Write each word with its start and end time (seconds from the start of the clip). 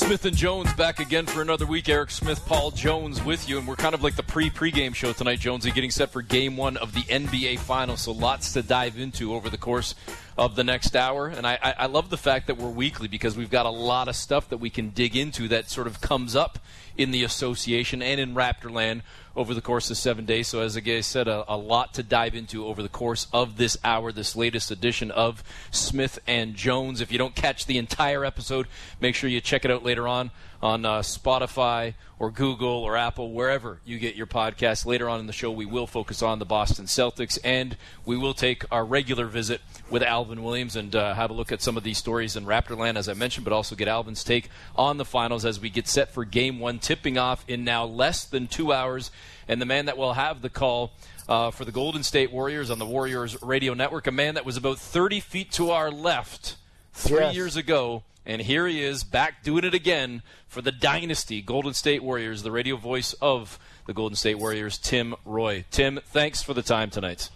Smith 0.00 0.24
and 0.24 0.34
Jones 0.36 0.72
back 0.72 0.98
again 0.98 1.26
for 1.26 1.42
another 1.42 1.66
week. 1.66 1.86
Eric 1.88 2.10
Smith, 2.10 2.44
Paul 2.46 2.70
Jones 2.70 3.22
with 3.22 3.46
you, 3.48 3.58
and 3.58 3.68
we're 3.68 3.76
kind 3.76 3.94
of 3.94 4.02
like 4.02 4.16
the 4.16 4.22
pre-pregame 4.22 4.94
show 4.94 5.12
tonight, 5.12 5.40
Jonesy, 5.40 5.70
getting 5.70 5.90
set 5.90 6.10
for 6.10 6.22
Game 6.22 6.56
One 6.56 6.78
of 6.78 6.94
the 6.94 7.02
NBA 7.02 7.58
Finals. 7.58 8.00
So 8.00 8.12
lots 8.12 8.54
to 8.54 8.62
dive 8.62 8.98
into 8.98 9.34
over 9.34 9.50
the 9.50 9.58
course 9.58 9.94
of 10.38 10.56
the 10.56 10.64
next 10.64 10.96
hour. 10.96 11.26
And 11.26 11.46
I, 11.46 11.58
I, 11.62 11.74
I 11.80 11.86
love 11.86 12.08
the 12.08 12.16
fact 12.16 12.46
that 12.46 12.56
we're 12.56 12.70
weekly 12.70 13.08
because 13.08 13.36
we've 13.36 13.50
got 13.50 13.66
a 13.66 13.70
lot 13.70 14.08
of 14.08 14.16
stuff 14.16 14.48
that 14.48 14.56
we 14.56 14.70
can 14.70 14.88
dig 14.88 15.14
into 15.14 15.48
that 15.48 15.68
sort 15.68 15.86
of 15.86 16.00
comes 16.00 16.34
up 16.34 16.58
in 16.96 17.10
the 17.10 17.22
association 17.22 18.00
and 18.00 18.18
in 18.18 18.34
Raptorland 18.34 19.02
over 19.40 19.54
the 19.54 19.62
course 19.62 19.90
of 19.90 19.96
seven 19.96 20.26
days. 20.26 20.48
So, 20.48 20.60
as 20.60 20.76
I 20.76 21.00
said, 21.00 21.26
a, 21.26 21.44
a, 21.48 21.56
lot 21.56 21.94
to 21.94 22.02
dive 22.02 22.34
into 22.34 22.66
over 22.66 22.82
the 22.82 22.90
course 22.90 23.26
of 23.32 23.56
this 23.56 23.78
hour, 23.82 24.12
this 24.12 24.36
latest 24.36 24.70
edition 24.70 25.10
of 25.10 25.42
Smith 25.70 26.18
and 26.26 26.54
Jones. 26.54 27.00
If 27.00 27.10
you 27.10 27.16
don't 27.16 27.34
catch 27.34 27.64
the 27.64 27.78
entire 27.78 28.24
episode, 28.24 28.68
make 29.00 29.14
sure 29.14 29.30
you 29.30 29.40
check 29.40 29.64
it 29.64 29.70
out 29.70 29.82
later 29.82 30.06
on 30.06 30.30
on 30.62 30.84
uh, 30.84 30.98
Spotify 31.00 31.94
or 32.18 32.30
Google 32.30 32.68
or 32.68 32.96
Apple, 32.96 33.32
wherever 33.32 33.80
you 33.84 33.98
get 33.98 34.14
your 34.14 34.26
podcast. 34.26 34.84
Later 34.84 35.08
on 35.08 35.20
in 35.20 35.26
the 35.26 35.32
show, 35.32 35.50
we 35.50 35.64
will 35.64 35.86
focus 35.86 36.22
on 36.22 36.38
the 36.38 36.44
Boston 36.44 36.84
Celtics 36.84 37.38
and 37.42 37.76
we 38.04 38.16
will 38.16 38.34
take 38.34 38.64
our 38.70 38.84
regular 38.84 39.26
visit 39.26 39.62
with 39.88 40.02
Alvin 40.02 40.42
Williams 40.42 40.76
and 40.76 40.94
uh, 40.94 41.14
have 41.14 41.30
a 41.30 41.32
look 41.32 41.50
at 41.50 41.62
some 41.62 41.76
of 41.76 41.82
these 41.82 41.96
stories 41.96 42.36
in 42.36 42.44
Raptorland, 42.44 42.96
as 42.96 43.08
I 43.08 43.14
mentioned, 43.14 43.44
but 43.44 43.54
also 43.54 43.74
get 43.74 43.88
Alvin's 43.88 44.22
take 44.22 44.50
on 44.76 44.98
the 44.98 45.04
finals 45.04 45.44
as 45.44 45.58
we 45.58 45.70
get 45.70 45.88
set 45.88 46.12
for 46.12 46.24
game 46.24 46.60
one, 46.60 46.78
tipping 46.78 47.16
off 47.16 47.44
in 47.48 47.64
now 47.64 47.84
less 47.84 48.24
than 48.24 48.46
two 48.46 48.72
hours. 48.72 49.10
And 49.48 49.60
the 49.62 49.66
man 49.66 49.86
that 49.86 49.96
will 49.96 50.12
have 50.12 50.42
the 50.42 50.50
call 50.50 50.92
uh, 51.26 51.50
for 51.50 51.64
the 51.64 51.72
Golden 51.72 52.02
State 52.02 52.30
Warriors 52.30 52.70
on 52.70 52.78
the 52.78 52.86
Warriors 52.86 53.40
Radio 53.42 53.72
Network, 53.72 54.06
a 54.06 54.12
man 54.12 54.34
that 54.34 54.44
was 54.44 54.56
about 54.56 54.78
30 54.78 55.20
feet 55.20 55.50
to 55.52 55.70
our 55.70 55.90
left 55.90 56.56
three 56.92 57.20
yes. 57.20 57.34
years 57.34 57.56
ago 57.56 58.02
and 58.26 58.42
here 58.42 58.66
he 58.66 58.82
is 58.82 59.02
back 59.04 59.42
doing 59.42 59.64
it 59.64 59.74
again 59.74 60.22
for 60.46 60.62
the 60.62 60.72
dynasty 60.72 61.40
Golden 61.42 61.74
State 61.74 62.02
Warriors, 62.02 62.42
the 62.42 62.50
radio 62.50 62.76
voice 62.76 63.12
of 63.14 63.58
the 63.86 63.94
Golden 63.94 64.16
State 64.16 64.38
Warriors, 64.38 64.78
Tim 64.78 65.14
Roye. 65.24 65.64
Tim, 65.70 66.00
thanks 66.04 66.42
for 66.42 66.54
the 66.54 66.62
time 66.62 66.90
tonight. 66.90 67.30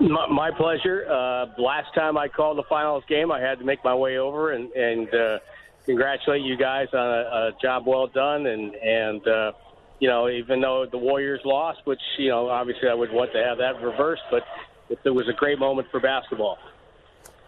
My, 0.00 0.26
my 0.28 0.50
pleasure. 0.50 1.06
Uh, 1.10 1.46
last 1.60 1.94
time 1.94 2.16
I 2.16 2.28
called 2.28 2.56
the 2.56 2.62
finals 2.64 3.04
game, 3.08 3.30
I 3.30 3.40
had 3.40 3.58
to 3.58 3.64
make 3.64 3.84
my 3.84 3.94
way 3.94 4.18
over 4.18 4.52
and, 4.52 4.70
and 4.72 5.12
uh, 5.14 5.38
congratulate 5.84 6.42
you 6.42 6.56
guys 6.56 6.88
on 6.92 7.00
a, 7.00 7.48
a 7.48 7.52
job 7.60 7.86
well 7.86 8.06
done. 8.06 8.46
And, 8.46 8.74
and 8.74 9.26
uh, 9.26 9.52
you 9.98 10.08
know, 10.08 10.28
even 10.28 10.60
though 10.60 10.86
the 10.86 10.98
Warriors 10.98 11.40
lost, 11.44 11.80
which, 11.84 12.00
you 12.18 12.28
know, 12.28 12.48
obviously 12.48 12.88
I 12.88 12.94
would 12.94 13.12
want 13.12 13.32
to 13.32 13.42
have 13.42 13.58
that 13.58 13.82
reversed, 13.82 14.22
but 14.30 14.44
it 15.04 15.10
was 15.10 15.28
a 15.28 15.32
great 15.32 15.58
moment 15.58 15.88
for 15.90 16.00
basketball. 16.00 16.58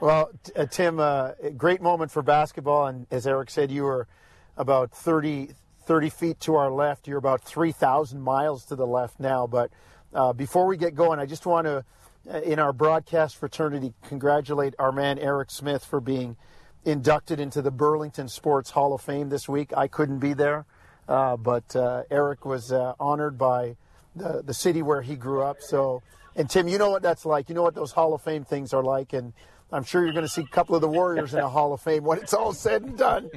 Well, 0.00 0.30
uh, 0.56 0.64
Tim, 0.64 0.98
uh, 0.98 1.32
great 1.58 1.82
moment 1.82 2.10
for 2.10 2.22
basketball. 2.22 2.86
And 2.86 3.06
as 3.10 3.26
Eric 3.26 3.50
said, 3.50 3.70
you 3.70 3.82
were 3.82 4.08
about 4.56 4.92
30, 4.92 5.50
30 5.84 6.08
feet 6.08 6.40
to 6.40 6.54
our 6.54 6.70
left. 6.70 7.06
You're 7.06 7.18
about 7.18 7.42
3,000 7.42 8.18
miles 8.18 8.64
to 8.66 8.76
the 8.76 8.86
left 8.86 9.20
now. 9.20 9.46
But 9.46 9.70
uh, 10.14 10.32
before 10.32 10.66
we 10.66 10.78
get 10.78 10.94
going, 10.94 11.18
I 11.18 11.26
just 11.26 11.44
want 11.44 11.66
to, 11.66 11.84
uh, 12.32 12.40
in 12.40 12.58
our 12.58 12.72
broadcast 12.72 13.36
fraternity, 13.36 13.92
congratulate 14.08 14.74
our 14.78 14.90
man 14.90 15.18
Eric 15.18 15.50
Smith 15.50 15.84
for 15.84 16.00
being 16.00 16.38
inducted 16.82 17.38
into 17.38 17.60
the 17.60 17.70
Burlington 17.70 18.28
Sports 18.28 18.70
Hall 18.70 18.94
of 18.94 19.02
Fame 19.02 19.28
this 19.28 19.50
week. 19.50 19.70
I 19.76 19.86
couldn't 19.86 20.20
be 20.20 20.32
there, 20.32 20.64
uh, 21.10 21.36
but 21.36 21.76
uh, 21.76 22.04
Eric 22.10 22.46
was 22.46 22.72
honored 22.72 23.36
by 23.36 23.76
the, 24.16 24.42
the 24.42 24.54
city 24.54 24.80
where 24.80 25.02
he 25.02 25.14
grew 25.14 25.42
up. 25.42 25.58
So, 25.60 26.02
and 26.34 26.48
Tim, 26.48 26.68
you 26.68 26.78
know 26.78 26.88
what 26.88 27.02
that's 27.02 27.26
like. 27.26 27.50
You 27.50 27.54
know 27.54 27.62
what 27.62 27.74
those 27.74 27.92
Hall 27.92 28.14
of 28.14 28.22
Fame 28.22 28.46
things 28.46 28.72
are 28.72 28.82
like. 28.82 29.12
And 29.12 29.34
I'm 29.72 29.84
sure 29.84 30.04
you're 30.04 30.12
going 30.12 30.26
to 30.26 30.32
see 30.32 30.42
a 30.42 30.46
couple 30.46 30.74
of 30.74 30.80
the 30.80 30.88
Warriors 30.88 31.32
in 31.32 31.40
the 31.40 31.48
Hall 31.48 31.72
of 31.72 31.80
Fame 31.80 32.04
when 32.04 32.18
it's 32.18 32.34
all 32.34 32.52
said 32.52 32.82
and 32.82 32.98
done. 32.98 33.30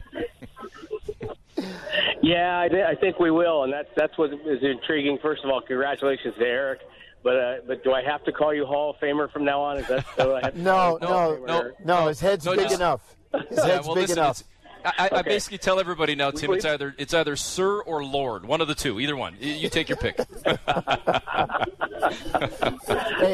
Yeah, 2.24 2.62
I, 2.62 2.70
th- 2.70 2.86
I 2.86 2.96
think 2.96 3.20
we 3.20 3.32
will, 3.32 3.64
and 3.64 3.74
that's 3.74 3.90
that's 3.98 4.18
what 4.18 4.32
is 4.32 4.64
intriguing. 4.64 5.20
First 5.22 5.44
of 5.44 5.50
all, 5.50 5.62
congratulations 5.62 6.34
to 6.40 6.46
Eric. 6.46 6.80
But 7.22 7.36
uh, 7.36 7.56
but 7.68 7.84
do 7.84 7.92
I 7.92 8.02
have 8.02 8.24
to 8.24 8.32
call 8.32 8.54
you 8.54 8.66
Hall 8.66 8.92
of 8.92 8.96
Famer 8.98 9.30
from 9.32 9.44
now 9.44 9.62
on? 9.62 9.78
Is 9.78 9.88
that 9.88 10.06
so? 10.16 10.38
I 10.38 10.46
have 10.46 10.56
no, 10.56 10.98
no, 11.02 11.44
no, 11.46 11.72
no, 11.84 12.08
His 12.08 12.22
head's 12.22 12.46
no, 12.46 12.56
big 12.56 12.64
just, 12.64 12.76
enough. 12.76 13.18
His 13.50 13.58
yeah, 13.58 13.66
head's 13.66 13.86
well, 13.86 13.96
big 13.96 14.04
listen, 14.04 14.20
enough. 14.20 14.44
I, 14.86 15.08
okay. 15.08 15.16
I, 15.16 15.22
basically 15.22 15.58
tell 15.58 15.80
everybody 15.80 16.16
now, 16.16 16.32
Tim. 16.32 16.54
It's 16.54 16.66
either 16.66 16.96
it's 16.98 17.14
either 17.14 17.36
Sir 17.36 17.82
or 17.82 18.04
Lord, 18.04 18.46
one 18.46 18.62
of 18.62 18.68
the 18.68 18.76
two, 18.76 19.00
either 19.00 19.16
one. 19.16 19.36
You 19.40 19.70
take 19.70 19.88
your 19.88 19.98
pick. 19.98 20.18
hey, 20.46 20.58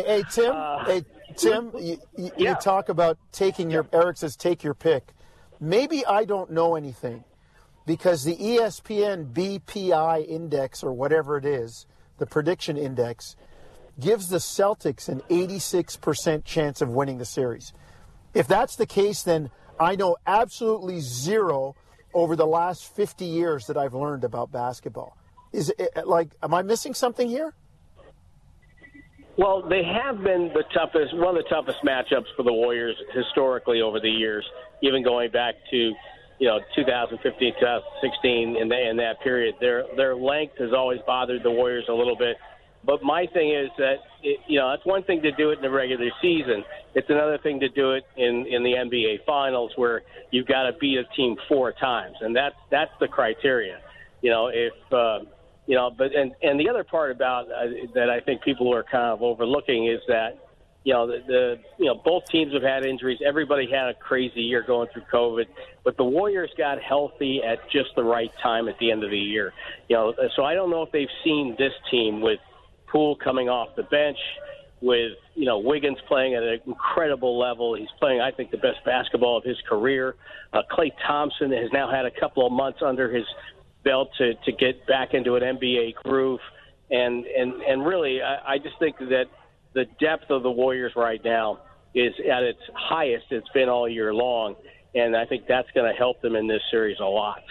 hey, 0.05 0.23
Tim. 0.31 0.55
Uh, 0.55 0.85
hey, 0.85 1.03
Tim, 1.39 1.71
you, 1.79 1.97
you, 2.17 2.31
yeah. 2.37 2.49
you 2.51 2.55
talk 2.61 2.89
about 2.89 3.17
taking 3.31 3.71
your, 3.71 3.87
Eric 3.91 4.17
says, 4.17 4.35
take 4.35 4.63
your 4.63 4.73
pick. 4.73 5.13
Maybe 5.59 6.05
I 6.05 6.25
don't 6.25 6.51
know 6.51 6.75
anything 6.75 7.23
because 7.85 8.23
the 8.23 8.35
ESPN 8.35 9.33
BPI 9.33 10.27
index 10.27 10.83
or 10.83 10.93
whatever 10.93 11.37
it 11.37 11.45
is, 11.45 11.85
the 12.17 12.25
prediction 12.25 12.77
index, 12.77 13.35
gives 13.99 14.29
the 14.29 14.37
Celtics 14.37 15.09
an 15.09 15.21
86% 15.29 16.45
chance 16.45 16.81
of 16.81 16.89
winning 16.89 17.17
the 17.17 17.25
series. 17.25 17.73
If 18.33 18.47
that's 18.47 18.75
the 18.75 18.85
case, 18.85 19.23
then 19.23 19.49
I 19.79 19.95
know 19.95 20.17
absolutely 20.25 20.99
zero 20.99 21.75
over 22.13 22.35
the 22.35 22.45
last 22.45 22.95
50 22.95 23.25
years 23.25 23.67
that 23.67 23.77
I've 23.77 23.93
learned 23.93 24.23
about 24.23 24.51
basketball. 24.51 25.17
Is 25.51 25.73
it 25.77 26.05
like, 26.05 26.29
am 26.43 26.53
I 26.53 26.61
missing 26.61 26.93
something 26.93 27.27
here? 27.27 27.53
Well, 29.39 29.61
they 29.61 29.83
have 29.85 30.21
been 30.21 30.51
the 30.53 30.65
toughest, 30.73 31.15
one 31.15 31.37
of 31.37 31.41
the 31.41 31.49
toughest 31.49 31.77
matchups 31.85 32.25
for 32.35 32.43
the 32.43 32.51
Warriors 32.51 32.97
historically 33.15 33.81
over 33.81 33.97
the 33.97 34.09
years, 34.09 34.45
even 34.83 35.01
going 35.01 35.31
back 35.31 35.55
to, 35.71 35.77
you 36.39 36.47
know, 36.47 36.59
2015, 36.75 37.53
2016, 37.57 38.57
in, 38.57 38.67
the, 38.67 38.89
in 38.89 38.97
that 38.97 39.21
period. 39.21 39.55
Their 39.61 39.85
their 39.95 40.13
length 40.13 40.57
has 40.59 40.73
always 40.73 40.99
bothered 41.07 41.41
the 41.41 41.51
Warriors 41.51 41.85
a 41.87 41.93
little 41.93 42.17
bit. 42.17 42.35
But 42.83 43.01
my 43.01 43.27
thing 43.27 43.55
is 43.55 43.69
that, 43.77 43.99
it, 44.23 44.41
you 44.49 44.59
know, 44.59 44.73
it's 44.73 44.85
one 44.85 45.03
thing 45.03 45.21
to 45.21 45.31
do 45.31 45.51
it 45.51 45.59
in 45.59 45.61
the 45.61 45.71
regular 45.71 46.09
season. 46.21 46.65
It's 46.93 47.09
another 47.09 47.37
thing 47.37 47.61
to 47.61 47.69
do 47.69 47.91
it 47.91 48.03
in, 48.17 48.45
in 48.45 48.61
the 48.61 48.73
NBA 48.73 49.23
Finals 49.25 49.71
where 49.77 50.01
you've 50.31 50.47
got 50.47 50.63
to 50.63 50.73
beat 50.81 50.97
a 50.97 51.05
team 51.15 51.37
four 51.47 51.71
times. 51.71 52.17
And 52.19 52.35
that's, 52.35 52.55
that's 52.71 52.91
the 52.99 53.07
criteria. 53.07 53.79
You 54.21 54.31
know, 54.31 54.47
if, 54.47 54.73
uh, 54.91 55.19
you 55.69 55.75
know, 55.75 55.91
but 55.95 56.15
and 56.15 56.31
and 56.41 56.59
the 56.59 56.67
other 56.67 56.83
part 56.83 57.11
about 57.11 57.45
uh, 57.45 57.67
that 57.93 58.09
I 58.09 58.21
think 58.21 58.41
people 58.41 58.73
are 58.73 58.81
kind 58.81 59.13
of 59.13 59.21
overlooking 59.21 59.85
is 59.85 59.99
that 60.07 60.49
you 60.83 60.93
know 60.93 61.05
the, 61.05 61.19
the 61.27 61.59
you 61.77 61.85
know 61.85 61.93
both 61.93 62.25
teams 62.25 62.53
have 62.53 62.63
had 62.63 62.83
injuries. 62.83 63.19
Everybody 63.23 63.69
had 63.69 63.87
a 63.87 63.93
crazy 63.93 64.41
year 64.41 64.63
going 64.65 64.89
through 64.91 65.03
COVID, 65.13 65.45
but 65.83 65.95
the 65.95 66.03
Warriors 66.03 66.49
got 66.57 66.81
healthy 66.81 67.43
at 67.43 67.59
just 67.69 67.89
the 67.95 68.03
right 68.03 68.31
time 68.41 68.67
at 68.67 68.79
the 68.79 68.89
end 68.89 69.03
of 69.03 69.11
the 69.11 69.19
year. 69.19 69.53
You 69.89 69.95
know, 69.95 70.13
so 70.35 70.43
I 70.43 70.55
don't 70.55 70.71
know 70.71 70.81
if 70.81 70.91
they've 70.91 71.07
seen 71.23 71.55
this 71.59 71.73
team 71.91 72.19
with 72.19 72.39
Poole 72.87 73.15
coming 73.15 73.47
off 73.47 73.75
the 73.75 73.83
bench, 73.83 74.17
with 74.81 75.11
you 75.35 75.45
know 75.45 75.59
Wiggins 75.59 75.99
playing 76.07 76.33
at 76.33 76.41
an 76.41 76.61
incredible 76.65 77.37
level. 77.37 77.75
He's 77.75 77.93
playing, 77.99 78.21
I 78.21 78.31
think, 78.31 78.49
the 78.49 78.57
best 78.57 78.83
basketball 78.85 79.37
of 79.37 79.43
his 79.43 79.57
career. 79.69 80.15
Uh, 80.51 80.63
Klay 80.71 80.89
Thompson 81.05 81.51
has 81.51 81.71
now 81.71 81.91
had 81.91 82.07
a 82.07 82.11
couple 82.19 82.43
of 82.43 82.51
months 82.51 82.79
under 82.83 83.13
his 83.13 83.25
belt 83.89 84.09
to 84.19 84.35
to 84.35 84.51
get 84.51 84.85
back 84.85 85.13
into 85.13 85.35
an 85.35 85.41
NBA 85.41 85.95
groove. 85.95 86.39
And 86.91 87.25
and 87.25 87.53
and 87.61 87.85
really, 87.85 88.21
I, 88.21 88.53
I 88.53 88.57
just 88.57 88.77
think 88.79 88.97
that 88.99 89.25
the 89.73 89.85
depth 89.99 90.29
of 90.29 90.43
the 90.43 90.51
Warriors 90.51 90.93
right 90.95 91.23
now 91.23 91.59
is 91.95 92.13
at 92.31 92.43
its 92.43 92.59
highest 92.75 93.25
it's 93.31 93.49
been 93.49 93.69
all 93.69 93.89
year 93.89 94.13
long, 94.13 94.55
and 94.93 95.15
I 95.15 95.25
think 95.25 95.47
that's 95.47 95.69
going 95.71 95.91
to 95.91 95.97
help 95.97 96.21
them 96.21 96.35
in 96.35 96.47
this 96.47 96.61
series 96.71 96.99
a 96.99 97.05
lot. 97.05 97.43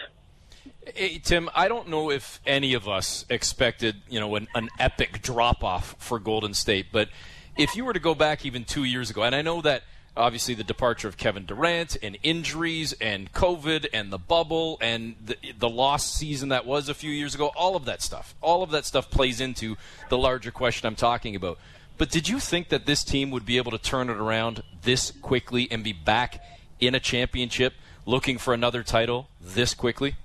Hey, 0.94 1.18
Tim, 1.18 1.50
I 1.54 1.68
don't 1.68 1.88
know 1.88 2.10
if 2.10 2.40
any 2.46 2.74
of 2.74 2.88
us 2.88 3.26
expected, 3.28 3.96
you 4.08 4.20
know, 4.20 4.36
an, 4.36 4.48
an 4.54 4.68
epic 4.78 5.20
drop 5.22 5.62
off 5.62 5.96
for 5.98 6.18
Golden 6.18 6.54
State, 6.54 6.86
but 6.92 7.08
if 7.56 7.76
you 7.76 7.84
were 7.84 7.92
to 7.92 8.00
go 8.00 8.14
back 8.14 8.46
even 8.46 8.64
two 8.64 8.84
years 8.84 9.10
ago, 9.10 9.22
and 9.22 9.34
I 9.34 9.42
know 9.42 9.60
that 9.62 9.82
obviously 10.18 10.54
the 10.54 10.64
departure 10.64 11.08
of 11.08 11.16
Kevin 11.16 11.46
Durant 11.46 11.96
and 12.02 12.18
injuries 12.22 12.92
and 13.00 13.32
COVID 13.32 13.86
and 13.92 14.12
the 14.12 14.18
bubble 14.18 14.76
and 14.80 15.14
the, 15.24 15.36
the 15.58 15.68
lost 15.68 16.14
season 16.14 16.50
that 16.50 16.66
was 16.66 16.88
a 16.88 16.94
few 16.94 17.10
years 17.10 17.34
ago, 17.34 17.50
all 17.56 17.76
of 17.76 17.84
that 17.86 18.02
stuff, 18.02 18.34
all 18.42 18.62
of 18.62 18.70
that 18.72 18.84
stuff 18.84 19.10
plays 19.10 19.40
into 19.40 19.76
the 20.10 20.18
larger 20.18 20.50
question 20.50 20.86
I'm 20.86 20.96
talking 20.96 21.36
about. 21.36 21.58
But 21.96 22.10
did 22.10 22.28
you 22.28 22.38
think 22.38 22.68
that 22.68 22.86
this 22.86 23.02
team 23.02 23.30
would 23.30 23.46
be 23.46 23.56
able 23.56 23.70
to 23.70 23.78
turn 23.78 24.10
it 24.10 24.16
around 24.16 24.62
this 24.82 25.12
quickly 25.22 25.68
and 25.70 25.82
be 25.82 25.92
back 25.92 26.42
in 26.80 26.94
a 26.94 27.00
championship 27.00 27.74
looking 28.06 28.38
for 28.38 28.54
another 28.54 28.82
title 28.82 29.28
this 29.40 29.74
quickly? 29.74 30.16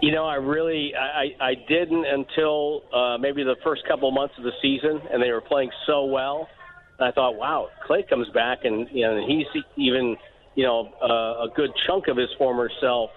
You 0.00 0.12
know, 0.12 0.26
I 0.26 0.36
really 0.36 0.92
I, 0.94 1.34
I 1.40 1.54
didn't 1.68 2.06
until 2.06 2.82
uh, 2.94 3.18
maybe 3.18 3.42
the 3.42 3.56
first 3.64 3.82
couple 3.88 4.08
months 4.12 4.34
of 4.38 4.44
the 4.44 4.52
season, 4.62 5.00
and 5.12 5.20
they 5.20 5.32
were 5.32 5.40
playing 5.40 5.70
so 5.86 6.04
well 6.04 6.48
and 6.98 7.08
I 7.08 7.12
thought, 7.12 7.36
wow, 7.36 7.68
Klay 7.88 8.08
comes 8.08 8.28
back, 8.30 8.64
and 8.64 8.88
you 8.92 9.02
know, 9.02 9.24
he's 9.26 9.46
even 9.76 10.16
you 10.54 10.64
know 10.64 10.92
uh, 11.02 11.44
a 11.44 11.48
good 11.54 11.70
chunk 11.86 12.08
of 12.08 12.16
his 12.16 12.28
former 12.38 12.70
self. 12.80 13.10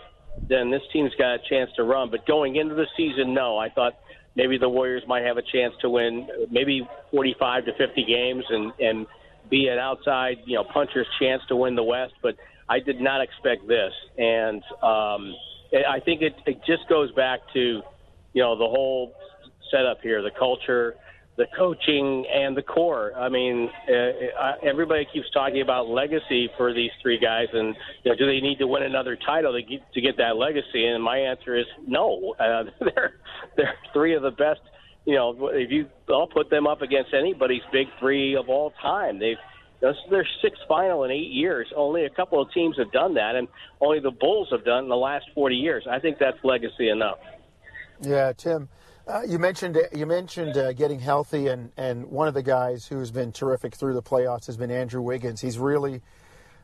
Then 0.47 0.71
this 0.71 0.81
team's 0.93 1.11
got 1.17 1.35
a 1.35 1.39
chance 1.49 1.69
to 1.75 1.83
run. 1.83 2.09
But 2.09 2.25
going 2.25 2.55
into 2.55 2.75
the 2.75 2.85
season, 2.95 3.33
no, 3.33 3.57
I 3.57 3.69
thought 3.69 3.93
maybe 4.35 4.57
the 4.57 4.69
Warriors 4.69 5.03
might 5.07 5.23
have 5.23 5.37
a 5.37 5.41
chance 5.41 5.73
to 5.81 5.89
win 5.89 6.27
maybe 6.49 6.87
45 7.11 7.65
to 7.65 7.71
50 7.77 8.05
games 8.05 8.43
and 8.49 8.71
and 8.79 9.07
be 9.49 9.67
an 9.67 9.77
outside 9.77 10.37
you 10.45 10.55
know 10.55 10.63
puncher's 10.63 11.07
chance 11.19 11.41
to 11.49 11.55
win 11.55 11.75
the 11.75 11.83
West. 11.83 12.13
But 12.21 12.35
I 12.69 12.79
did 12.79 13.01
not 13.01 13.21
expect 13.21 13.67
this, 13.67 13.91
and 14.17 14.63
um, 14.81 15.35
I 15.73 15.99
think 16.03 16.21
it, 16.21 16.35
it 16.45 16.59
just 16.65 16.87
goes 16.87 17.11
back 17.13 17.39
to 17.53 17.81
you 18.33 18.41
know 18.41 18.57
the 18.57 18.67
whole 18.67 19.13
setup 19.71 20.01
here, 20.01 20.21
the 20.21 20.31
culture, 20.37 20.95
the 21.37 21.45
coaching, 21.57 22.25
and 22.31 22.55
the 22.55 22.61
core. 22.61 23.13
I 23.15 23.29
mean, 23.29 23.69
uh, 23.87 24.53
everybody 24.63 25.07
keeps 25.11 25.29
talking 25.33 25.61
about 25.61 25.87
legacy 25.87 26.49
for 26.57 26.73
these 26.73 26.91
three 27.01 27.19
guys, 27.19 27.47
and 27.53 27.75
you 28.03 28.11
know, 28.11 28.17
do 28.17 28.25
they 28.25 28.41
need 28.41 28.59
to 28.59 28.67
win 28.67 28.83
another 28.83 29.17
title 29.25 29.53
to 29.53 29.61
get, 29.61 29.81
to 29.93 30.01
get 30.01 30.17
that 30.17 30.35
legacy? 30.35 30.85
And 30.85 31.03
my 31.03 31.17
answer 31.17 31.57
is 31.57 31.65
no. 31.87 32.35
Uh, 32.39 32.63
they're 32.79 33.13
they're 33.55 33.75
three 33.93 34.15
of 34.15 34.23
the 34.23 34.31
best. 34.31 34.61
You 35.05 35.15
know, 35.15 35.47
if 35.47 35.71
you, 35.71 35.87
I'll 36.09 36.27
put 36.27 36.49
them 36.49 36.67
up 36.67 36.81
against 36.81 37.13
anybody's 37.13 37.63
big 37.71 37.87
three 37.99 38.35
of 38.35 38.49
all 38.49 38.71
time. 38.81 39.17
They've 39.17 39.37
this 39.81 39.95
is 40.05 40.11
their 40.11 40.27
sixth 40.43 40.61
final 40.67 41.03
in 41.05 41.11
eight 41.11 41.31
years. 41.31 41.67
Only 41.75 42.05
a 42.05 42.09
couple 42.09 42.39
of 42.39 42.51
teams 42.51 42.77
have 42.77 42.91
done 42.91 43.15
that, 43.15 43.35
and 43.35 43.47
only 43.81 43.99
the 43.99 44.11
Bulls 44.11 44.49
have 44.51 44.63
done 44.63 44.83
in 44.83 44.89
the 44.89 44.95
last 44.95 45.25
40 45.33 45.55
years. 45.55 45.87
I 45.89 45.97
think 45.99 46.19
that's 46.19 46.37
legacy 46.43 46.89
enough. 46.89 47.17
Yeah, 47.99 48.31
Tim. 48.33 48.69
Uh, 49.11 49.23
you 49.23 49.37
mentioned 49.37 49.77
you 49.93 50.05
mentioned 50.05 50.55
uh, 50.55 50.71
getting 50.71 51.01
healthy, 51.01 51.47
and, 51.47 51.73
and 51.75 52.05
one 52.05 52.29
of 52.29 52.33
the 52.33 52.41
guys 52.41 52.87
who's 52.87 53.11
been 53.11 53.29
terrific 53.33 53.75
through 53.75 53.93
the 53.93 54.01
playoffs 54.01 54.45
has 54.45 54.55
been 54.55 54.71
Andrew 54.71 55.01
Wiggins. 55.01 55.41
He's 55.41 55.57
really, 55.57 56.01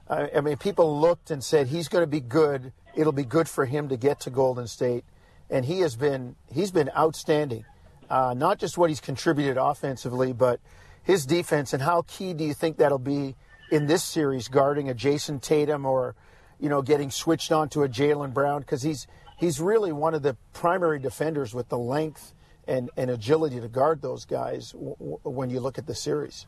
uh, 0.08 0.28
I 0.34 0.40
mean, 0.40 0.56
people 0.56 1.02
looked 1.02 1.30
and 1.30 1.44
said 1.44 1.68
he's 1.68 1.90
going 1.90 2.04
to 2.04 2.08
be 2.08 2.22
good. 2.22 2.72
It'll 2.96 3.12
be 3.12 3.26
good 3.26 3.50
for 3.50 3.66
him 3.66 3.90
to 3.90 3.98
get 3.98 4.22
to 4.22 4.30
Golden 4.30 4.66
State, 4.66 5.04
and 5.50 5.66
he 5.66 5.82
has 5.82 5.98
been 5.98 6.38
he's 6.50 6.72
been 6.72 6.90
outstanding. 6.98 7.66
Uh, 8.10 8.34
not 8.34 8.60
just 8.60 8.78
what 8.78 8.90
he's 8.90 9.02
contributed 9.02 9.58
offensively, 9.58 10.32
but 10.32 10.62
his 11.04 11.26
defense. 11.26 11.74
And 11.74 11.84
how 11.84 12.04
key 12.08 12.34
do 12.34 12.46
you 12.46 12.54
think 12.54 12.78
that'll 12.78 12.98
be 12.98 13.36
in 13.72 13.88
this 13.88 14.06
series, 14.06 14.48
guarding 14.48 14.90
a 14.90 14.94
Jayson 14.94 15.42
Tatum 15.42 15.86
or, 15.86 16.16
you 16.62 16.70
know, 16.70 16.82
getting 16.82 17.12
switched 17.12 17.52
on 17.52 17.68
to 17.70 17.84
a 17.84 17.90
Jaylen 17.90 18.34
Brown? 18.34 18.62
Because 18.62 18.84
he's 18.84 19.06
he's 19.36 19.60
really 19.60 19.92
one 19.92 20.14
of 20.14 20.22
the 20.22 20.38
primary 20.54 21.00
defenders 21.00 21.54
with 21.54 21.68
the 21.68 21.78
length 21.78 22.34
and, 22.68 22.90
and 22.98 23.10
agility 23.10 23.60
to 23.60 23.68
guard 23.68 24.02
those 24.02 24.25
guys 24.25 24.72
w- 24.72 25.19
when 25.24 25.50
you 25.50 25.60
look 25.60 25.78
at 25.78 25.88
the 25.88 25.96
series. 25.96 26.46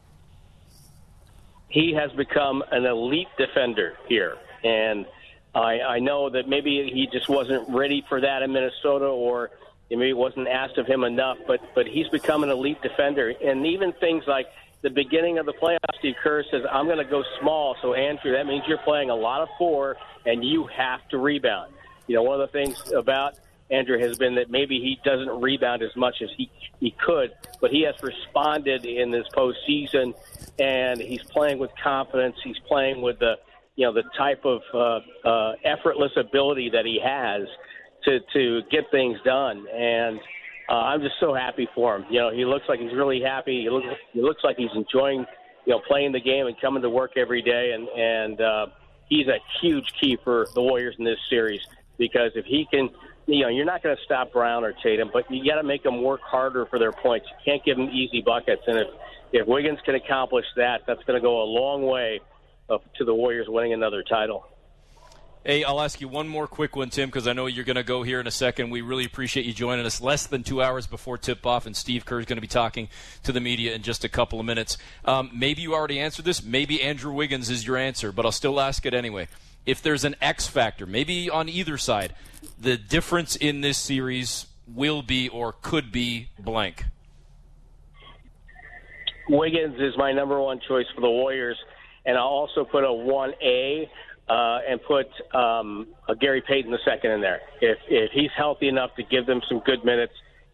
He 1.70 1.94
has 1.94 2.12
become 2.14 2.64
an 2.72 2.86
elite 2.86 3.28
defender 3.38 3.94
here. 4.08 4.38
And 4.64 5.06
I, 5.54 5.80
I 5.82 6.00
know 6.00 6.30
that 6.30 6.48
maybe 6.48 6.90
he 6.94 7.08
just 7.12 7.30
wasn't 7.30 7.70
ready 7.70 8.04
for 8.10 8.22
that 8.22 8.42
in 8.42 8.52
Minnesota 8.52 9.06
or 9.06 9.52
maybe 9.90 10.10
it 10.10 10.18
wasn't 10.18 10.48
asked 10.48 10.78
of 10.78 10.88
him 10.88 11.04
enough, 11.04 11.38
but, 11.48 11.62
but 11.76 11.88
he's 11.88 12.08
become 12.10 12.44
an 12.44 12.50
elite 12.50 12.82
defender. 12.82 13.34
And 13.44 13.66
even 13.66 13.94
things 13.94 14.24
like 14.28 14.48
the 14.82 14.90
beginning 14.90 15.38
of 15.38 15.46
the 15.46 15.54
playoffs, 15.54 15.98
Steve 16.00 16.16
Kerr 16.22 16.44
says, 16.52 16.64
I'm 16.72 16.86
going 16.86 16.98
to 16.98 17.04
go 17.04 17.24
small. 17.40 17.76
So, 17.82 17.94
Andrew, 17.94 18.32
that 18.32 18.46
means 18.46 18.64
you're 18.68 18.78
playing 18.80 19.10
a 19.10 19.16
lot 19.16 19.42
of 19.42 19.50
four 19.58 19.98
and 20.26 20.44
you 20.44 20.68
have 20.68 21.08
to 21.10 21.18
rebound. 21.18 21.74
You 22.08 22.16
know, 22.16 22.24
one 22.24 22.40
of 22.40 22.52
the 22.52 22.52
things 22.52 22.92
about 22.92 23.36
Andrew 23.72 24.00
has 24.00 24.18
been 24.18 24.36
that 24.36 24.50
maybe 24.50 24.80
he 24.80 25.00
doesn't 25.04 25.42
rebound 25.42 25.84
as 25.84 25.96
much 25.96 26.22
as 26.22 26.30
he 26.38 26.50
he 26.80 26.92
could, 26.92 27.32
but 27.62 27.72
he 27.72 27.82
has 27.84 27.96
responded 28.02 28.86
in 28.86 29.12
this 29.12 29.28
postseason, 29.36 30.14
and 30.58 31.00
he's 31.00 31.24
playing 31.24 31.60
with 31.60 31.72
confidence. 31.82 32.36
He's 32.44 32.60
playing 32.68 33.02
with 33.02 33.20
the 33.20 33.36
you 33.76 33.86
know 33.86 33.94
the 33.94 34.04
type 34.18 34.44
of 34.46 34.62
uh, 34.74 35.28
uh, 35.28 35.54
effortless 35.64 36.12
ability 36.18 36.72
that 36.72 36.86
he 36.86 37.00
has 37.04 37.44
to 38.06 38.20
to 38.34 38.62
get 38.72 38.90
things 38.92 39.18
done, 39.24 39.68
and 39.68 40.20
uh, 40.70 40.74
I'm 40.74 41.02
just 41.02 41.16
so 41.20 41.34
happy 41.34 41.68
for 41.76 41.98
him. 41.98 42.06
You 42.10 42.20
know, 42.20 42.32
he 42.32 42.46
looks 42.46 42.66
like 42.68 42.80
he's 42.80 42.94
really 42.94 43.22
happy. 43.22 43.62
He 43.62 43.70
looks 43.70 43.88
he 44.14 44.22
looks 44.22 44.44
like 44.44 44.58
he's 44.58 44.74
enjoying 44.76 45.26
you 45.66 45.74
know 45.74 45.82
playing 45.88 46.12
the 46.12 46.20
game 46.20 46.48
and 46.48 46.60
coming 46.60 46.82
to 46.82 46.90
work 46.90 47.14
every 47.18 47.42
day, 47.42 47.72
and 47.72 47.88
and 47.90 48.42
uh, 48.42 48.68
he's 49.08 49.28
a 49.28 49.38
huge 49.62 49.94
key 50.00 50.18
for 50.24 50.48
the 50.56 50.62
Warriors 50.62 50.96
in 50.98 51.06
this 51.06 51.20
series 51.30 51.62
because 51.98 52.32
if 52.36 52.46
he 52.46 52.66
can, 52.72 52.90
you 53.30 53.44
know, 53.44 53.50
you're 53.50 53.66
not 53.66 53.84
going 53.84 53.96
to 53.96 54.04
stop 54.04 54.34
Brown 54.34 54.64
or 54.64 54.74
Tatum, 54.84 55.12
but 55.14 55.30
you 55.30 55.48
got 55.48 55.62
to 55.62 55.64
make 55.64 55.84
them 55.84 56.02
work 56.02 56.22
harder 56.22 56.66
for 56.66 56.80
their 56.80 56.92
points. 56.92 57.28
You 57.30 57.54
can't 57.54 57.64
give 57.64 57.78
them 57.78 57.90
easy 57.90 58.22
buckets, 58.22 58.64
and 58.68 58.78
if 58.78 58.88
if 59.32 59.48
Wiggins 59.48 59.78
can 59.86 59.94
accomplish 59.94 60.46
that, 60.56 60.82
that's 60.88 61.04
going 61.04 61.20
to 61.20 61.22
go 61.22 61.44
a 61.44 61.46
long 61.46 61.84
way 61.86 62.20
uh, 62.68 62.80
to 62.98 63.06
the 63.06 63.14
Warriors 63.14 63.46
winning 63.48 63.74
another 63.74 64.02
title. 64.02 64.48
Hey, 65.46 65.64
I'll 65.64 65.80
ask 65.80 66.02
you 66.02 66.08
one 66.08 66.28
more 66.28 66.48
quick 66.48 66.76
one, 66.76 66.90
Tim, 66.90 67.10
because 67.10 67.28
I 67.28 67.34
know 67.34 67.46
you're 67.46 67.64
going 67.64 67.76
to 67.76 67.84
go 67.84 68.02
here 68.02 68.20
in 68.20 68.26
a 68.26 68.32
second. 68.32 68.72
We 68.72 68.82
really 68.82 69.06
appreciate 69.06 69.46
you 69.46 69.54
joining 69.54 69.86
us 69.86 70.02
less 70.02 70.26
than 70.26 70.44
two 70.44 70.64
hours 70.64 70.88
before 70.88 71.20
tip 71.20 71.46
off, 71.46 71.68
and 71.68 71.78
Steve 71.78 72.06
Kerr 72.06 72.20
is 72.20 72.26
going 72.26 72.38
to 72.38 72.42
be 72.42 72.48
talking 72.48 72.90
to 73.24 73.32
the 73.32 73.40
media 73.40 73.76
in 73.76 73.84
just 73.84 74.04
a 74.04 74.10
couple 74.10 74.40
of 74.40 74.48
minutes. 74.48 74.80
Um, 75.06 75.30
maybe 75.32 75.62
you 75.62 75.76
already 75.76 76.00
answered 76.00 76.26
this. 76.26 76.44
Maybe 76.44 76.82
Andrew 76.82 77.14
Wiggins 77.14 77.52
is 77.52 77.68
your 77.68 77.78
answer, 77.78 78.12
but 78.12 78.26
I'll 78.26 78.32
still 78.32 78.60
ask 78.60 78.86
it 78.88 78.96
anyway 78.96 79.28
if 79.70 79.82
there's 79.82 80.04
an 80.04 80.16
X 80.22 80.48
factor, 80.48 80.86
maybe 80.86 81.30
on 81.30 81.48
either 81.48 81.78
side, 81.78 82.14
the 82.60 82.78
difference 82.78 83.36
in 83.36 83.62
this 83.62 83.78
series 83.78 84.48
will 84.68 85.02
be 85.02 85.30
or 85.30 85.54
could 85.62 85.92
be 85.92 86.30
blank? 86.40 86.86
Wiggins 89.30 89.80
is 89.80 89.96
my 89.98 90.12
number 90.12 90.42
one 90.42 90.60
choice 90.68 90.88
for 90.96 91.02
the 91.02 91.10
Warriors, 91.10 91.58
and 92.06 92.18
I'll 92.18 92.24
also 92.24 92.66
put 92.66 92.84
a 92.84 92.88
1A 92.88 93.88
uh, 94.28 94.60
and 94.68 94.82
put 94.84 95.08
um, 95.36 95.88
a 96.08 96.16
Gary 96.16 96.42
Payton 96.42 96.72
the 96.72 96.80
second 96.84 97.12
in 97.12 97.22
there. 97.22 97.42
If 97.62 97.78
if 97.88 98.12
he's 98.12 98.32
healthy 98.36 98.68
enough 98.68 98.96
to 98.96 99.04
give 99.04 99.28
them 99.28 99.42
some 99.48 99.60
good 99.60 99.86
minutes, 99.86 100.14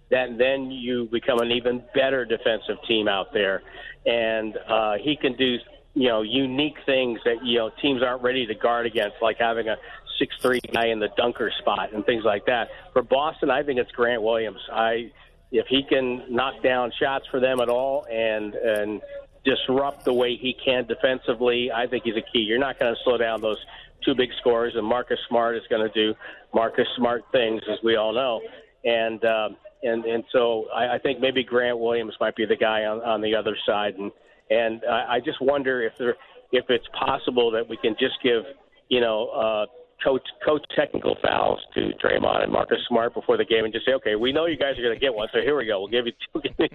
then 0.09 0.37
then 0.37 0.71
you 0.71 1.07
become 1.11 1.39
an 1.39 1.51
even 1.51 1.83
better 1.93 2.25
defensive 2.25 2.77
team 2.87 3.07
out 3.07 3.31
there, 3.33 3.63
and 4.05 4.57
uh, 4.67 4.93
he 5.01 5.15
can 5.15 5.35
do 5.35 5.57
you 5.95 6.09
know 6.09 6.21
unique 6.21 6.77
things 6.85 7.19
that 7.25 7.43
you 7.43 7.57
know 7.57 7.71
teams 7.81 8.03
aren't 8.03 8.21
ready 8.21 8.45
to 8.45 8.53
guard 8.53 8.85
against, 8.85 9.15
like 9.21 9.37
having 9.39 9.67
a 9.67 9.77
six 10.19 10.35
three 10.41 10.59
guy 10.71 10.87
in 10.87 10.99
the 10.99 11.09
dunker 11.17 11.51
spot 11.59 11.93
and 11.93 12.05
things 12.05 12.23
like 12.23 12.45
that. 12.45 12.69
For 12.93 13.01
Boston, 13.01 13.49
I 13.49 13.63
think 13.63 13.79
it's 13.79 13.91
Grant 13.91 14.21
Williams. 14.21 14.59
I 14.71 15.11
if 15.51 15.65
he 15.67 15.83
can 15.83 16.23
knock 16.29 16.61
down 16.61 16.91
shots 16.99 17.25
for 17.31 17.39
them 17.39 17.59
at 17.59 17.69
all 17.69 18.05
and 18.11 18.53
and 18.53 19.01
disrupt 19.45 20.05
the 20.05 20.13
way 20.13 20.35
he 20.35 20.53
can 20.53 20.85
defensively, 20.85 21.71
I 21.71 21.87
think 21.87 22.03
he's 22.03 22.17
a 22.17 22.21
key. 22.33 22.39
You're 22.39 22.59
not 22.59 22.79
going 22.79 22.93
to 22.93 22.99
slow 23.03 23.17
down 23.17 23.41
those 23.41 23.63
two 24.03 24.15
big 24.15 24.29
scores, 24.39 24.73
and 24.75 24.85
Marcus 24.85 25.19
Smart 25.29 25.55
is 25.55 25.63
going 25.69 25.87
to 25.87 25.93
do 25.93 26.17
Marcus 26.53 26.87
Smart 26.97 27.23
things, 27.31 27.61
as 27.71 27.77
we 27.83 27.95
all 27.95 28.11
know. 28.11 28.41
And 28.83 29.23
um, 29.23 29.57
and 29.83 30.03
and 30.05 30.23
so 30.31 30.67
I, 30.73 30.95
I 30.95 30.99
think 30.99 31.19
maybe 31.19 31.43
Grant 31.43 31.79
Williams 31.79 32.15
might 32.19 32.35
be 32.35 32.45
the 32.45 32.55
guy 32.55 32.85
on, 32.85 33.01
on 33.01 33.21
the 33.21 33.35
other 33.35 33.55
side, 33.65 33.95
and 33.95 34.11
and 34.49 34.81
I, 34.89 35.15
I 35.15 35.19
just 35.19 35.41
wonder 35.41 35.81
if 35.81 35.97
there, 35.97 36.15
if 36.51 36.65
it's 36.69 36.87
possible 36.97 37.51
that 37.51 37.67
we 37.67 37.77
can 37.77 37.95
just 37.99 38.15
give, 38.23 38.43
you 38.89 39.01
know, 39.01 39.29
uh, 39.29 39.65
coach 40.03 40.27
coach 40.45 40.63
technical 40.75 41.15
fouls 41.23 41.59
to 41.73 41.91
Draymond 42.03 42.43
and 42.43 42.51
Marcus 42.51 42.77
Smart 42.87 43.13
before 43.13 43.37
the 43.37 43.45
game 43.45 43.65
and 43.65 43.73
just 43.73 43.85
say, 43.85 43.93
okay, 43.93 44.15
we 44.15 44.31
know 44.31 44.45
you 44.45 44.57
guys 44.57 44.77
are 44.77 44.83
going 44.83 44.93
to 44.93 44.99
get 44.99 45.13
one, 45.13 45.27
so 45.33 45.41
here 45.41 45.57
we 45.57 45.65
go. 45.65 45.79
We'll 45.79 45.87
give 45.87 46.05
you 46.05 46.13
two. 46.33 46.67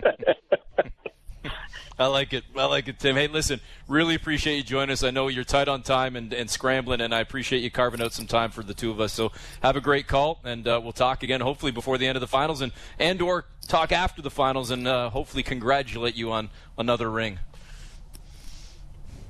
I 1.98 2.06
like 2.06 2.32
it. 2.32 2.44
I 2.56 2.64
like 2.64 2.88
it, 2.88 2.98
Tim. 2.98 3.14
Hey, 3.14 3.28
listen, 3.28 3.60
really 3.86 4.14
appreciate 4.14 4.56
you 4.56 4.62
joining 4.62 4.90
us. 4.90 5.02
I 5.02 5.10
know 5.10 5.28
you're 5.28 5.44
tight 5.44 5.68
on 5.68 5.82
time 5.82 6.16
and, 6.16 6.32
and 6.32 6.48
scrambling, 6.48 7.02
and 7.02 7.14
I 7.14 7.20
appreciate 7.20 7.62
you 7.62 7.70
carving 7.70 8.00
out 8.00 8.14
some 8.14 8.26
time 8.26 8.50
for 8.50 8.62
the 8.62 8.72
two 8.72 8.90
of 8.90 9.00
us. 9.00 9.12
So 9.12 9.32
have 9.62 9.76
a 9.76 9.82
great 9.82 10.06
call, 10.06 10.40
and 10.42 10.66
uh, 10.66 10.80
we'll 10.82 10.92
talk 10.92 11.22
again 11.22 11.42
hopefully 11.42 11.72
before 11.72 11.98
the 11.98 12.06
end 12.06 12.16
of 12.16 12.22
the 12.22 12.26
finals, 12.26 12.62
and 12.62 12.72
and 12.98 13.20
or 13.20 13.44
talk 13.68 13.92
after 13.92 14.22
the 14.22 14.30
finals, 14.30 14.70
and 14.70 14.88
uh, 14.88 15.10
hopefully 15.10 15.42
congratulate 15.42 16.16
you 16.16 16.32
on 16.32 16.48
another 16.78 17.10
ring. 17.10 17.38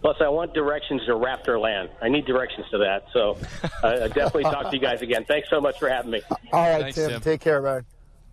Plus, 0.00 0.16
I 0.20 0.28
want 0.28 0.54
directions 0.54 1.04
to 1.06 1.12
Raptor 1.12 1.60
Land. 1.60 1.90
I 2.00 2.08
need 2.08 2.24
directions 2.24 2.66
to 2.70 2.78
that. 2.78 3.04
So, 3.12 3.36
uh, 3.82 4.08
definitely 4.08 4.44
talk 4.44 4.70
to 4.70 4.76
you 4.76 4.80
guys 4.80 5.02
again. 5.02 5.24
Thanks 5.26 5.50
so 5.50 5.60
much 5.60 5.78
for 5.78 5.88
having 5.88 6.10
me. 6.10 6.22
All 6.52 6.68
right, 6.68 6.82
Thanks, 6.82 6.96
Tim. 6.96 7.10
Tim. 7.10 7.20
Take 7.20 7.40
care, 7.42 7.60
man. 7.60 7.84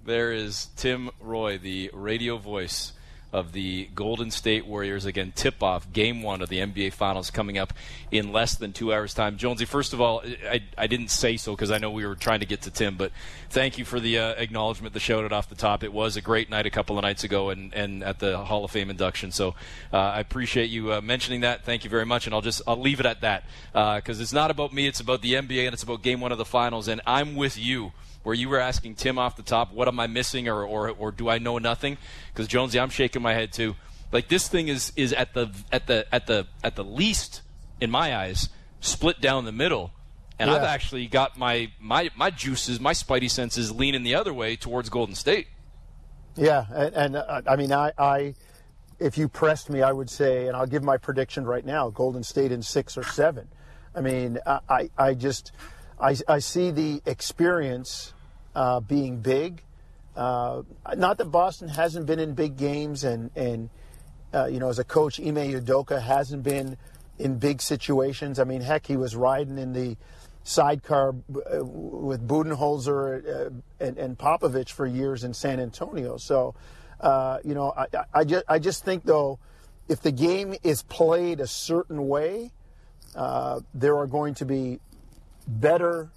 There 0.05 0.31
is 0.31 0.67
Tim 0.77 1.09
Roye, 1.19 1.57
the 1.57 1.91
radio 1.93 2.37
voice 2.37 2.93
of 3.33 3.51
the 3.51 3.89
Golden 3.93 4.31
State 4.31 4.65
Warriors. 4.65 5.05
Again, 5.05 5.33
tip 5.35 5.61
off 5.61 5.91
game 5.91 6.21
one 6.21 6.41
of 6.41 6.49
the 6.49 6.59
NBA 6.59 6.93
Finals 6.93 7.29
coming 7.29 7.57
up 7.57 7.73
in 8.11 8.31
less 8.31 8.55
than 8.55 8.73
two 8.73 8.93
hours' 8.93 9.13
time. 9.13 9.37
Jonesy, 9.37 9.65
first 9.65 9.93
of 9.93 9.99
all, 9.99 10.23
I, 10.49 10.63
I 10.77 10.87
didn't 10.87 11.09
say 11.09 11.37
so 11.37 11.53
because 11.53 11.69
I 11.69 11.77
know 11.77 11.91
we 11.91 12.05
were 12.05 12.15
trying 12.15 12.39
to 12.39 12.45
get 12.45 12.61
to 12.63 12.71
Tim, 12.71 12.95
but 12.95 13.11
thank 13.49 13.77
you 13.77 13.85
for 13.85 13.99
the 13.99 14.17
uh, 14.17 14.29
acknowledgement, 14.33 14.93
the 14.93 14.99
shout 14.99 15.23
out 15.23 15.31
off 15.31 15.49
the 15.49 15.55
top. 15.55 15.83
It 15.83 15.91
was 15.91 16.15
a 16.15 16.21
great 16.21 16.49
night 16.49 16.65
a 16.65 16.69
couple 16.69 16.97
of 16.97 17.03
nights 17.03 17.23
ago 17.23 17.49
and, 17.49 17.73
and 17.73 18.03
at 18.03 18.19
the 18.19 18.37
Hall 18.37 18.63
of 18.63 18.71
Fame 18.71 18.89
induction. 18.89 19.31
So 19.31 19.55
uh, 19.91 19.97
I 19.97 20.19
appreciate 20.19 20.69
you 20.69 20.93
uh, 20.93 21.01
mentioning 21.01 21.41
that. 21.41 21.65
Thank 21.65 21.83
you 21.83 21.89
very 21.89 22.05
much. 22.05 22.27
And 22.27 22.33
I'll 22.33 22.41
just 22.41 22.61
I'll 22.65 22.79
leave 22.79 22.99
it 22.99 23.05
at 23.05 23.21
that 23.21 23.43
because 23.71 24.19
uh, 24.19 24.21
it's 24.21 24.33
not 24.33 24.51
about 24.51 24.73
me, 24.73 24.87
it's 24.87 24.99
about 24.99 25.21
the 25.21 25.33
NBA 25.33 25.65
and 25.65 25.73
it's 25.73 25.83
about 25.83 26.01
game 26.01 26.21
one 26.21 26.31
of 26.31 26.37
the 26.37 26.45
finals. 26.45 26.87
And 26.87 27.01
I'm 27.05 27.35
with 27.35 27.57
you 27.57 27.91
where 28.27 28.35
you 28.35 28.49
were 28.49 28.59
asking 28.59 28.93
Tim 28.95 29.17
off 29.17 29.37
the 29.37 29.41
top, 29.41 29.71
what 29.71 29.87
am 29.87 30.01
I 30.01 30.07
missing 30.07 30.49
or, 30.49 30.61
or, 30.65 30.89
or 30.89 31.13
do 31.13 31.29
I 31.29 31.37
know 31.37 31.59
nothing? 31.59 31.97
Because 32.33 32.45
Jonesy, 32.45 32.77
I'm 32.77 32.89
shaking 32.89 33.21
my 33.21 33.33
head 33.33 33.53
too. 33.53 33.77
Like 34.11 34.27
this 34.27 34.49
thing 34.49 34.67
is, 34.67 34.91
is 34.97 35.13
at 35.13 35.33
the 35.33 35.49
at 35.71 35.87
the 35.87 36.05
at 36.13 36.27
the 36.27 36.45
at 36.61 36.75
the 36.75 36.83
least 36.83 37.41
in 37.79 37.89
my 37.89 38.13
eyes 38.13 38.49
split 38.81 39.21
down 39.21 39.45
the 39.45 39.53
middle. 39.53 39.93
And 40.39 40.49
yeah. 40.49 40.57
I've 40.57 40.63
actually 40.63 41.07
got 41.07 41.37
my, 41.37 41.71
my 41.79 42.09
my 42.17 42.29
juices, 42.29 42.81
my 42.81 42.91
spidey 42.91 43.31
senses 43.31 43.71
leaning 43.71 44.03
the 44.03 44.15
other 44.15 44.33
way 44.33 44.57
towards 44.57 44.89
Golden 44.89 45.15
State. 45.15 45.47
Yeah, 46.35 46.65
and, 46.69 46.95
and 46.95 47.15
uh, 47.15 47.41
I 47.47 47.55
mean, 47.55 47.71
I, 47.71 47.93
I, 47.97 48.35
if 48.99 49.17
you 49.17 49.29
pressed 49.29 49.69
me, 49.69 49.81
I 49.81 49.93
would 49.93 50.09
say, 50.09 50.47
and 50.47 50.57
I'll 50.57 50.67
give 50.67 50.83
my 50.83 50.97
prediction 50.97 51.45
right 51.45 51.65
now: 51.65 51.91
Golden 51.91 52.23
State 52.23 52.51
in 52.51 52.61
six 52.61 52.97
or 52.97 53.03
seven. 53.03 53.47
I 53.95 54.01
mean, 54.01 54.37
I, 54.45 54.89
I 54.97 55.13
just 55.13 55.53
I, 55.97 56.17
I 56.27 56.39
see 56.39 56.71
the 56.71 57.01
experience 57.05 58.13
uh, 58.57 58.79
being 58.79 59.19
big. 59.19 59.61
Uh, 60.15 60.63
not 60.95 61.19
that 61.19 61.25
Boston 61.25 61.69
hasn't 61.69 62.07
been 62.07 62.17
in 62.17 62.33
big 62.33 62.57
games, 62.57 63.03
and 63.03 63.29
and 63.35 63.69
uh, 64.33 64.47
you 64.47 64.59
know, 64.59 64.67
as 64.67 64.79
a 64.79 64.83
coach, 64.83 65.19
Ime 65.19 65.35
Udoka 65.35 66.01
hasn't 66.01 66.41
been 66.41 66.75
in 67.19 67.37
big 67.37 67.61
situations. 67.61 68.39
I 68.39 68.43
mean, 68.43 68.61
heck, 68.61 68.87
he 68.87 68.97
was 68.97 69.15
riding 69.15 69.59
in 69.59 69.73
the 69.73 69.95
sidecar 70.43 71.09
uh, 71.09 71.63
with 71.63 72.27
Budenholzer 72.27 73.47
uh, 73.47 73.49
and, 73.79 73.97
and 73.97 74.17
Popovich 74.17 74.71
for 74.71 74.87
years 74.87 75.23
in 75.23 75.35
San 75.35 75.59
Antonio. 75.59 76.17
So, 76.17 76.55
you 77.45 77.53
know, 77.53 77.73
I, 77.77 77.85
I, 78.11 78.23
just 78.23 78.45
I 78.47 78.57
just 78.57 78.83
think 78.83 79.03
though, 79.03 79.37
if 79.87 80.01
the 80.01 80.11
game 80.11 80.55
is 80.63 80.81
played 80.81 81.41
a 81.41 81.47
certain 81.47 82.07
way, 82.07 82.51
uh, 83.15 83.59
there 83.75 83.97
are 83.97 84.07
going 84.07 84.33
to 84.35 84.45
be 84.45 84.79
better 85.47 86.09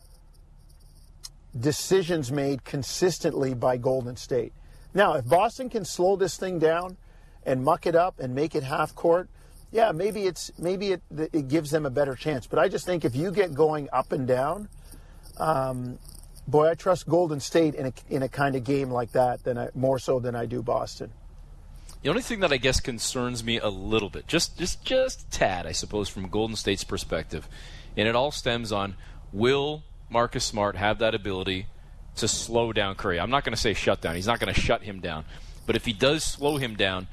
decisions 1.59 2.31
made 2.31 2.65
consistently 2.65 3.55
by 3.55 3.77
Golden 3.77 4.17
State. 4.17 4.53
Now, 4.95 5.15
if 5.15 5.27
Boston 5.27 5.69
can 5.69 5.85
slow 5.85 6.17
this 6.17 6.37
thing 6.37 6.59
down 6.59 6.97
and 7.45 7.65
muck 7.65 7.87
it 7.87 7.95
up 7.95 8.19
and 8.21 8.35
make 8.35 8.55
it 8.55 8.63
half 8.63 8.95
court, 8.95 9.29
yeah, 9.73 9.93
maybe 9.93 10.27
it's 10.27 10.51
maybe 10.59 10.93
it 10.93 11.03
it 11.33 11.49
gives 11.49 11.71
them 11.71 11.87
a 11.87 11.91
better 11.91 12.17
chance. 12.17 12.47
But 12.47 12.59
I 12.59 12.69
just 12.69 12.85
think 12.85 13.05
if 13.05 13.15
you 13.15 13.31
get 13.31 13.55
going 13.55 13.89
up 13.93 14.11
and 14.13 14.27
down, 14.27 14.69
um, 15.39 15.99
boy, 16.49 16.71
I 16.71 16.75
trust 16.75 17.09
Golden 17.09 17.39
State 17.39 17.75
in 17.75 17.87
a 17.87 17.93
in 18.09 18.23
a 18.23 18.29
kind 18.29 18.57
of 18.57 18.65
game 18.65 18.91
like 18.91 19.13
that 19.13 19.45
than 19.45 19.59
I, 19.59 19.69
more 19.75 19.99
so 19.99 20.19
than 20.19 20.35
I 20.35 20.47
do 20.47 20.63
Boston. 20.63 21.13
The 22.03 22.09
only 22.09 22.23
thing 22.23 22.41
that 22.41 22.53
I 22.53 22.57
guess 22.57 22.81
concerns 22.81 23.45
me 23.45 23.59
a 23.59 23.69
little 23.69 24.11
bit, 24.11 24.27
just 24.27 24.59
just 24.59 24.85
just 24.85 25.31
tad, 25.31 25.67
I 25.67 25.73
suppose, 25.73 26.09
from 26.09 26.29
Golden 26.29 26.57
State's 26.57 26.85
perspective, 26.85 27.49
and 27.97 28.09
it 28.09 28.17
all 28.17 28.33
stems 28.33 28.73
on 28.73 28.97
will 29.33 29.85
Marcus 30.11 30.45
Smart 30.45 30.77
have 30.77 30.99
that 30.99 31.15
ability 31.15 31.67
to 32.17 32.29
slow 32.29 32.73
down 32.73 32.97
Curry? 32.97 33.21
I'm 33.21 33.31
not 33.31 33.45
going 33.45 33.55
to 33.55 33.61
say 33.61 33.73
shut 33.73 34.01
down. 34.01 34.17
He's 34.17 34.27
not 34.27 34.41
going 34.41 34.53
to 34.53 34.61
shut 34.61 34.83
him 34.83 35.01
down, 35.01 35.25
but 35.67 35.77
if 35.77 35.87
he 35.87 35.93
does 35.93 36.25
slow 36.25 36.57
him 36.57 36.75
down, 36.75 37.07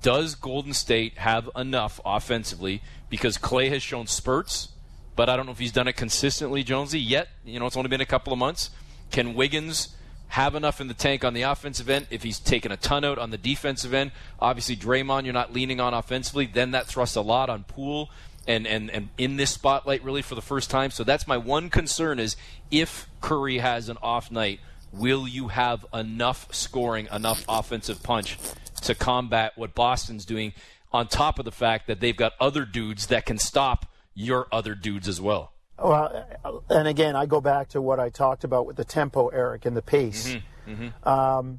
does 0.00 0.34
Golden 0.34 0.72
State 0.72 1.18
have 1.18 1.50
enough 1.56 2.00
offensively? 2.04 2.82
Because 3.08 3.38
Klay 3.38 3.70
has 3.70 3.82
shown 3.82 4.06
spurts, 4.06 4.68
but 5.16 5.28
I 5.28 5.36
don't 5.36 5.46
know 5.46 5.52
if 5.52 5.58
he's 5.58 5.72
done 5.72 5.88
it 5.88 5.94
consistently, 5.94 6.62
Jonesy. 6.62 7.00
Yet, 7.00 7.28
you 7.44 7.58
know, 7.58 7.66
it's 7.66 7.76
only 7.76 7.88
been 7.88 8.00
a 8.00 8.06
couple 8.06 8.32
of 8.32 8.38
months. 8.38 8.70
Can 9.10 9.34
Wiggins 9.34 9.94
have 10.28 10.54
enough 10.54 10.80
in 10.80 10.88
the 10.88 10.94
tank 10.94 11.24
on 11.24 11.34
the 11.34 11.42
offensive 11.42 11.88
end 11.88 12.06
if 12.10 12.22
he's 12.22 12.38
taken 12.38 12.72
a 12.72 12.76
ton 12.76 13.04
out 13.04 13.18
on 13.18 13.30
the 13.30 13.38
defensive 13.38 13.94
end? 13.94 14.10
Obviously, 14.40 14.76
Draymond, 14.76 15.24
you're 15.24 15.32
not 15.32 15.52
leaning 15.52 15.80
on 15.80 15.94
offensively. 15.94 16.46
Then 16.46 16.72
that 16.72 16.86
thrusts 16.86 17.16
a 17.16 17.20
lot 17.20 17.48
on 17.48 17.64
Poole 17.64 18.10
and, 18.46 18.66
and, 18.66 18.90
and 18.90 19.08
in 19.18 19.36
this 19.36 19.50
spotlight 19.50 20.04
really 20.04 20.22
for 20.22 20.34
the 20.34 20.42
first 20.42 20.70
time. 20.70 20.90
So 20.90 21.04
that's 21.04 21.26
my 21.26 21.36
one 21.36 21.70
concern 21.70 22.18
is 22.18 22.36
if 22.70 23.08
Curry 23.20 23.58
has 23.58 23.88
an 23.88 23.96
off 24.02 24.30
night, 24.30 24.60
will 24.92 25.26
you 25.26 25.48
have 25.48 25.84
enough 25.92 26.48
scoring, 26.54 27.08
enough 27.12 27.44
offensive 27.48 28.02
punch 28.02 28.38
to 28.82 28.94
combat 28.94 29.52
what 29.56 29.74
Boston's 29.74 30.24
doing, 30.24 30.52
on 30.92 31.08
top 31.08 31.38
of 31.38 31.44
the 31.44 31.52
fact 31.52 31.88
that 31.88 32.00
they've 32.00 32.16
got 32.16 32.32
other 32.40 32.64
dudes 32.64 33.08
that 33.08 33.26
can 33.26 33.38
stop 33.38 33.86
your 34.14 34.46
other 34.52 34.74
dudes 34.74 35.08
as 35.08 35.20
well. 35.20 35.52
Well, 35.76 36.24
and 36.70 36.86
again, 36.86 37.16
I 37.16 37.26
go 37.26 37.40
back 37.40 37.70
to 37.70 37.82
what 37.82 37.98
I 37.98 38.10
talked 38.10 38.44
about 38.44 38.66
with 38.66 38.76
the 38.76 38.84
tempo, 38.84 39.28
Eric, 39.28 39.66
and 39.66 39.76
the 39.76 39.82
pace. 39.82 40.36
Mm-hmm. 40.66 40.84
Mm-hmm. 40.84 41.08
Um, 41.08 41.58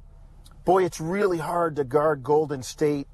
boy, 0.63 0.85
it's 0.85 1.01
really 1.01 1.37
hard 1.37 1.75
to 1.75 1.83
guard 1.83 2.23
Golden 2.23 2.63
State 2.63 3.07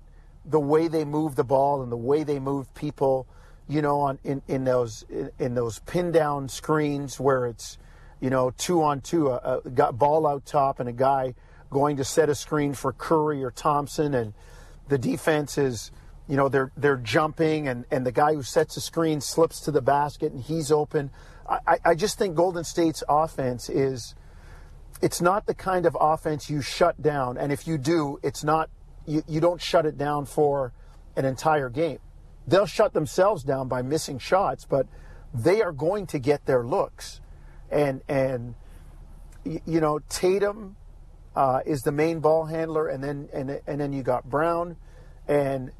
the 0.45 0.59
way 0.59 0.87
they 0.87 1.05
move 1.05 1.35
the 1.35 1.43
ball 1.43 1.81
and 1.81 1.91
the 1.91 1.97
way 1.97 2.23
they 2.23 2.39
move 2.39 2.71
people. 2.75 3.27
You 3.67 3.81
know, 3.81 4.01
on 4.01 4.19
in, 4.23 4.41
in 4.47 4.63
those 4.63 5.05
in, 5.09 5.31
in 5.39 5.55
those 5.55 5.79
pin 5.79 6.11
down 6.11 6.49
screens 6.49 7.19
where 7.19 7.45
it's 7.45 7.77
you 8.19 8.29
know 8.29 8.51
two 8.57 8.83
on 8.83 9.01
two, 9.01 9.29
a, 9.29 9.61
a 9.65 9.93
ball 9.93 10.27
out 10.27 10.45
top 10.45 10.79
and 10.79 10.89
a 10.89 10.93
guy 10.93 11.35
going 11.71 11.97
to 11.97 12.03
set 12.03 12.29
a 12.29 12.35
screen 12.35 12.73
for 12.73 12.93
Curry 12.93 13.43
or 13.43 13.49
Thompson, 13.49 14.13
and 14.13 14.33
the 14.89 14.97
defense 14.97 15.57
is, 15.57 15.91
you 16.27 16.35
know, 16.35 16.49
they're 16.49 16.71
they're 16.77 16.97
jumping, 16.97 17.67
and, 17.67 17.85
and 17.89 18.05
the 18.05 18.11
guy 18.11 18.35
who 18.35 18.43
sets 18.43 18.75
the 18.75 18.81
screen 18.81 19.21
slips 19.21 19.61
to 19.61 19.71
the 19.71 19.81
basket 19.81 20.33
and 20.33 20.43
he's 20.43 20.71
open. 20.71 21.09
I, 21.49 21.79
I 21.83 21.95
just 21.95 22.17
think 22.17 22.35
Golden 22.35 22.63
State's 22.63 23.03
offense 23.09 23.67
is, 23.69 24.15
it's 25.01 25.21
not 25.21 25.47
the 25.47 25.53
kind 25.53 25.85
of 25.85 25.97
offense 25.99 26.49
you 26.49 26.61
shut 26.61 27.01
down, 27.01 27.37
and 27.37 27.51
if 27.51 27.67
you 27.67 27.77
do, 27.77 28.19
it's 28.21 28.43
not 28.43 28.69
you, 29.05 29.23
you 29.27 29.41
don't 29.41 29.61
shut 29.61 29.85
it 29.85 29.97
down 29.97 30.25
for 30.25 30.73
an 31.15 31.25
entire 31.25 31.69
game. 31.69 31.99
They'll 32.48 32.65
shut 32.65 32.93
themselves 32.93 33.43
down 33.43 33.67
by 33.67 33.81
missing 33.81 34.19
shots, 34.19 34.65
but 34.65 34.88
they 35.33 35.62
are 35.62 35.71
going 35.71 36.07
to 36.07 36.19
get 36.19 36.45
their 36.45 36.65
looks, 36.65 37.21
and 37.69 38.01
and 38.07 38.55
you 39.45 39.79
know 39.79 40.00
Tatum 40.10 40.75
uh, 41.36 41.62
is 41.65 41.81
the 41.81 41.91
main 41.91 42.19
ball 42.19 42.45
handler, 42.45 42.88
and 42.88 43.03
then 43.03 43.29
and 43.33 43.62
and 43.65 43.79
then 43.79 43.93
you 43.93 44.03
got 44.03 44.29
Brown, 44.29 44.75
and 45.27 45.71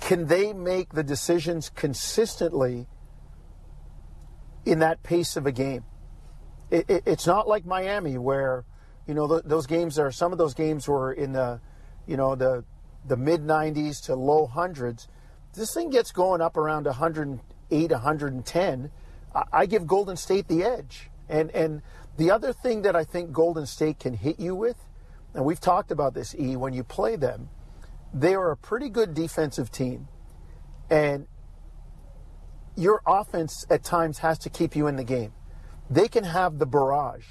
can 0.00 0.26
they 0.26 0.52
make 0.52 0.94
the 0.94 1.04
decisions 1.04 1.70
consistently 1.70 2.88
in 4.64 4.80
that 4.80 5.02
pace 5.02 5.36
of 5.36 5.46
a 5.46 5.52
game? 5.52 5.84
It, 6.70 6.88
it, 6.88 7.02
it's 7.06 7.26
not 7.26 7.46
like 7.46 7.64
Miami 7.64 8.18
where 8.18 8.64
you 9.06 9.14
know 9.14 9.28
th- 9.28 9.42
those 9.44 9.66
games 9.66 9.98
are 9.98 10.10
some 10.10 10.32
of 10.32 10.38
those 10.38 10.54
games 10.54 10.88
were 10.88 11.12
in 11.12 11.32
the 11.32 11.60
you 12.06 12.16
know 12.16 12.34
the 12.34 12.64
the 13.06 13.16
mid 13.16 13.42
90s 13.42 14.02
to 14.06 14.16
low 14.16 14.46
hundreds. 14.46 15.08
This 15.54 15.74
thing 15.74 15.90
gets 15.90 16.12
going 16.12 16.40
up 16.40 16.56
around 16.56 16.86
108, 16.86 17.90
110. 17.90 18.90
I, 19.52 19.66
give 19.66 19.86
Golden 19.86 20.16
State 20.16 20.48
the 20.48 20.62
edge, 20.62 21.10
and 21.28 21.50
and 21.50 21.82
the 22.18 22.30
other 22.30 22.52
thing 22.52 22.82
that 22.82 22.94
I 22.94 23.04
think 23.04 23.32
Golden 23.32 23.64
State 23.64 23.98
can 23.98 24.14
hit 24.14 24.38
you 24.38 24.54
with, 24.54 24.76
and 25.34 25.44
we've 25.44 25.60
talked 25.60 25.90
about 25.90 26.12
this, 26.12 26.34
E, 26.38 26.56
when 26.56 26.74
you 26.74 26.84
play 26.84 27.16
them, 27.16 27.48
they 28.12 28.34
are 28.34 28.50
a 28.50 28.56
pretty 28.56 28.90
good 28.90 29.14
defensive 29.14 29.70
team. 29.70 30.08
And 30.90 31.26
your 32.76 33.00
offense 33.06 33.64
at 33.70 33.82
times 33.82 34.18
has 34.18 34.38
to 34.40 34.50
keep 34.50 34.76
you 34.76 34.86
in 34.86 34.96
the 34.96 35.04
game. 35.04 35.32
They 35.88 36.08
can 36.08 36.24
have 36.24 36.58
the 36.58 36.66
barrage 36.66 37.24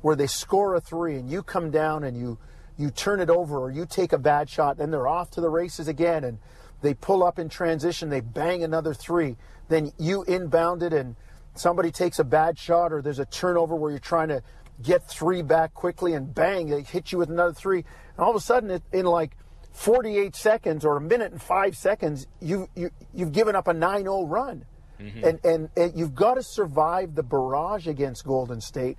where 0.00 0.16
they 0.16 0.26
score 0.26 0.74
a 0.74 0.80
three 0.80 1.16
and 1.16 1.28
you 1.28 1.42
come 1.42 1.70
down 1.70 2.04
and 2.04 2.16
you 2.16 2.38
you 2.76 2.90
turn 2.90 3.18
it 3.18 3.28
over 3.28 3.58
or 3.58 3.72
you 3.72 3.84
take 3.84 4.12
a 4.12 4.18
bad 4.18 4.48
shot, 4.48 4.76
then 4.76 4.92
they're 4.92 5.08
off 5.08 5.30
to 5.32 5.40
the 5.40 5.48
races 5.48 5.88
again 5.88 6.22
and 6.22 6.38
they 6.82 6.94
pull 6.94 7.24
up 7.24 7.38
in 7.38 7.48
transition, 7.48 8.08
they 8.08 8.20
bang 8.20 8.62
another 8.62 8.94
three, 8.94 9.36
then 9.68 9.92
you 9.98 10.22
inbound 10.24 10.82
it 10.82 10.92
and 10.92 11.16
somebody 11.54 11.90
takes 11.90 12.18
a 12.18 12.24
bad 12.24 12.58
shot 12.58 12.92
or 12.92 13.02
there's 13.02 13.18
a 13.18 13.26
turnover 13.26 13.74
where 13.74 13.90
you're 13.90 13.98
trying 13.98 14.28
to 14.28 14.42
get 14.82 15.08
three 15.08 15.42
back 15.42 15.74
quickly 15.74 16.14
and 16.14 16.34
bang, 16.34 16.68
they 16.68 16.82
hit 16.82 17.12
you 17.12 17.18
with 17.18 17.30
another 17.30 17.52
three. 17.52 17.78
And 17.78 18.18
all 18.18 18.30
of 18.30 18.36
a 18.36 18.40
sudden, 18.40 18.80
in 18.92 19.06
like 19.06 19.36
48 19.72 20.34
seconds 20.36 20.84
or 20.84 20.96
a 20.96 21.00
minute 21.00 21.32
and 21.32 21.42
five 21.42 21.76
seconds, 21.76 22.26
you, 22.40 22.68
you, 22.74 22.90
you've 23.12 23.32
given 23.32 23.56
up 23.56 23.68
a 23.68 23.74
9 23.74 24.02
0 24.02 24.24
run. 24.24 24.64
Mm-hmm. 25.00 25.24
And, 25.24 25.44
and, 25.44 25.68
and 25.76 25.92
you've 25.96 26.14
got 26.14 26.34
to 26.34 26.42
survive 26.42 27.14
the 27.14 27.22
barrage 27.22 27.86
against 27.86 28.24
Golden 28.24 28.60
State. 28.60 28.98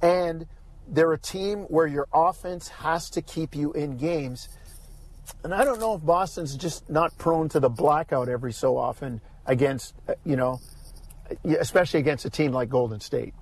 And 0.00 0.46
they're 0.86 1.12
a 1.12 1.18
team 1.18 1.62
where 1.62 1.86
your 1.86 2.06
offense 2.12 2.68
has 2.68 3.10
to 3.10 3.22
keep 3.22 3.54
you 3.54 3.72
in 3.72 3.96
games. 3.96 4.48
And 5.42 5.54
I 5.54 5.64
don't 5.64 5.80
know 5.80 5.94
if 5.94 6.04
Boston's 6.04 6.56
just 6.56 6.88
not 6.90 7.16
prone 7.18 7.48
to 7.50 7.60
the 7.60 7.68
blackout 7.68 8.28
every 8.28 8.52
so 8.52 8.76
often 8.76 9.20
against, 9.46 9.94
uh, 10.08 10.14
you 10.24 10.36
know, 10.36 10.60
especially 11.44 12.00
against 12.00 12.24
a 12.24 12.30
team 12.30 12.52
like 12.52 12.68
Golden 12.68 13.00
State. 13.00 13.34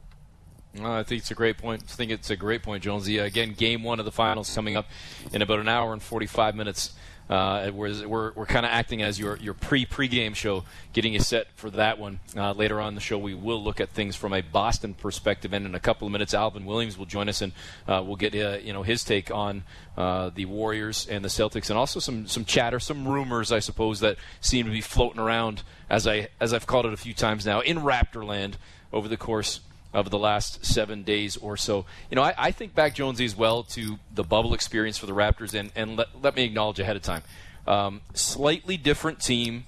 I 0.81 1.03
think 1.03 1.23
it's 1.23 1.31
a 1.31 1.35
great 1.35 1.59
point. 1.59 1.83
I 1.83 1.93
think 1.93 2.11
it's 2.11 2.31
a 2.31 2.37
great 2.37 2.63
point, 2.63 2.85
Jonesy. 2.85 3.19
Again, 3.19 3.53
game 3.53 3.83
one 3.83 3.99
of 3.99 4.05
the 4.05 4.13
finals 4.13 4.55
coming 4.55 4.77
up 4.77 4.87
in 5.33 5.43
about 5.43 5.59
an 5.59 5.69
hour 5.69 5.93
and 5.93 6.03
45 6.03 6.55
minutes. 6.55 6.93
Uh, 7.29 7.71
we're 7.75 8.07
we're, 8.07 8.33
we're 8.33 8.47
kind 8.47 8.65
of 8.65 8.73
acting 8.73 9.03
as 9.03 9.19
your 9.19 9.37
your 9.37 9.55
pre 9.55 9.85
pregame 9.85 10.35
show, 10.35 10.65
getting 10.93 11.13
you 11.13 11.21
set 11.21 11.47
for 11.57 11.71
that 11.71 11.99
one. 11.99 12.21
Uh, 12.37 12.53
later 12.53 12.81
on 12.81 12.95
the 12.95 13.01
show, 13.01 13.19
we 13.19 13.35
will 13.35 13.63
look 13.63 13.81
at 13.81 13.91
things 13.91 14.17
from 14.17 14.33
a 14.33 14.41
Boston 14.41 14.95
perspective, 14.95 15.53
and 15.53 15.67
in 15.67 15.75
a 15.75 15.81
couple 15.81 16.07
of 16.07 16.13
minutes, 16.13 16.33
Alvin 16.33 16.65
Williams 16.65 16.97
will 16.97 17.07
join 17.07 17.29
us, 17.29 17.43
and 17.43 17.53
uh, 17.87 18.03
we'll 18.05 18.17
get 18.17 18.35
uh, 18.35 18.59
you 18.63 18.73
know 18.73 18.83
his 18.83 19.05
take 19.05 19.31
on 19.31 19.65
uh, 19.97 20.31
the 20.35 20.47
Warriors 20.47 21.07
and 21.07 21.25
the 21.25 21.29
Celtics, 21.29 21.69
and 21.69 21.79
also 21.79 22.01
some 22.01 22.27
some 22.27 22.45
chatter, 22.45 22.81
some 22.81 23.07
rumors, 23.07 23.53
I 23.53 23.59
suppose, 23.59 24.01
that 24.01 24.17
seem 24.41 24.67
to 24.67 24.73
be 24.73 24.81
floating 24.81 25.21
around 25.21 25.63
as 25.91 26.07
I 26.07 26.29
as 26.41 26.55
I've 26.55 26.67
called 26.67 26.87
it 26.87 26.93
a 26.93 26.99
few 26.99 27.15
times 27.15 27.45
now 27.45 27.61
in 27.61 27.79
Raptorland 27.79 28.55
over 28.93 29.07
the 29.07 29.17
course 29.19 29.61
of 29.93 30.11
the 30.11 30.19
last 30.19 30.65
seven 30.65 31.03
days 31.03 31.37
or 31.37 31.57
so. 31.57 31.87
You 32.11 32.17
know, 32.17 32.23
I, 32.23 32.35
I, 32.37 32.51
think 32.51 32.75
back 32.75 32.95
Jonesy 32.95 33.25
as 33.25 33.35
well 33.35 33.63
to 33.65 33.99
the 34.15 34.23
bubble 34.23 34.53
experience 34.53 34.99
for 34.99 35.07
the 35.07 35.13
Raptors, 35.13 35.55
and, 35.55 35.73
and 35.75 35.97
let, 35.97 36.09
let 36.23 36.37
me 36.37 36.45
acknowledge 36.45 36.79
ahead 36.79 36.97
of 36.97 37.03
time. 37.03 37.23
Um, 37.67 38.03
slightly 38.15 38.77
different 38.77 39.21
team, 39.21 39.65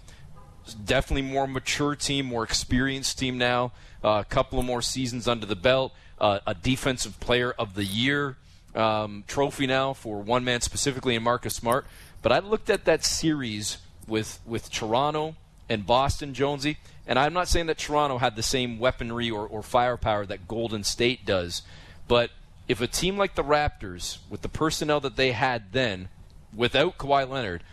definitely 0.85 1.23
more 1.23 1.47
mature 1.47 1.95
team, 1.97 2.27
more 2.27 2.45
experienced 2.45 3.19
team 3.19 3.39
now. 3.39 3.73
Uh, 4.03 4.23
a 4.23 4.25
couple 4.25 4.59
of 4.59 4.65
more 4.65 4.83
seasons 4.83 5.27
under 5.29 5.47
the 5.47 5.57
belt. 5.57 5.93
Uh, 6.19 6.41
a 6.47 6.55
defensive 6.55 7.19
player 7.21 7.53
of 7.59 7.75
the 7.75 7.85
year 7.85 8.37
um, 8.75 9.25
trophy 9.27 9.67
now 9.67 9.93
for 9.93 10.21
one 10.21 10.45
man 10.45 10.61
specifically 10.61 11.15
in 11.15 11.23
Marcus 11.23 11.55
Smart. 11.55 11.87
But 12.23 12.33
I 12.33 12.41
looked 12.41 12.71
at 12.71 12.85
that 12.85 13.05
series 13.05 13.79
with 14.07 14.39
with 14.45 14.71
Toronto 14.71 15.37
and 15.69 15.87
Boston, 15.87 16.35
Jonesy. 16.35 16.79
And 17.11 17.19
I'm 17.19 17.35
not 17.35 17.49
saying 17.49 17.67
that 17.67 17.77
Toronto 17.77 18.19
had 18.19 18.37
the 18.37 18.43
same 18.43 18.79
weaponry 18.79 19.31
or, 19.31 19.45
or 19.47 19.63
firepower 19.65 20.25
that 20.27 20.47
Golden 20.47 20.85
State 20.85 21.27
does, 21.27 21.63
but 22.07 22.31
if 22.69 22.81
a 22.81 22.87
team 22.87 23.19
like 23.19 23.35
the 23.35 23.43
Raptors, 23.43 24.19
with 24.31 24.43
the 24.43 24.49
personnel 24.49 25.01
that 25.01 25.17
they 25.17 25.33
had 25.33 25.73
then, 25.73 26.09
without 26.55 26.99
Kawhi 26.99 27.29
Leonard, 27.29 27.65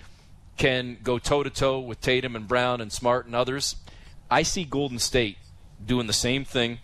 can 0.58 0.98
go 1.04 1.20
toe 1.20 1.44
to 1.44 1.52
toe 1.52 1.80
with 1.80 2.02
Tatum 2.02 2.36
and 2.36 2.48
Brown 2.48 2.82
and 2.82 2.92
Smart 2.92 3.28
and 3.28 3.36
others, 3.36 3.76
I 4.30 4.42
see 4.42 4.64
Golden 4.64 4.98
State 4.98 5.38
doing 5.86 6.08
the 6.08 6.14
same 6.14 6.44
thing. 6.44 6.80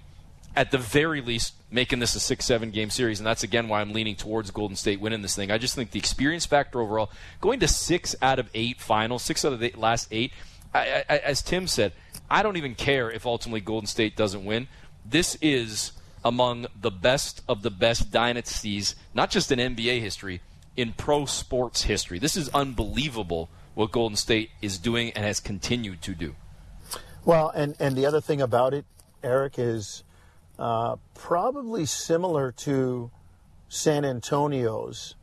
At 0.55 0.69
the 0.69 0.77
very 0.77 1.21
least, 1.21 1.55
making 1.71 1.97
this 1.97 2.13
a 2.13 2.19
six-seven 2.19 2.69
game 2.69 2.91
series, 2.91 3.19
and 3.19 3.25
that's 3.25 3.41
again 3.41 3.67
why 3.67 3.81
I'm 3.81 3.93
leaning 3.93 4.15
towards 4.15 4.51
Golden 4.51 4.77
State 4.77 5.01
winning 5.01 5.23
this 5.23 5.35
thing. 5.35 5.49
I 5.49 5.57
just 5.57 5.73
think 5.73 5.89
the 5.89 5.97
experience 5.97 6.45
factor 6.45 6.79
overall, 6.79 7.09
going 7.41 7.59
to 7.61 7.67
six 7.67 8.15
out 8.21 8.37
of 8.37 8.47
eight 8.53 8.79
finals, 8.79 9.23
six 9.23 9.43
out 9.43 9.53
of 9.53 9.59
the 9.59 9.73
last 9.75 10.07
eight. 10.11 10.31
I, 10.71 11.03
I, 11.09 11.17
as 11.17 11.41
Tim 11.41 11.65
said, 11.65 11.93
I 12.29 12.43
don't 12.43 12.57
even 12.57 12.75
care 12.75 13.11
if 13.11 13.25
ultimately 13.25 13.61
Golden 13.61 13.87
State 13.87 14.15
doesn't 14.15 14.43
win. 14.43 14.67
This 15.05 15.37
is 15.41 15.91
among 16.23 16.67
the 16.79 16.91
best 16.91 17.41
of 17.47 17.61
the 17.61 17.69
best 17.69 18.11
dynasties, 18.11 18.95
not 19.13 19.29
just 19.29 19.51
in 19.51 19.59
NBA 19.59 19.99
history, 19.99 20.41
in 20.75 20.93
pro 20.93 21.25
sports 21.25 21.83
history. 21.83 22.19
This 22.19 22.37
is 22.37 22.49
unbelievable 22.49 23.49
what 23.73 23.91
Golden 23.91 24.15
State 24.15 24.51
is 24.61 24.77
doing 24.77 25.11
and 25.11 25.25
has 25.25 25.39
continued 25.39 26.01
to 26.03 26.13
do. 26.13 26.35
Well, 27.25 27.49
and, 27.49 27.75
and 27.79 27.95
the 27.95 28.05
other 28.05 28.21
thing 28.21 28.41
about 28.41 28.73
it, 28.73 28.85
Eric, 29.23 29.55
is 29.57 30.03
uh, 30.59 30.97
probably 31.13 31.85
similar 31.85 32.51
to 32.51 33.11
San 33.69 34.05
Antonio's 34.05 35.15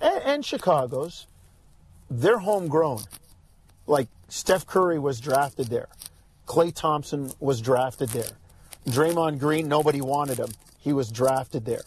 and, 0.00 0.22
and 0.24 0.44
Chicago's. 0.44 1.26
They're 2.10 2.38
homegrown. 2.38 3.02
Like 3.86 4.08
Steph 4.28 4.66
Curry 4.66 4.98
was 4.98 5.20
drafted 5.20 5.66
there, 5.68 5.88
Klay 6.48 6.74
Thompson 6.74 7.30
was 7.38 7.60
drafted 7.60 8.08
there, 8.08 8.30
Draymond 8.86 9.38
Green, 9.38 9.68
nobody 9.68 10.00
wanted 10.00 10.38
him. 10.38 10.48
He 10.78 10.94
was 10.94 11.12
drafted 11.12 11.66
there. 11.66 11.82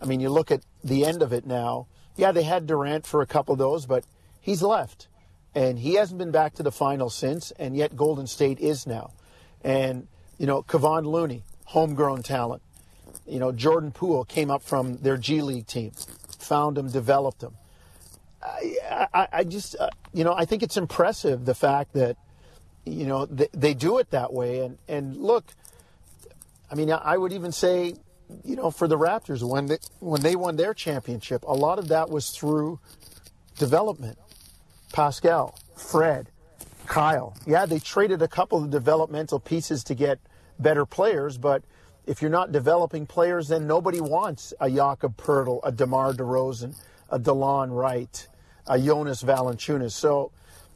I 0.00 0.04
mean, 0.06 0.20
you 0.20 0.30
look 0.30 0.52
at 0.52 0.62
the 0.84 1.04
end 1.04 1.20
of 1.20 1.32
it 1.32 1.44
now. 1.44 1.88
Yeah, 2.16 2.30
they 2.30 2.44
had 2.44 2.66
Durant 2.66 3.06
for 3.06 3.22
a 3.22 3.26
couple 3.26 3.52
of 3.54 3.58
those, 3.58 3.86
but 3.86 4.04
he's 4.40 4.62
left. 4.62 5.08
And 5.52 5.78
he 5.80 5.94
hasn't 5.94 6.18
been 6.18 6.30
back 6.30 6.54
to 6.54 6.62
the 6.62 6.70
final 6.70 7.10
since, 7.10 7.50
and 7.52 7.76
yet 7.76 7.96
Golden 7.96 8.28
State 8.28 8.60
is 8.60 8.86
now. 8.86 9.10
And, 9.64 10.06
you 10.38 10.46
know, 10.46 10.62
Kevon 10.62 11.06
Looney, 11.06 11.42
homegrown 11.64 12.22
talent. 12.22 12.62
You 13.26 13.40
know, 13.40 13.50
Jordan 13.50 13.90
Poole 13.90 14.24
came 14.24 14.50
up 14.50 14.62
from 14.62 14.98
their 14.98 15.16
G 15.16 15.42
League 15.42 15.66
team, 15.66 15.90
found 16.38 16.78
him, 16.78 16.88
developed 16.88 17.42
him. 17.42 17.56
I, 18.42 19.08
I, 19.12 19.28
I 19.32 19.44
just, 19.44 19.74
uh, 19.78 19.90
you 20.12 20.22
know, 20.22 20.34
I 20.34 20.44
think 20.44 20.62
it's 20.62 20.76
impressive 20.76 21.44
the 21.44 21.54
fact 21.54 21.94
that, 21.94 22.16
you 22.84 23.06
know, 23.06 23.26
they, 23.26 23.48
they 23.52 23.74
do 23.74 23.98
it 23.98 24.10
that 24.10 24.32
way. 24.32 24.60
And, 24.60 24.78
and 24.88 25.16
look, 25.16 25.44
I 26.70 26.74
mean, 26.74 26.90
I 26.90 27.16
would 27.16 27.32
even 27.32 27.52
say, 27.52 27.94
you 28.44 28.56
know, 28.56 28.70
for 28.70 28.88
the 28.88 28.96
Raptors, 28.96 29.42
when 29.48 29.66
they, 29.66 29.78
when 30.00 30.22
they 30.22 30.36
won 30.36 30.56
their 30.56 30.74
championship, 30.74 31.44
a 31.44 31.52
lot 31.52 31.78
of 31.78 31.88
that 31.88 32.10
was 32.10 32.30
through 32.30 32.80
development. 33.58 34.18
Pascal, 34.92 35.58
Fred, 35.76 36.30
Kyle. 36.86 37.36
Yeah, 37.46 37.66
they 37.66 37.78
traded 37.78 38.22
a 38.22 38.28
couple 38.28 38.62
of 38.62 38.70
developmental 38.70 39.40
pieces 39.40 39.84
to 39.84 39.94
get 39.94 40.18
better 40.58 40.86
players, 40.86 41.36
but 41.36 41.64
if 42.06 42.20
you're 42.20 42.30
not 42.30 42.52
developing 42.52 43.06
players, 43.06 43.48
then 43.48 43.66
nobody 43.66 44.00
wants 44.00 44.52
a 44.60 44.70
Jakob 44.70 45.16
Poeltl, 45.16 45.60
a 45.64 45.72
DeMar 45.72 46.12
DeRozan, 46.12 46.76
a 47.10 47.18
Delon 47.18 47.74
Wright, 47.74 48.28
a 48.66 48.78
Jonas 48.78 49.22
Valanciunas. 49.22 49.92
So, 49.92 50.30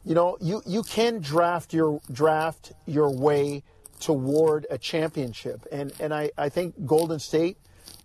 you 0.09 0.15
know, 0.15 0.37
you, 0.41 0.63
you 0.65 0.81
can 0.81 1.19
draft 1.19 1.71
your 1.71 2.01
draft 2.11 2.71
your 2.87 3.11
way 3.11 3.61
toward 3.99 4.65
a 4.71 4.77
championship. 4.79 5.67
And 5.71 5.93
and 5.99 6.11
I, 6.11 6.31
I 6.35 6.49
think 6.49 6.87
Golden 6.87 7.19
State, 7.19 7.57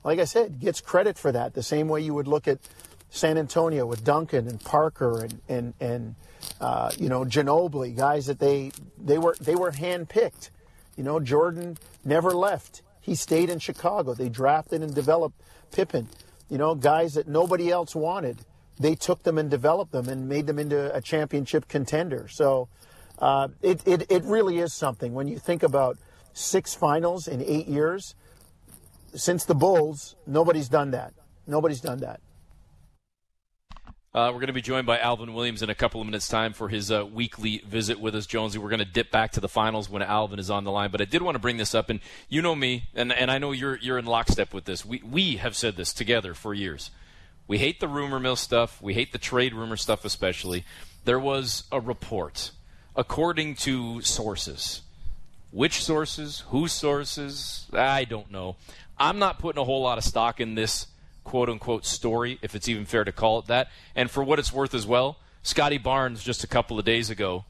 like 0.05 0.19
I 0.19 0.27
said, 0.27 0.61
gets 0.61 0.83
credit 0.83 1.17
for 1.17 1.33
that. 1.33 1.55
The 1.55 1.63
same 1.63 1.89
way 1.89 2.03
you 2.03 2.13
would 2.13 2.29
look 2.29 2.47
at 2.47 2.59
San 3.09 3.39
Antonio 3.39 3.87
with 3.87 4.05
Duncan 4.05 4.47
and 4.49 4.63
Parker 4.63 5.23
and 5.25 5.41
and 5.49 5.73
and 5.81 6.15
uh, 6.61 6.91
you 6.99 7.09
know 7.09 7.25
Ginobili, 7.25 7.97
guys 7.97 8.27
that 8.27 8.39
they 8.39 8.71
they 9.03 9.17
were 9.17 9.35
they 9.41 9.55
were 9.57 9.73
handpicked. 9.73 10.51
You 10.99 11.05
know 11.05 11.21
Jordan 11.21 11.79
never 12.05 12.33
left. 12.33 12.83
He 13.01 13.15
stayed 13.15 13.49
in 13.49 13.61
Chicago. 13.61 14.13
They 14.13 14.29
drafted 14.29 14.83
and 14.83 14.95
developed 14.95 15.41
Pippen. 15.73 16.11
You 16.51 16.59
know 16.59 16.75
guys 16.75 17.15
that 17.15 17.29
nobody 17.29 17.71
else 17.71 17.95
wanted. 17.95 18.45
They 18.79 18.95
took 18.95 19.23
them 19.23 19.39
and 19.39 19.51
developed 19.51 19.93
them 19.93 20.09
and 20.09 20.29
made 20.29 20.47
them 20.47 20.59
into 20.59 20.95
a 20.95 21.01
championship 21.01 21.69
contender. 21.69 22.29
So 22.29 22.69
uh, 23.19 23.49
it, 23.63 23.87
it 23.87 24.11
it 24.11 24.25
really 24.25 24.59
is 24.59 24.75
something 24.75 25.15
when 25.15 25.29
you 25.29 25.39
think 25.39 25.63
about 25.63 25.97
six 26.33 26.75
finals 26.75 27.29
in 27.29 27.41
eight 27.43 27.69
years. 27.69 28.15
Since 29.15 29.45
the 29.45 29.55
Bulls, 29.55 30.17
nobody's 30.27 30.69
done 30.69 30.91
that. 30.91 31.15
Nobody's 31.47 31.81
done 31.81 32.01
that. 32.01 32.21
Uh, 34.15 34.29
we're 34.29 34.39
going 34.39 34.47
to 34.47 34.53
be 34.53 34.63
joined 34.63 34.87
by 34.87 34.97
Alvin 34.97 35.35
Williams 35.35 35.61
in 35.61 35.71
a 35.71 35.75
couple 35.75 36.01
of 36.01 36.07
minutes' 36.07 36.29
time 36.29 36.53
for 36.53 36.69
his 36.69 36.93
uh, 36.93 37.05
weekly 37.05 37.59
visit 37.67 37.99
with 37.99 38.15
us, 38.15 38.27
Jonesy. 38.27 38.59
We're 38.59 38.69
going 38.69 38.79
to 38.79 38.85
dip 38.85 39.11
back 39.11 39.33
to 39.33 39.41
the 39.41 39.49
finals 39.49 39.91
when 39.91 40.03
Alvin 40.03 40.39
is 40.39 40.51
on 40.51 40.63
the 40.63 40.71
line, 40.71 40.93
but 40.93 41.01
I 41.01 41.05
did 41.05 41.21
want 41.23 41.35
to 41.35 41.41
bring 41.41 41.57
this 41.57 41.75
up, 41.75 41.91
and 41.91 41.99
you 42.29 42.41
know 42.41 42.55
me, 42.55 42.85
and, 42.95 43.13
and 43.13 43.29
I 43.29 43.39
know 43.39 43.51
you're 43.51 43.77
you're 43.79 43.99
in 43.99 44.07
lockstep 44.07 44.55
with 44.55 44.67
this. 44.67 44.85
We 44.85 45.03
we 45.05 45.37
have 45.37 45.57
said 45.57 45.75
this 45.75 45.93
together 45.93 46.33
for 46.33 46.55
years. 46.55 46.93
We 47.47 47.59
hate 47.59 47.81
the 47.81 47.89
rumor 47.89 48.19
mill 48.19 48.37
stuff. 48.37 48.81
We 48.81 48.95
hate 48.95 49.13
the 49.13 49.19
trade 49.19 49.55
rumor 49.55 49.77
stuff, 49.77 50.05
especially. 50.05 50.65
There 51.05 51.19
was 51.19 51.65
a 51.71 51.81
report, 51.81 52.51
according 52.97 53.57
to 53.57 54.01
sources. 54.01 54.83
Which 55.51 55.85
sources? 55.85 56.45
Whose 56.49 56.73
sources? 56.73 57.67
I 57.73 58.05
don't 58.05 58.31
know. 58.31 58.57
I'm 58.99 59.19
not 59.19 59.39
putting 59.39 59.61
a 59.61 59.65
whole 59.65 59.83
lot 59.83 59.99
of 59.99 60.05
stock 60.05 60.41
in 60.41 60.55
this 60.55 60.87
quote 61.23 61.49
unquote 61.49 61.85
story, 61.85 62.39
if 62.43 62.55
it's 62.55 62.69
even 62.69 62.85
fair 62.85 63.05
to 63.05 63.13
call 63.13 63.41
it 63.41 63.47
that. 63.47 63.69
And 63.95 64.11
for 64.11 64.23
what 64.23 64.39
it's 64.39 64.53
worth 64.53 64.75
as 64.75 64.87
well, 64.87 65.19
Scottie 65.43 65.79
Barnes 65.79 66.25
just 66.25 66.45
a 66.45 66.47
couple 66.47 66.79
of 66.79 66.85
days 66.85 67.11
ago 67.11 67.45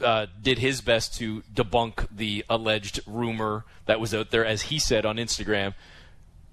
uh, 0.00 0.26
did 0.40 0.58
his 0.58 0.80
best 0.80 1.16
to 1.18 1.42
debunk 1.52 2.06
the 2.14 2.44
alleged 2.48 3.00
rumor 3.06 3.64
that 3.86 4.00
was 4.00 4.14
out 4.14 4.30
there, 4.30 4.44
as 4.44 4.62
he 4.62 4.78
said 4.78 5.04
on 5.04 5.16
Instagram. 5.16 5.74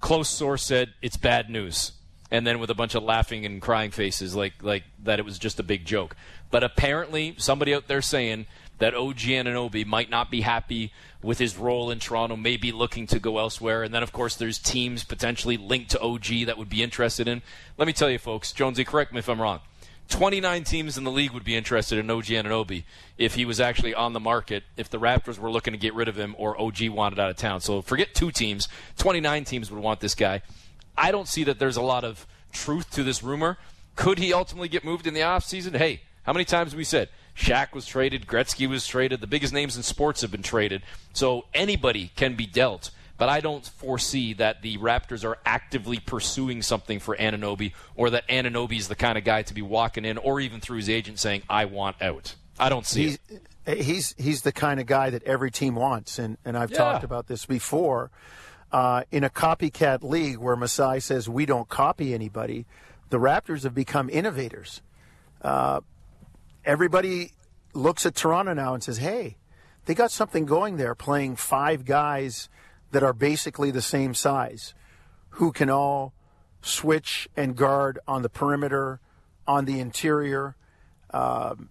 Close 0.00 0.28
source 0.28 0.64
said 0.64 0.92
it's 1.02 1.16
bad 1.16 1.48
news, 1.48 1.92
and 2.30 2.46
then 2.46 2.58
with 2.58 2.70
a 2.70 2.74
bunch 2.74 2.94
of 2.94 3.02
laughing 3.02 3.46
and 3.46 3.62
crying 3.62 3.90
faces, 3.90 4.34
like 4.34 4.54
like 4.62 4.84
that 5.02 5.18
it 5.18 5.24
was 5.24 5.38
just 5.38 5.60
a 5.60 5.62
big 5.62 5.84
joke. 5.84 6.16
But 6.50 6.64
apparently, 6.64 7.34
somebody 7.38 7.74
out 7.74 7.88
there 7.88 8.02
saying 8.02 8.46
that 8.78 8.94
OG 8.94 9.18
Anunoby 9.18 9.86
might 9.86 10.10
not 10.10 10.30
be 10.30 10.42
happy 10.42 10.92
with 11.22 11.38
his 11.38 11.56
role 11.56 11.90
in 11.90 11.98
Toronto, 11.98 12.36
maybe 12.36 12.72
looking 12.72 13.06
to 13.08 13.18
go 13.18 13.38
elsewhere. 13.38 13.82
And 13.82 13.92
then, 13.92 14.02
of 14.02 14.12
course, 14.12 14.36
there's 14.36 14.58
teams 14.58 15.02
potentially 15.02 15.56
linked 15.56 15.90
to 15.90 16.00
OG 16.00 16.46
that 16.46 16.58
would 16.58 16.68
be 16.68 16.82
interested 16.82 17.26
in. 17.26 17.42
Let 17.78 17.86
me 17.86 17.92
tell 17.92 18.10
you, 18.10 18.18
folks, 18.18 18.52
Jonesy, 18.52 18.84
correct 18.84 19.12
me 19.12 19.18
if 19.18 19.28
I'm 19.28 19.40
wrong. 19.40 19.60
29 20.08 20.62
teams 20.62 20.96
in 20.96 21.04
the 21.04 21.10
league 21.10 21.32
would 21.32 21.42
be 21.42 21.56
interested 21.56 21.98
in 21.98 22.08
OG 22.08 22.26
Anunoby 22.26 22.84
if 23.18 23.34
he 23.34 23.44
was 23.44 23.58
actually 23.58 23.92
on 23.92 24.12
the 24.12 24.20
market, 24.20 24.62
if 24.76 24.88
the 24.88 25.00
Raptors 25.00 25.38
were 25.38 25.50
looking 25.50 25.72
to 25.72 25.78
get 25.78 25.94
rid 25.94 26.06
of 26.06 26.16
him 26.16 26.36
or 26.38 26.60
OG 26.60 26.90
wanted 26.90 27.18
out 27.18 27.30
of 27.30 27.36
town. 27.36 27.60
So 27.60 27.82
forget 27.82 28.14
two 28.14 28.30
teams. 28.30 28.68
29 28.98 29.44
teams 29.44 29.70
would 29.70 29.82
want 29.82 29.98
this 30.00 30.14
guy. 30.14 30.42
I 30.96 31.10
don't 31.10 31.28
see 31.28 31.44
that 31.44 31.58
there's 31.58 31.76
a 31.76 31.82
lot 31.82 32.04
of 32.04 32.26
truth 32.52 32.90
to 32.92 33.02
this 33.02 33.22
rumor. 33.22 33.58
Could 33.94 34.18
he 34.18 34.32
ultimately 34.32 34.68
get 34.68 34.84
moved 34.84 35.06
in 35.06 35.14
the 35.14 35.20
offseason? 35.20 35.76
Hey, 35.76 36.02
how 36.24 36.32
many 36.32 36.44
times 36.44 36.72
have 36.72 36.78
we 36.78 36.84
said 36.84 37.08
Shaq 37.36 37.72
was 37.72 37.86
traded, 37.86 38.26
Gretzky 38.26 38.68
was 38.68 38.86
traded, 38.86 39.20
the 39.20 39.26
biggest 39.26 39.52
names 39.52 39.76
in 39.76 39.82
sports 39.82 40.22
have 40.22 40.30
been 40.30 40.42
traded. 40.42 40.82
So 41.12 41.46
anybody 41.54 42.10
can 42.16 42.34
be 42.34 42.46
dealt. 42.46 42.90
But 43.18 43.30
I 43.30 43.40
don't 43.40 43.64
foresee 43.64 44.34
that 44.34 44.60
the 44.60 44.76
Raptors 44.76 45.24
are 45.24 45.38
actively 45.46 45.98
pursuing 45.98 46.60
something 46.60 46.98
for 46.98 47.16
Anunoby 47.16 47.72
or 47.94 48.10
that 48.10 48.28
Anunoby 48.28 48.78
is 48.78 48.88
the 48.88 48.94
kind 48.94 49.16
of 49.16 49.24
guy 49.24 49.42
to 49.42 49.54
be 49.54 49.62
walking 49.62 50.04
in 50.04 50.18
or 50.18 50.38
even 50.40 50.60
through 50.60 50.76
his 50.76 50.90
agent 50.90 51.18
saying, 51.18 51.42
I 51.48 51.64
want 51.64 52.00
out. 52.02 52.34
I 52.58 52.68
don't 52.68 52.84
see 52.84 53.04
he's, 53.04 53.18
it. 53.66 53.78
He's, 53.78 54.14
he's 54.18 54.42
the 54.42 54.52
kind 54.52 54.80
of 54.80 54.86
guy 54.86 55.10
that 55.10 55.22
every 55.24 55.50
team 55.50 55.76
wants. 55.76 56.18
And, 56.18 56.36
and 56.44 56.58
I've 56.58 56.70
yeah. 56.70 56.78
talked 56.78 57.04
about 57.04 57.26
this 57.26 57.46
before. 57.46 58.10
Uh, 58.72 59.04
in 59.12 59.22
a 59.22 59.30
copycat 59.30 60.02
league 60.02 60.38
where 60.38 60.56
Masai 60.56 61.00
says 61.00 61.28
we 61.28 61.46
don't 61.46 61.68
copy 61.68 62.12
anybody, 62.12 62.66
the 63.10 63.18
Raptors 63.18 63.62
have 63.62 63.74
become 63.74 64.10
innovators. 64.10 64.82
Uh, 65.40 65.80
everybody 66.64 67.32
looks 67.72 68.04
at 68.04 68.14
Toronto 68.14 68.54
now 68.54 68.74
and 68.74 68.82
says, 68.82 68.98
hey, 68.98 69.36
they 69.84 69.94
got 69.94 70.10
something 70.10 70.44
going 70.46 70.76
there 70.76 70.94
playing 70.94 71.36
five 71.36 71.84
guys 71.84 72.48
that 72.90 73.02
are 73.02 73.12
basically 73.12 73.70
the 73.70 73.82
same 73.82 74.14
size 74.14 74.74
who 75.30 75.52
can 75.52 75.70
all 75.70 76.12
switch 76.60 77.28
and 77.36 77.56
guard 77.56 77.98
on 78.08 78.22
the 78.22 78.28
perimeter, 78.28 79.00
on 79.46 79.64
the 79.64 79.78
interior. 79.78 80.56
Um, 81.10 81.68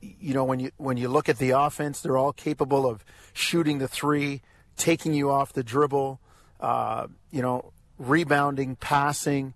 you 0.00 0.34
know, 0.34 0.44
when 0.44 0.58
you 0.58 0.72
when 0.78 0.96
you 0.96 1.08
look 1.08 1.28
at 1.28 1.38
the 1.38 1.50
offense, 1.50 2.00
they're 2.00 2.16
all 2.16 2.32
capable 2.32 2.86
of 2.86 3.04
shooting 3.32 3.78
the 3.78 3.86
three, 3.86 4.42
taking 4.76 5.14
you 5.14 5.30
off 5.30 5.52
the 5.52 5.62
dribble, 5.62 6.20
uh, 6.62 7.08
you 7.30 7.42
know, 7.42 7.72
rebounding, 7.98 8.76
passing. 8.76 9.52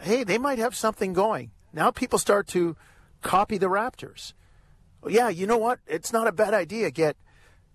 Hey, 0.00 0.22
they 0.22 0.38
might 0.38 0.58
have 0.58 0.76
something 0.76 1.12
going. 1.12 1.50
Now 1.72 1.90
people 1.90 2.18
start 2.18 2.46
to 2.48 2.76
copy 3.22 3.58
the 3.58 3.68
Raptors. 3.68 4.34
yeah, 5.08 5.28
you 5.28 5.46
know 5.46 5.56
what? 5.56 5.80
It's 5.86 6.12
not 6.12 6.28
a 6.28 6.32
bad 6.32 6.54
idea. 6.54 6.90
Get, 6.90 7.16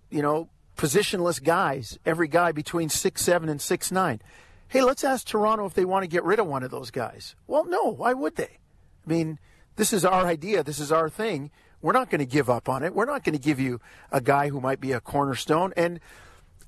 you 0.08 0.22
know, 0.22 0.48
positionless 0.76 1.42
guys, 1.42 1.98
every 2.06 2.28
guy 2.28 2.52
between 2.52 2.88
six 2.88 3.22
seven 3.22 3.48
and 3.48 3.60
six 3.60 3.92
nine. 3.92 4.22
Hey, 4.68 4.82
let's 4.82 5.02
ask 5.02 5.26
Toronto 5.26 5.66
if 5.66 5.74
they 5.74 5.84
want 5.84 6.04
to 6.04 6.08
get 6.08 6.22
rid 6.22 6.38
of 6.38 6.46
one 6.46 6.62
of 6.62 6.70
those 6.70 6.92
guys. 6.92 7.34
Well, 7.48 7.64
no, 7.64 7.92
why 7.92 8.14
would 8.14 8.36
they? 8.36 8.58
I 9.04 9.10
mean, 9.10 9.40
this 9.74 9.92
is 9.92 10.04
our 10.04 10.26
idea. 10.26 10.62
This 10.62 10.78
is 10.78 10.92
our 10.92 11.08
thing. 11.10 11.50
We're 11.82 11.92
not 11.92 12.08
going 12.08 12.20
to 12.20 12.26
give 12.26 12.48
up 12.48 12.68
on 12.68 12.84
it. 12.84 12.94
We're 12.94 13.06
not 13.06 13.24
going 13.24 13.36
to 13.36 13.42
give 13.42 13.58
you 13.58 13.80
a 14.12 14.20
guy 14.20 14.48
who 14.48 14.60
might 14.60 14.80
be 14.80 14.92
a 14.92 15.00
cornerstone. 15.00 15.72
And 15.76 15.98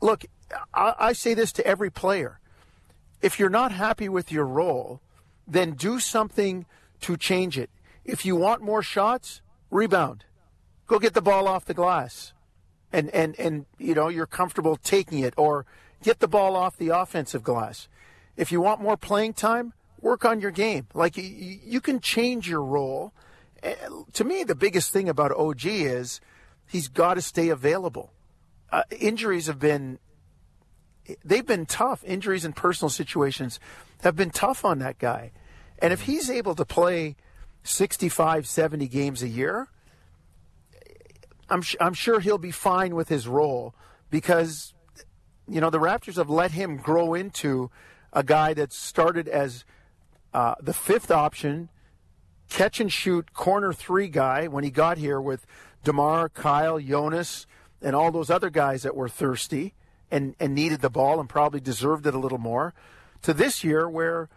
look, 0.02 0.26
I, 0.74 0.94
I 0.98 1.12
say 1.14 1.32
this 1.32 1.52
to 1.52 1.66
every 1.66 1.90
player. 1.90 2.40
If 3.22 3.38
you're 3.38 3.48
not 3.48 3.72
happy 3.72 4.08
with 4.08 4.30
your 4.30 4.44
role, 4.44 5.00
then 5.46 5.72
do 5.72 5.98
something 5.98 6.66
to 7.00 7.16
change 7.16 7.56
it. 7.56 7.70
If 8.04 8.26
you 8.26 8.36
want 8.36 8.62
more 8.62 8.82
shots, 8.82 9.40
rebound. 9.70 10.24
Go 10.86 10.98
get 10.98 11.14
the 11.14 11.22
ball 11.22 11.48
off 11.48 11.64
the 11.64 11.74
glass. 11.74 12.32
And, 12.92 13.08
and, 13.10 13.38
and 13.38 13.64
you 13.78 13.94
know, 13.94 14.08
you're 14.08 14.26
comfortable 14.26 14.76
taking 14.76 15.20
it 15.20 15.32
or 15.36 15.64
get 16.02 16.18
the 16.18 16.28
ball 16.28 16.56
off 16.56 16.76
the 16.76 16.88
offensive 16.88 17.42
glass. 17.42 17.88
If 18.36 18.50
you 18.50 18.60
want 18.60 18.82
more 18.82 18.96
playing 18.96 19.34
time, 19.34 19.72
work 20.00 20.24
on 20.24 20.40
your 20.40 20.50
game. 20.50 20.88
Like 20.92 21.16
you, 21.16 21.22
you 21.22 21.80
can 21.80 22.00
change 22.00 22.48
your 22.48 22.62
role. 22.62 23.12
Eh, 23.62 23.74
to 24.14 24.24
me, 24.24 24.42
the 24.42 24.56
biggest 24.56 24.92
thing 24.92 25.08
about 25.08 25.30
OG 25.30 25.64
is 25.64 26.20
he's 26.66 26.88
got 26.88 27.14
to 27.14 27.22
stay 27.22 27.48
available. 27.48 28.12
Uh, 28.72 28.82
injuries 28.98 29.46
have 29.46 29.58
been 29.58 29.98
they've 31.24 31.46
been 31.46 31.66
tough. 31.66 32.02
Injuries 32.04 32.44
and 32.44 32.56
personal 32.56 32.88
situations 32.88 33.60
have 34.02 34.16
been 34.16 34.30
tough 34.30 34.64
on 34.64 34.78
that 34.80 34.98
guy. 34.98 35.32
And 35.78 35.92
if 35.92 36.02
he's 36.02 36.30
able 36.30 36.54
to 36.54 36.64
play 36.64 37.16
65, 37.64 38.46
70 38.46 38.88
games 38.88 39.22
a 39.22 39.28
year, 39.28 39.68
I'm, 41.50 41.62
I'm 41.80 41.94
sure 41.94 42.20
he'll 42.20 42.38
be 42.38 42.50
fine 42.50 42.94
with 42.94 43.08
his 43.08 43.28
role 43.28 43.74
because, 44.10 44.74
you 45.46 45.60
know, 45.60 45.70
the 45.70 45.78
Raptors 45.80 46.16
have 46.16 46.30
let 46.30 46.52
him 46.52 46.76
grow 46.76 47.14
into 47.14 47.70
a 48.12 48.22
guy 48.22 48.54
that 48.54 48.72
started 48.72 49.28
as 49.28 49.64
uh, 50.32 50.54
the 50.60 50.72
fifth 50.72 51.10
option, 51.10 51.68
catch 52.48 52.80
and 52.80 52.92
shoot 52.92 53.32
corner 53.32 53.72
three 53.72 54.08
guy 54.08 54.46
when 54.46 54.64
he 54.64 54.70
got 54.70 54.98
here 54.98 55.20
with 55.20 55.46
DeMar, 55.84 56.28
Kyle, 56.28 56.78
Jonas, 56.78 57.46
and 57.82 57.96
all 57.96 58.10
those 58.10 58.30
other 58.30 58.50
guys 58.50 58.82
that 58.82 58.96
were 58.96 59.08
thirsty 59.08 59.74
and, 60.10 60.34
and 60.38 60.54
needed 60.54 60.80
the 60.80 60.90
ball 60.90 61.20
and 61.20 61.28
probably 61.28 61.60
deserved 61.60 62.06
it 62.06 62.14
a 62.14 62.18
little 62.18 62.38
more, 62.38 62.74
to 63.22 63.32
this 63.32 63.64
year 63.64 63.88
where 63.88 64.28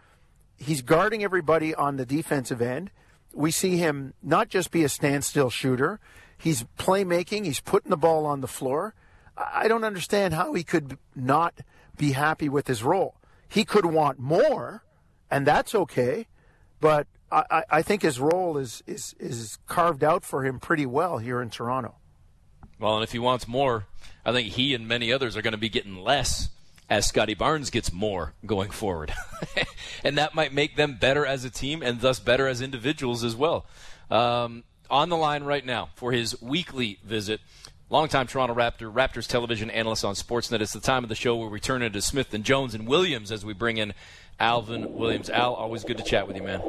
he's 0.56 0.82
guarding 0.82 1.22
everybody 1.22 1.74
on 1.74 1.96
the 1.96 2.06
defensive 2.06 2.62
end. 2.62 2.90
We 3.32 3.50
see 3.50 3.76
him 3.76 4.14
not 4.22 4.48
just 4.48 4.70
be 4.70 4.84
a 4.84 4.88
standstill 4.88 5.50
shooter, 5.50 6.00
he's 6.38 6.64
playmaking, 6.78 7.44
he's 7.44 7.60
putting 7.60 7.90
the 7.90 7.96
ball 7.96 8.24
on 8.26 8.40
the 8.40 8.48
floor. 8.48 8.94
I 9.36 9.68
don't 9.68 9.84
understand 9.84 10.32
how 10.32 10.54
he 10.54 10.64
could 10.64 10.96
not 11.14 11.60
be 11.98 12.12
happy 12.12 12.48
with 12.48 12.66
his 12.66 12.82
role. 12.82 13.16
He 13.48 13.64
could 13.64 13.84
want 13.84 14.18
more, 14.18 14.82
and 15.30 15.46
that's 15.46 15.74
okay, 15.74 16.26
but 16.80 17.06
I, 17.30 17.64
I 17.68 17.82
think 17.82 18.02
his 18.02 18.18
role 18.18 18.56
is, 18.56 18.82
is, 18.86 19.14
is 19.18 19.58
carved 19.66 20.04
out 20.04 20.24
for 20.24 20.44
him 20.44 20.58
pretty 20.58 20.86
well 20.86 21.18
here 21.18 21.42
in 21.42 21.50
Toronto. 21.50 21.96
Well, 22.78 22.96
and 22.96 23.04
if 23.04 23.12
he 23.12 23.18
wants 23.18 23.48
more, 23.48 23.86
I 24.24 24.32
think 24.32 24.48
he 24.48 24.74
and 24.74 24.86
many 24.86 25.12
others 25.12 25.36
are 25.36 25.42
going 25.42 25.52
to 25.52 25.58
be 25.58 25.68
getting 25.68 25.96
less 25.96 26.50
as 26.88 27.06
Scottie 27.06 27.34
Barnes 27.34 27.70
gets 27.70 27.92
more 27.92 28.34
going 28.44 28.70
forward. 28.70 29.12
and 30.04 30.18
that 30.18 30.34
might 30.34 30.52
make 30.52 30.76
them 30.76 30.96
better 31.00 31.26
as 31.26 31.44
a 31.44 31.50
team 31.50 31.82
and 31.82 32.00
thus 32.00 32.20
better 32.20 32.46
as 32.46 32.60
individuals 32.60 33.24
as 33.24 33.34
well. 33.34 33.66
Um, 34.10 34.64
on 34.88 35.08
the 35.08 35.16
line 35.16 35.42
right 35.42 35.64
now 35.64 35.88
for 35.94 36.12
his 36.12 36.40
weekly 36.40 36.98
visit, 37.02 37.40
longtime 37.90 38.26
Toronto 38.26 38.54
Raptor, 38.54 38.92
Raptors 38.92 39.26
television 39.26 39.70
analyst 39.70 40.04
on 40.04 40.14
Sportsnet. 40.14 40.60
It's 40.60 40.72
the 40.72 40.80
time 40.80 41.02
of 41.02 41.08
the 41.08 41.16
show 41.16 41.36
where 41.36 41.48
we 41.48 41.58
turn 41.58 41.82
into 41.82 42.00
Smith 42.00 42.32
and 42.34 42.44
Jones 42.44 42.74
and 42.74 42.86
Williams 42.86 43.32
as 43.32 43.44
we 43.44 43.52
bring 43.52 43.78
in 43.78 43.94
Alvin 44.38 44.94
Williams. 44.94 45.28
Al, 45.30 45.54
always 45.54 45.82
good 45.82 45.98
to 45.98 46.04
chat 46.04 46.28
with 46.28 46.36
you, 46.36 46.42
man. 46.42 46.60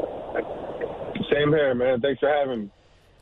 Same 1.32 1.50
here, 1.50 1.76
man. 1.76 2.02
Thanks 2.02 2.20
for 2.20 2.30
having 2.30 2.62
me. 2.62 2.70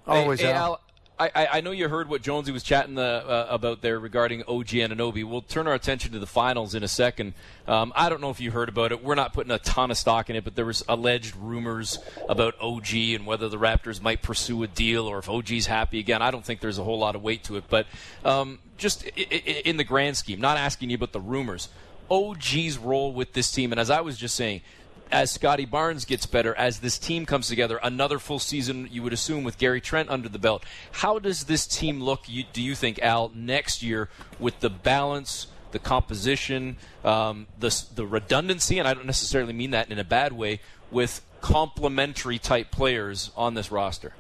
Always, 0.08 0.40
hey, 0.40 0.48
hey, 0.48 0.54
Al. 0.54 0.74
Al 0.74 0.82
I, 1.18 1.48
I 1.54 1.62
know 1.62 1.72
you 1.72 1.88
heard 1.88 2.10
what 2.10 2.22
Jonesy 2.22 2.52
was 2.52 2.62
chatting 2.62 2.96
the, 2.96 3.02
uh, 3.02 3.48
about 3.50 3.82
there 3.82 4.00
regarding 4.00 4.42
OG 4.44 4.68
Anunoby. 4.68 5.24
We'll 5.24 5.42
turn 5.42 5.66
our 5.66 5.74
attention 5.74 6.12
to 6.12 6.20
the 6.20 6.28
finals 6.28 6.76
in 6.76 6.84
a 6.84 6.90
second. 6.90 7.34
Um, 7.68 7.94
I 7.96 8.10
don't 8.10 8.20
know 8.20 8.32
if 8.32 8.42
you 8.42 8.52
heard 8.52 8.68
about 8.68 8.92
it. 8.92 9.02
We're 9.02 9.16
not 9.16 9.32
putting 9.32 9.52
a 9.52 9.60
ton 9.60 9.92
of 9.92 9.98
stock 9.98 10.30
in 10.30 10.36
it, 10.36 10.44
but 10.44 10.56
there 10.56 10.66
was 10.66 10.84
alleged 10.90 11.36
rumors 11.38 12.00
about 12.28 12.56
OG 12.60 12.94
and 12.94 13.26
whether 13.26 13.48
the 13.48 13.58
Raptors 13.58 14.02
might 14.02 14.22
pursue 14.22 14.62
a 14.64 14.68
deal 14.68 15.08
or 15.08 15.20
if 15.20 15.30
OG's 15.30 15.68
happy 15.68 16.00
again. 16.00 16.22
I 16.22 16.32
don't 16.32 16.44
think 16.44 16.60
there's 16.60 16.80
a 16.80 16.84
whole 16.84 17.00
lot 17.00 17.16
of 17.16 17.24
weight 17.24 17.46
to 17.46 17.56
it, 17.56 17.64
but 17.70 17.88
um, 18.26 18.60
just 18.78 19.06
in 19.06 19.78
the 19.78 19.86
grand 19.86 20.18
scheme, 20.18 20.42
not 20.42 20.58
asking 20.58 20.90
you 20.90 20.96
about 20.96 21.14
the 21.14 21.22
rumors. 21.22 21.70
OG's 22.12 22.78
role 22.78 23.14
with 23.14 23.34
this 23.34 23.52
team, 23.52 23.72
and 23.72 23.80
as 23.80 23.90
I 23.90 24.02
was 24.02 24.18
just 24.18 24.36
saying, 24.36 24.62
as 25.12 25.32
Scottie 25.32 25.66
Barnes 25.66 26.06
gets 26.06 26.26
better, 26.26 26.56
as 26.56 26.80
this 26.80 26.98
team 26.98 27.26
comes 27.26 27.48
together, 27.48 27.80
another 27.84 28.20
full 28.20 28.40
season, 28.40 28.88
you 28.92 29.04
would 29.04 29.14
assume, 29.14 29.44
with 29.44 29.58
Gary 29.58 29.82
Trent 29.82 30.10
under 30.10 30.28
the 30.30 30.40
belt. 30.40 30.64
How 30.92 31.20
does 31.20 31.46
this 31.46 31.68
team 31.68 32.02
look, 32.02 32.28
you, 32.28 32.44
do 32.54 32.62
you 32.62 32.76
think, 32.76 33.00
Al, 33.00 33.32
next 33.34 33.84
year 33.84 34.10
with 34.40 34.60
the 34.60 34.70
balance, 34.70 35.48
the 35.72 35.80
composition, 35.80 36.78
um, 37.04 37.48
the, 37.60 37.84
the 37.94 38.06
redundancy, 38.06 38.80
and 38.80 38.88
I 38.88 38.94
don't 38.94 39.06
necessarily 39.06 39.54
mean 39.54 39.72
that 39.72 39.92
in 39.92 40.00
a 40.00 40.04
bad 40.04 40.34
way, 40.34 40.60
with 40.92 41.22
complementary 41.42 42.40
type 42.40 42.72
players 42.72 43.32
on 43.38 43.54
this 43.54 43.72
roster? 43.72 44.14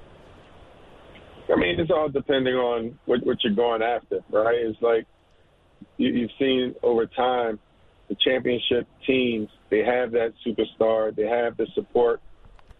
I 1.51 1.55
mean, 1.55 1.79
it's 1.79 1.91
all 1.91 2.09
depending 2.09 2.55
on 2.55 2.99
what, 3.05 3.25
what 3.25 3.43
you're 3.43 3.53
going 3.53 3.81
after, 3.81 4.23
right? 4.29 4.55
It's 4.57 4.81
like 4.81 5.05
you, 5.97 6.09
you've 6.09 6.31
seen 6.39 6.75
over 6.83 7.05
time 7.05 7.59
the 8.09 8.15
championship 8.23 8.87
teams, 9.05 9.49
they 9.71 9.79
have 9.79 10.11
that 10.11 10.33
superstar, 10.45 11.15
they 11.15 11.25
have 11.25 11.57
the 11.57 11.67
support, 11.73 12.21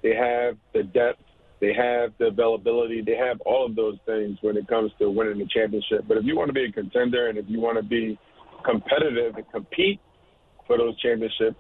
they 0.04 0.14
have 0.16 0.58
the 0.74 0.84
depth, 0.84 1.22
they 1.60 1.74
have 1.74 2.14
the 2.20 2.26
availability, 2.26 3.02
they 3.02 3.16
have 3.16 3.42
all 3.42 3.66
of 3.66 3.76
those 3.76 3.98
things 4.06 4.38
when 4.42 4.58
it 4.58 4.68
comes 4.68 4.92
to 5.00 5.10
winning 5.10 5.40
the 5.40 5.48
championship. 5.48 6.06
But 6.08 6.18
if 6.18 6.26
you 6.26 6.36
want 6.36 6.50
to 6.50 6.54
be 6.54 6.66
a 6.66 6.72
contender 6.72 7.28
and 7.28 7.38
if 7.38 7.46
you 7.48 7.60
want 7.60 7.78
to 7.78 7.84
be 7.84 8.20
competitive 8.64 9.36
and 9.36 9.52
compete 9.52 10.00
for 10.68 10.78
those 10.78 11.00
championships, 11.00 11.58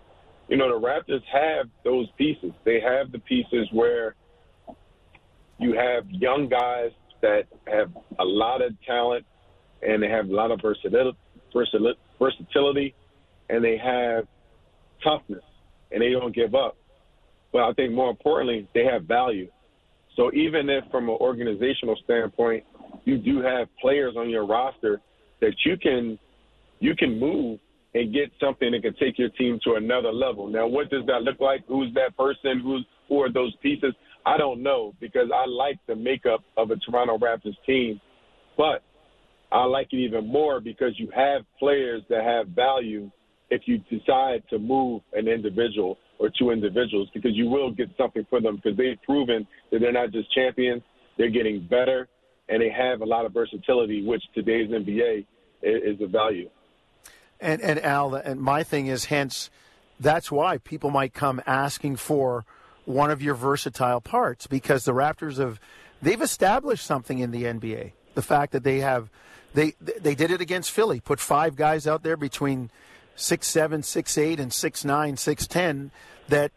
you 0.48 0.58
know, 0.58 0.68
the 0.70 0.86
Raptors 0.86 1.24
have 1.32 1.68
those 1.84 2.08
pieces. 2.18 2.52
They 2.66 2.80
have 2.80 3.12
the 3.12 3.20
pieces 3.20 3.68
where 3.72 4.16
you 5.58 5.74
have 5.76 6.10
young 6.10 6.50
guys 6.50 6.92
that 7.22 7.44
have 7.68 7.92
a 8.20 8.24
lot 8.24 8.62
of 8.62 8.74
talent 8.86 9.26
and 9.82 10.04
they 10.04 10.10
have 10.10 10.30
a 10.30 10.34
lot 10.34 10.52
of 10.52 10.60
versatility, 10.62 11.18
versatility 12.20 12.94
and 13.50 13.64
they 13.64 13.78
have 13.78 14.26
toughness 15.04 15.44
and 15.92 16.02
they 16.02 16.12
don't 16.12 16.36
give 16.36 16.56
up. 16.56 16.78
But 17.52 17.64
I 17.64 17.74
think 17.74 17.94
more 17.94 18.10
importantly, 18.10 18.68
they 18.74 18.84
have 18.86 19.04
value. 19.04 19.50
So 20.16 20.32
even 20.34 20.70
if 20.70 20.84
from 20.92 21.10
an 21.10 21.18
organizational 21.20 21.98
standpoint, 22.04 22.64
you 23.06 23.18
do 23.18 23.42
have 23.42 23.68
players 23.80 24.16
on 24.18 24.30
your 24.30 24.46
roster 24.46 25.02
that 25.42 25.54
you 25.66 25.78
can 25.78 26.18
you 26.80 26.96
can 26.96 27.20
move 27.20 27.60
and 27.94 28.14
get 28.14 28.32
something 28.40 28.72
that 28.72 28.82
can 28.82 28.94
take 28.96 29.18
your 29.18 29.30
team 29.30 29.60
to 29.64 29.76
another 29.76 30.12
level. 30.12 30.48
Now, 30.48 30.68
what 30.68 30.90
does 30.90 31.06
that 31.08 31.24
look 31.24 31.40
like? 31.40 31.64
Who's 31.68 31.94
that 31.94 32.16
person? 32.18 32.60
Who's 32.60 32.86
who 33.08 33.22
are 33.22 33.32
those 33.32 33.56
pieces? 33.62 33.94
I 34.26 34.38
don't 34.38 34.64
know 34.64 34.94
because 35.00 35.30
I 35.34 35.46
like 35.46 35.78
the 35.88 35.96
makeup 35.96 36.44
of 36.58 36.72
a 36.72 36.76
Toronto 36.78 37.18
Raptors 37.18 37.56
team, 37.66 38.02
but 38.58 38.84
I 39.52 39.64
like 39.66 39.94
it 39.94 39.98
even 39.98 40.28
more 40.28 40.60
because 40.60 40.94
you 40.98 41.10
have 41.16 41.44
players 41.60 42.02
that 42.10 42.24
have 42.24 42.48
value 42.48 43.12
if 43.50 43.62
you 43.66 43.78
decide 43.90 44.44
to 44.50 44.60
move 44.60 45.02
an 45.14 45.28
individual 45.28 45.98
or 46.20 46.30
two 46.38 46.52
individuals 46.52 47.10
because 47.14 47.32
you 47.34 47.48
will 47.48 47.72
get 47.72 47.90
something 47.98 48.26
for 48.30 48.42
them 48.42 48.56
because 48.56 48.78
they've 48.78 49.02
proven 49.04 49.46
that 49.72 49.80
they're 49.80 49.92
not 49.92 50.12
just 50.12 50.34
champions, 50.34 50.82
they're 51.18 51.30
getting 51.30 51.66
better 51.68 52.08
and 52.50 52.62
they 52.62 52.70
have 52.70 53.02
a 53.02 53.06
lot 53.06 53.26
of 53.26 53.34
versatility, 53.34 54.06
which 54.06 54.24
today's 54.34 54.70
NBA 54.70 55.26
is, 55.64 56.00
a 56.02 56.08
value. 56.08 56.50
And, 57.40 57.62
and 57.62 57.80
Al, 57.80 58.16
and 58.16 58.40
my 58.40 58.64
thing 58.64 58.88
is, 58.88 59.06
hence, 59.06 59.50
that's 60.00 60.32
why 60.32 60.60
people 60.60 60.92
might 60.92 61.14
come 61.14 61.42
asking 61.46 61.96
for 61.98 62.46
one 62.86 63.10
of 63.10 63.22
your 63.22 63.34
versatile 63.34 64.00
parts 64.02 64.46
because 64.48 64.86
the 64.86 64.94
Raptors 64.94 65.38
have 65.38 65.60
they've 66.02 66.22
established 66.22 66.86
something 66.86 67.20
in 67.20 67.32
the 67.32 67.44
NBA. 67.44 67.94
The 68.14 68.22
fact 68.22 68.52
that 68.52 68.64
they 68.64 68.80
have 68.80 69.10
they 69.54 69.74
they 69.80 70.14
did 70.14 70.32
it 70.32 70.40
against 70.40 70.72
Philly, 70.72 71.00
put 71.00 71.20
five 71.20 71.56
guys 71.56 71.88
out 71.88 72.04
there 72.04 72.18
between 72.18 72.70
six 73.16 73.48
seven, 73.48 73.84
six 73.84 74.18
eight, 74.18 74.40
and 74.40 74.52
six 74.52 74.86
nine, 74.86 75.18
six 75.18 75.48
ten. 75.48 75.92
That 76.28 76.52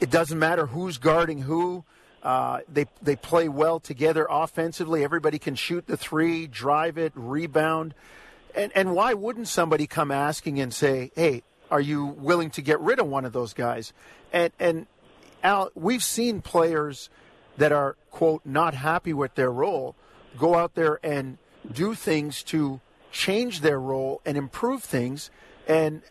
it 0.00 0.10
doesn't 0.10 0.38
matter 0.38 0.66
who's 0.66 0.98
guarding 0.98 1.42
who. 1.42 1.84
Uh, 2.22 2.60
they 2.72 2.86
they 3.02 3.16
play 3.16 3.48
well 3.48 3.80
together 3.80 4.26
offensively. 4.30 5.04
Everybody 5.04 5.38
can 5.38 5.54
shoot 5.54 5.86
the 5.86 5.96
three, 5.96 6.46
drive 6.46 6.96
it, 6.96 7.12
rebound, 7.14 7.94
and 8.54 8.72
and 8.74 8.94
why 8.94 9.14
wouldn't 9.14 9.48
somebody 9.48 9.86
come 9.86 10.10
asking 10.10 10.58
and 10.58 10.72
say, 10.72 11.10
"Hey, 11.14 11.42
are 11.70 11.80
you 11.80 12.06
willing 12.06 12.50
to 12.50 12.62
get 12.62 12.80
rid 12.80 12.98
of 12.98 13.06
one 13.06 13.24
of 13.24 13.32
those 13.32 13.52
guys?" 13.52 13.92
And 14.32 14.52
and 14.58 14.86
Al, 15.42 15.70
we've 15.74 16.02
seen 16.02 16.40
players 16.40 17.10
that 17.58 17.72
are 17.72 17.96
quote 18.10 18.40
not 18.44 18.74
happy 18.74 19.12
with 19.12 19.34
their 19.34 19.50
role 19.50 19.94
go 20.38 20.54
out 20.54 20.74
there 20.74 20.98
and 21.02 21.38
do 21.70 21.94
things 21.94 22.42
to 22.42 22.80
change 23.12 23.60
their 23.60 23.78
role 23.78 24.20
and 24.24 24.36
improve 24.36 24.82
things. 24.82 25.30
And 25.68 26.02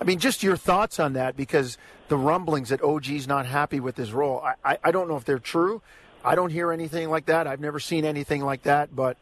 I 0.00 0.04
mean, 0.04 0.18
just 0.18 0.42
your 0.42 0.56
thoughts 0.56 0.98
on 0.98 1.12
that 1.14 1.36
because 1.36 1.78
the 2.08 2.16
rumblings 2.16 2.70
that 2.70 2.82
OG's 2.82 3.28
not 3.28 3.46
happy 3.46 3.80
with 3.80 3.96
his 3.96 4.12
role, 4.12 4.40
I, 4.40 4.54
I, 4.64 4.78
I 4.84 4.90
don't 4.90 5.08
know 5.08 5.16
if 5.16 5.24
they're 5.24 5.38
true. 5.38 5.82
I 6.24 6.34
don't 6.34 6.50
hear 6.50 6.72
anything 6.72 7.08
like 7.10 7.26
that. 7.26 7.46
I've 7.46 7.60
never 7.60 7.80
seen 7.80 8.04
anything 8.04 8.42
like 8.42 8.62
that. 8.62 8.94
But 8.94 9.16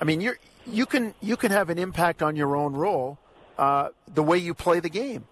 I 0.00 0.04
mean, 0.04 0.20
you 0.20 0.34
you 0.66 0.86
can 0.86 1.14
you 1.20 1.36
can 1.36 1.50
have 1.50 1.70
an 1.70 1.78
impact 1.78 2.22
on 2.22 2.36
your 2.36 2.56
own 2.56 2.74
role, 2.74 3.18
uh, 3.58 3.90
the 4.12 4.22
way 4.22 4.38
you 4.38 4.54
play 4.54 4.80
the 4.80 4.88
game. 4.88 5.26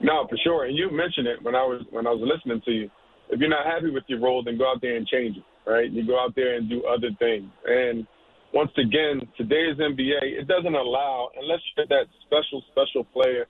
No, 0.00 0.26
for 0.28 0.36
sure. 0.44 0.64
And 0.64 0.76
you 0.76 0.90
mentioned 0.90 1.26
it 1.26 1.42
when 1.42 1.54
I 1.54 1.62
was 1.64 1.84
when 1.90 2.06
I 2.06 2.10
was 2.10 2.20
listening 2.22 2.62
to 2.64 2.70
you. 2.70 2.90
If 3.30 3.40
you're 3.40 3.50
not 3.50 3.66
happy 3.66 3.90
with 3.90 4.04
your 4.06 4.20
role, 4.20 4.42
then 4.42 4.56
go 4.56 4.70
out 4.70 4.80
there 4.80 4.96
and 4.96 5.06
change 5.06 5.36
it. 5.36 5.70
Right? 5.70 5.90
You 5.90 6.06
go 6.06 6.18
out 6.18 6.34
there 6.34 6.56
and 6.56 6.68
do 6.68 6.84
other 6.86 7.10
things. 7.18 7.50
And 7.66 8.06
once 8.52 8.70
again, 8.78 9.20
today's 9.36 9.76
NBA, 9.76 10.40
it 10.40 10.48
doesn't 10.48 10.74
allow 10.74 11.30
unless 11.40 11.60
you're 11.76 11.86
that 11.86 12.06
special 12.26 12.62
special 12.70 13.04
player. 13.04 13.46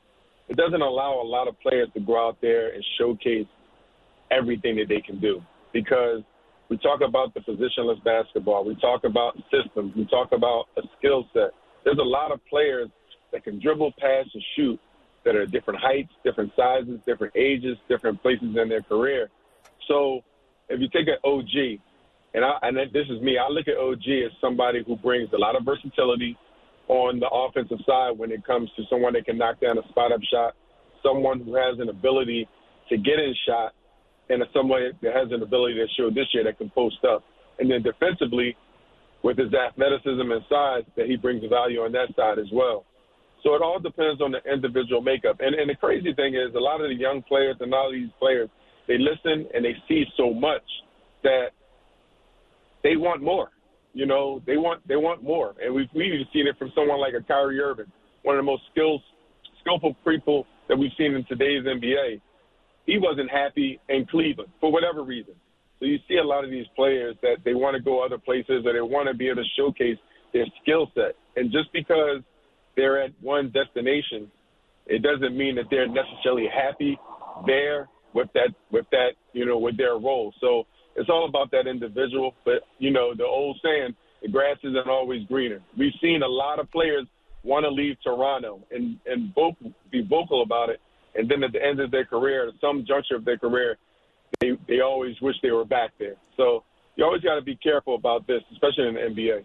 It 0.49 0.57
doesn't 0.57 0.81
allow 0.81 1.21
a 1.21 1.27
lot 1.27 1.47
of 1.47 1.59
players 1.61 1.89
to 1.95 2.01
go 2.01 2.19
out 2.19 2.39
there 2.41 2.73
and 2.75 2.85
showcase 2.99 3.47
everything 4.31 4.77
that 4.77 4.89
they 4.89 5.01
can 5.01 5.21
do 5.21 5.43
because 5.73 6.23
we 6.69 6.79
talk 6.79 7.01
about 7.01 7.35
the 7.35 7.41
positionless 7.41 8.03
basketball. 8.03 8.65
We 8.65 8.75
talk 8.77 9.05
about 9.05 9.37
systems. 9.51 9.95
We 9.95 10.07
talk 10.07 10.33
about 10.33 10.67
a 10.77 10.83
skill 10.99 11.27
set. 11.33 11.51
There's 11.85 11.99
a 11.99 12.03
lot 12.03 12.33
of 12.33 12.41
players 12.47 12.89
that 13.33 13.45
can 13.45 13.61
dribble, 13.61 13.93
pass, 13.99 14.27
and 14.33 14.43
shoot 14.57 14.81
that 15.25 15.37
are 15.37 15.47
different 15.47 15.81
heights, 15.81 16.11
different 16.25 16.53
sizes, 16.57 16.99
different 17.07 17.35
ages, 17.37 17.77
different 17.89 18.21
places 18.23 18.57
in 18.57 18.69
their 18.69 18.83
career. 18.83 19.29
So 19.87 20.23
if 20.69 20.81
you 20.81 20.89
take 20.89 21.09
an 21.09 21.19
OG, 21.25 21.81
and, 22.39 22.47
I, 22.47 22.55
and 22.63 22.77
this 22.95 23.07
is 23.11 23.21
me, 23.21 23.37
I 23.37 23.51
look 23.51 23.67
at 23.67 23.77
OG 23.77 24.07
as 24.27 24.33
somebody 24.41 24.85
who 24.87 24.95
brings 24.97 25.29
a 25.35 25.39
lot 25.39 25.57
of 25.57 25.65
versatility 25.65 26.39
on 26.87 27.19
the 27.19 27.29
offensive 27.29 27.79
side 27.85 28.17
when 28.17 28.31
it 28.31 28.47
comes 28.47 28.71
to 28.77 28.85
someone 28.89 29.13
that 29.15 29.27
can 29.27 29.37
knock 29.39 29.59
down 29.61 29.77
a 29.77 29.83
spot 29.89 30.13
up 30.13 30.21
shot, 30.31 30.55
someone 31.03 31.41
who 31.41 31.57
has 31.57 31.79
an 31.81 31.89
ability 31.89 32.47
to 32.91 32.97
get 32.97 33.19
in 33.19 33.35
shot, 33.47 33.75
and 34.31 34.43
someone 34.55 34.83
that 35.03 35.15
has 35.15 35.33
an 35.33 35.43
ability 35.43 35.75
to 35.75 35.87
show 35.99 36.11
this 36.11 36.27
year 36.33 36.45
that 36.45 36.59
can 36.59 36.71
post 36.71 37.03
up. 37.03 37.25
And 37.59 37.69
then 37.69 37.83
defensively, 37.83 38.57
with 39.25 39.37
his 39.37 39.53
athleticism 39.53 40.31
and 40.31 40.43
size, 40.49 40.85
that 40.97 41.07
he 41.07 41.17
brings 41.17 41.43
value 41.51 41.81
on 41.81 41.91
that 41.93 42.15
side 42.15 42.39
as 42.39 42.47
well. 42.53 42.85
So 43.43 43.55
it 43.55 43.63
all 43.63 43.81
depends 43.81 44.21
on 44.23 44.31
the 44.31 44.39
individual 44.47 45.01
makeup. 45.01 45.41
And, 45.41 45.55
and 45.55 45.69
the 45.69 45.75
crazy 45.75 46.15
thing 46.15 46.35
is, 46.35 46.55
a 46.55 46.61
lot 46.61 46.81
of 46.81 46.89
the 46.89 46.95
young 46.95 47.23
players 47.23 47.57
and 47.59 47.75
all 47.75 47.91
these 47.91 48.11
players, 48.21 48.49
they 48.87 48.99
listen 48.99 49.49
and 49.55 49.65
they 49.65 49.75
see 49.89 50.05
so 50.17 50.33
much 50.33 50.63
that 51.25 51.51
they 52.89 52.97
want 52.97 53.23
more. 53.23 53.51
You 53.95 54.07
know, 54.07 54.43
they 54.47 54.57
want 54.57 54.87
they 54.87 54.97
want 54.97 55.23
more. 55.23 55.55
And 55.63 55.75
we've 55.75 55.89
we've 55.95 56.15
even 56.15 56.27
seen 56.33 56.47
it 56.47 56.57
from 56.59 56.73
someone 56.75 57.01
like 57.01 57.15
a 57.15 57.23
Kyrie 57.23 57.61
Irving, 57.61 57.91
one 58.23 58.37
of 58.37 58.41
the 58.41 58.51
most 58.51 58.63
skills 58.71 59.01
skillful 59.61 59.97
people 60.07 60.47
that 60.69 60.77
we've 60.77 60.93
seen 60.97 61.15
in 61.15 61.25
today's 61.25 61.65
NBA. 61.65 62.21
He 62.87 62.99
wasn't 62.99 63.31
happy 63.31 63.81
in 63.89 64.07
Cleveland 64.07 64.51
for 64.61 64.73
whatever 64.73 65.03
reason. 65.03 65.35
So 65.79 65.85
you 65.85 65.99
see 66.09 66.17
a 66.17 66.25
lot 66.25 66.45
of 66.45 66.51
these 66.51 66.67
players 66.75 67.17
that 67.23 67.37
they 67.45 67.55
want 67.55 67.77
to 67.77 67.83
go 67.83 68.05
other 68.05 68.19
places 68.19 68.65
or 68.65 68.73
they 68.73 68.81
want 68.81 69.09
to 69.09 69.15
be 69.15 69.29
able 69.29 69.43
to 69.43 69.49
showcase 69.57 69.99
their 70.33 70.47
skill 70.63 70.91
set. 70.95 71.15
And 71.37 71.53
just 71.53 71.73
because– 71.73 72.23
they're 72.79 73.03
at 73.03 73.11
one 73.21 73.51
destination, 73.51 74.31
it 74.87 75.03
doesn't 75.03 75.37
mean 75.37 75.57
that 75.57 75.65
they're 75.69 75.89
necessarily 75.89 76.47
happy 76.47 76.97
there 77.45 77.89
with 78.15 78.29
that 78.35 78.55
with 78.71 78.87
that 78.93 79.11
you 79.35 79.45
know 79.45 79.59
with 79.59 79.77
their 79.77 79.99
role. 79.99 80.33
So 80.41 80.65
it's 80.99 81.11
all 81.11 81.29
about 81.29 81.51
that 81.53 81.67
individual. 81.67 82.35
But 82.45 82.63
you 82.79 82.91
know 82.91 83.15
the 83.15 83.25
old 83.25 83.59
saying, 83.63 83.95
the 84.23 84.29
grass 84.29 84.57
isn't 84.63 84.89
always 84.89 85.27
greener. 85.27 85.61
We've 85.77 85.93
seen 86.01 86.23
a 86.23 86.29
lot 86.29 86.59
of 86.59 86.71
players 86.71 87.07
want 87.43 87.65
to 87.65 87.71
leave 87.71 87.97
Toronto 88.03 88.61
and 88.71 88.99
and 89.07 89.35
vocal, 89.35 89.73
be 89.91 90.03
vocal 90.03 90.43
about 90.43 90.71
it, 90.71 90.81
and 91.15 91.29
then 91.31 91.43
at 91.43 91.53
the 91.53 91.65
end 91.65 91.81
of 91.81 91.91
their 91.91 92.05
career, 92.05 92.49
at 92.49 92.55
some 92.61 92.85
juncture 92.87 93.17
of 93.17 93.25
their 93.25 93.39
career, 93.39 93.79
they 94.41 94.53
they 94.69 94.81
always 94.81 95.21
wish 95.21 95.37
they 95.43 95.51
were 95.51 95.65
back 95.65 95.93
there. 95.99 96.17
So 96.37 96.65
you 96.97 97.05
always 97.05 97.23
got 97.23 97.37
to 97.37 97.43
be 97.43 97.57
careful 97.57 97.95
about 97.95 98.27
this, 98.27 98.43
especially 98.53 98.89
in 98.89 98.95
the 98.95 99.01
NBA 99.01 99.45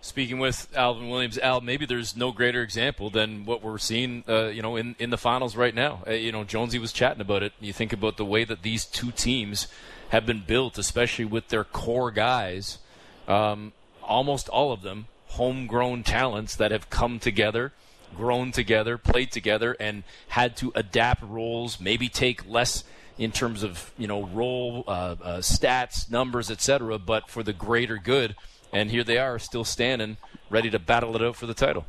speaking 0.00 0.38
with 0.38 0.68
Alvin 0.74 1.08
Williams. 1.08 1.38
Al, 1.38 1.60
maybe 1.60 1.86
there's 1.86 2.16
no 2.16 2.32
greater 2.32 2.62
example 2.62 3.10
than 3.10 3.44
what 3.44 3.62
we're 3.62 3.78
seeing, 3.78 4.24
uh, 4.28 4.46
you 4.46 4.62
know, 4.62 4.76
in, 4.76 4.96
in 4.98 5.10
the 5.10 5.18
finals 5.18 5.56
right 5.56 5.74
now. 5.74 6.02
Uh, 6.06 6.12
you 6.12 6.32
know, 6.32 6.44
Jonesy 6.44 6.78
was 6.78 6.92
chatting 6.92 7.20
about 7.20 7.42
it. 7.42 7.52
You 7.60 7.72
think 7.72 7.92
about 7.92 8.16
the 8.16 8.24
way 8.24 8.44
that 8.44 8.62
these 8.62 8.84
two 8.84 9.10
teams 9.10 9.68
have 10.10 10.26
been 10.26 10.42
built, 10.46 10.78
especially 10.78 11.24
with 11.24 11.48
their 11.48 11.64
core 11.64 12.10
guys. 12.10 12.78
Um, 13.28 13.72
almost 14.02 14.48
all 14.48 14.72
of 14.72 14.82
them 14.82 15.06
homegrown 15.30 16.02
talents 16.02 16.56
that 16.56 16.72
have 16.72 16.90
come 16.90 17.20
together, 17.20 17.72
grown 18.16 18.50
together, 18.50 18.98
played 18.98 19.30
together, 19.30 19.76
and 19.78 20.02
had 20.28 20.56
to 20.56 20.72
adapt 20.74 21.22
roles, 21.22 21.80
maybe 21.80 22.08
take 22.08 22.48
less 22.48 22.82
in 23.16 23.30
terms 23.30 23.62
of 23.62 23.92
you 23.96 24.08
know 24.08 24.24
role 24.26 24.82
uh, 24.88 25.14
uh 25.22 25.38
stats, 25.38 26.10
numbers, 26.10 26.50
etc., 26.50 26.98
but 26.98 27.28
for 27.28 27.42
the 27.42 27.52
greater 27.52 27.96
good 27.96 28.34
and 28.72 28.90
here 28.90 29.04
they 29.04 29.18
are, 29.18 29.38
still 29.38 29.64
standing, 29.64 30.16
ready 30.48 30.70
to 30.70 30.78
battle 30.78 31.14
it 31.16 31.22
out 31.22 31.36
for 31.36 31.46
the 31.46 31.54
title. 31.54 31.86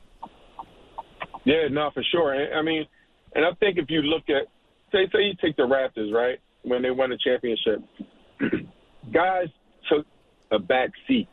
Yeah, 1.46 1.67
no, 1.70 1.89
for 1.94 2.04
sure. 2.12 2.34
I 2.54 2.62
mean, 2.62 2.86
and 3.34 3.46
I 3.46 3.50
think 3.60 3.78
if 3.78 3.89
you 3.89 4.02
look 4.02 4.24
at, 4.30 4.48
say, 4.91 5.08
say 5.12 5.24
you 5.24 5.34
take 5.41 5.56
the 5.58 5.63
Raptors, 5.63 6.13
right, 6.13 6.39
when 6.63 6.82
they 6.82 6.91
won 6.91 7.10
the 7.10 7.17
championship, 7.17 7.82
guys 9.13 9.48
took 9.89 10.06
a 10.52 10.60
back 10.60 10.91
seat. 11.08 11.28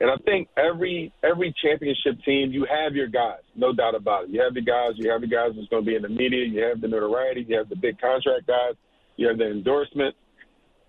And 0.00 0.10
I 0.10 0.16
think 0.24 0.48
every 0.56 1.12
every 1.24 1.52
championship 1.60 2.22
team, 2.24 2.52
you 2.52 2.66
have 2.70 2.94
your 2.94 3.08
guys, 3.08 3.40
no 3.56 3.72
doubt 3.72 3.96
about 3.96 4.24
it. 4.24 4.30
You 4.30 4.40
have 4.42 4.54
the 4.54 4.62
guys, 4.62 4.92
you 4.94 5.10
have 5.10 5.22
the 5.22 5.26
guys 5.26 5.50
that's 5.56 5.66
going 5.68 5.84
to 5.84 5.86
be 5.86 5.96
in 5.96 6.02
the 6.02 6.08
media, 6.08 6.46
you 6.46 6.62
have 6.62 6.80
the 6.80 6.86
notoriety, 6.86 7.44
you 7.48 7.58
have 7.58 7.68
the 7.68 7.74
big 7.74 8.00
contract 8.00 8.46
guys, 8.46 8.74
you 9.16 9.26
have 9.26 9.38
the 9.38 9.50
endorsement, 9.50 10.14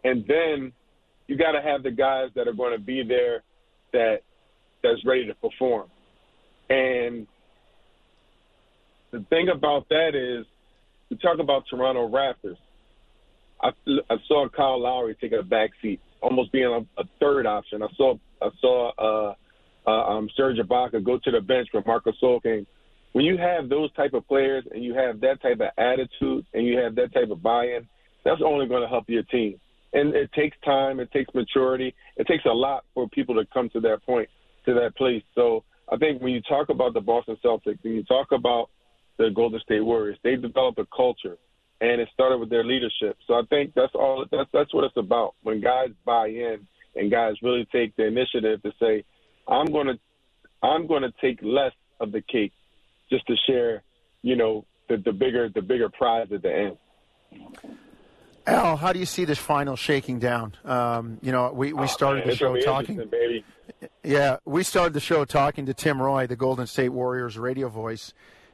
and 0.04 0.24
then 0.28 0.72
you 1.26 1.38
got 1.38 1.54
to 1.54 1.62
have 1.62 1.82
the 1.82 1.89
guys 1.89 2.30
that 2.36 2.48
are 2.48 2.54
going 2.54 2.78
to 2.78 2.84
be 2.84 3.04
there 3.04 3.44
that 3.93 4.19
that's 4.84 5.04
ready 5.06 5.25
to 5.28 5.36
perform. 5.36 5.88
And 6.69 7.28
the 9.12 9.25
thing 9.30 9.49
about 9.49 9.89
that 9.89 10.15
is, 10.15 10.45
we 11.10 11.17
talk 11.17 11.39
about 11.39 11.63
Toronto 11.69 12.08
Raptors. 12.08 12.58
I, 13.62 13.69
I 14.10 14.15
saw 14.28 14.47
Kyle 14.49 14.80
Lowry 14.80 15.15
take 15.19 15.34
a 15.34 15.43
back 15.43 15.71
seat, 15.82 15.99
almost 16.21 16.52
being 16.52 16.65
a, 16.65 17.02
a 17.02 17.06
third 17.19 17.45
option. 17.45 17.84
I 17.84 17.88
saw 17.97 18.15
I 18.41 18.49
saw 18.62 18.91
uh, 18.97 19.34
uh, 19.89 20.17
um, 20.17 20.30
Serge 20.38 20.58
Ibaka 20.58 21.04
go 21.04 21.17
to 21.17 21.32
the 21.32 21.41
bench 21.41 21.67
when 21.71 21.84
Marc 21.86 22.06
Gasol 22.06 22.41
came. 22.41 22.65
When 23.13 23.25
you 23.25 23.38
have 23.38 23.69
those 23.69 23.91
type 23.93 24.13
of 24.13 24.28
players 24.28 24.63
and 24.71 24.84
you 24.84 24.93
have 24.93 25.19
that 25.21 25.41
type 25.41 25.60
of 25.60 25.69
attitude 25.78 26.45
and 26.54 26.65
you 26.65 26.78
have 26.78 26.95
that 26.95 27.12
type 27.12 27.32
of 27.32 27.41
buy-in, 27.41 27.88
that's 28.23 28.41
only 28.45 28.67
going 28.67 28.84
to 28.84 28.88
help 28.88 29.06
your 29.10 29.23
team 29.23 29.60
and 29.93 30.13
it 30.13 30.32
takes 30.34 30.58
time, 30.63 30.99
it 30.99 31.12
takes 31.12 31.34
maturity, 31.34 31.95
it 32.17 32.28
takes 32.28 32.45
a 32.45 32.54
lot 32.54 32.86
for 32.93 33.08
people 33.10 33.36
to 33.36 33.45
come 33.54 33.69
to 33.69 33.80
that 33.82 34.06
point, 34.06 34.30
to 34.65 34.73
that 34.75 34.95
place. 34.95 35.23
So 35.36 35.63
I 35.91 35.97
think 35.97 36.21
when 36.21 36.34
you 36.34 36.41
talk 36.41 36.69
about 36.69 36.93
the 36.93 37.02
Boston 37.02 37.38
Celtics, 37.43 37.80
when 37.82 37.93
you 37.93 38.04
talk 38.04 38.32
about 38.32 38.69
the 39.17 39.30
Golden 39.34 39.60
State 39.62 39.82
Warriors, 39.82 40.17
they 40.23 40.36
developed 40.36 40.80
a 40.80 40.88
culture, 40.95 41.38
and 41.82 41.99
it 41.99 42.10
started 42.13 42.38
with 42.38 42.49
their 42.49 42.63
leadership. 42.63 43.17
So 43.28 43.34
I 43.34 43.41
think 43.49 43.73
that's 43.75 43.93
all. 43.95 44.25
That's 44.32 44.49
that's 44.54 44.73
what 44.73 44.84
it's 44.84 44.97
about. 44.97 45.36
When 45.43 45.62
guys 45.62 45.89
buy 46.06 46.28
in 46.28 46.67
and 46.95 47.12
guys 47.12 47.36
really 47.41 47.67
take 47.71 47.95
the 47.95 48.06
initiative 48.06 48.62
to 48.63 48.71
say, 48.80 49.04
"I'm 49.47 49.67
going 49.71 49.88
to, 49.88 49.99
I'm 50.62 50.88
to 50.88 51.12
take 51.21 51.39
less 51.41 51.73
of 51.99 52.12
the 52.12 52.21
cake, 52.21 52.54
just 53.10 53.25
to 53.28 53.36
share, 53.47 53.84
you 54.21 54.36
know, 54.36 54.65
the, 54.88 54.97
the 54.97 55.12
bigger 55.12 55.49
the 55.49 55.62
bigger 55.62 55.89
prize 55.89 56.28
at 56.32 56.41
the 56.41 56.54
end." 56.54 56.78
Al, 58.47 58.78
how 58.78 58.93
do 58.93 58.99
you 58.99 59.06
see 59.06 59.25
this 59.25 59.38
final 59.38 59.75
shaking 59.75 60.19
down? 60.19 60.56
Um, 60.65 61.19
you 61.21 61.32
know, 61.32 61.52
we, 61.52 61.73
we 61.73 61.88
started 61.88 62.23
oh, 62.25 62.30
the 62.30 62.36
show 62.36 62.60
talking. 62.60 63.12
Yeah, 64.04 64.38
we 64.45 64.63
started 64.63 64.93
the 64.93 64.99
show 64.99 65.25
talking 65.25 65.65
to 65.67 65.73
Tim 65.73 66.02
Roye, 66.02 66.28
the 66.28 66.36
Golden 66.36 66.67
State 66.67 66.89
Warriors 66.89 67.38
radio 67.38 67.69
voice, 67.69 68.13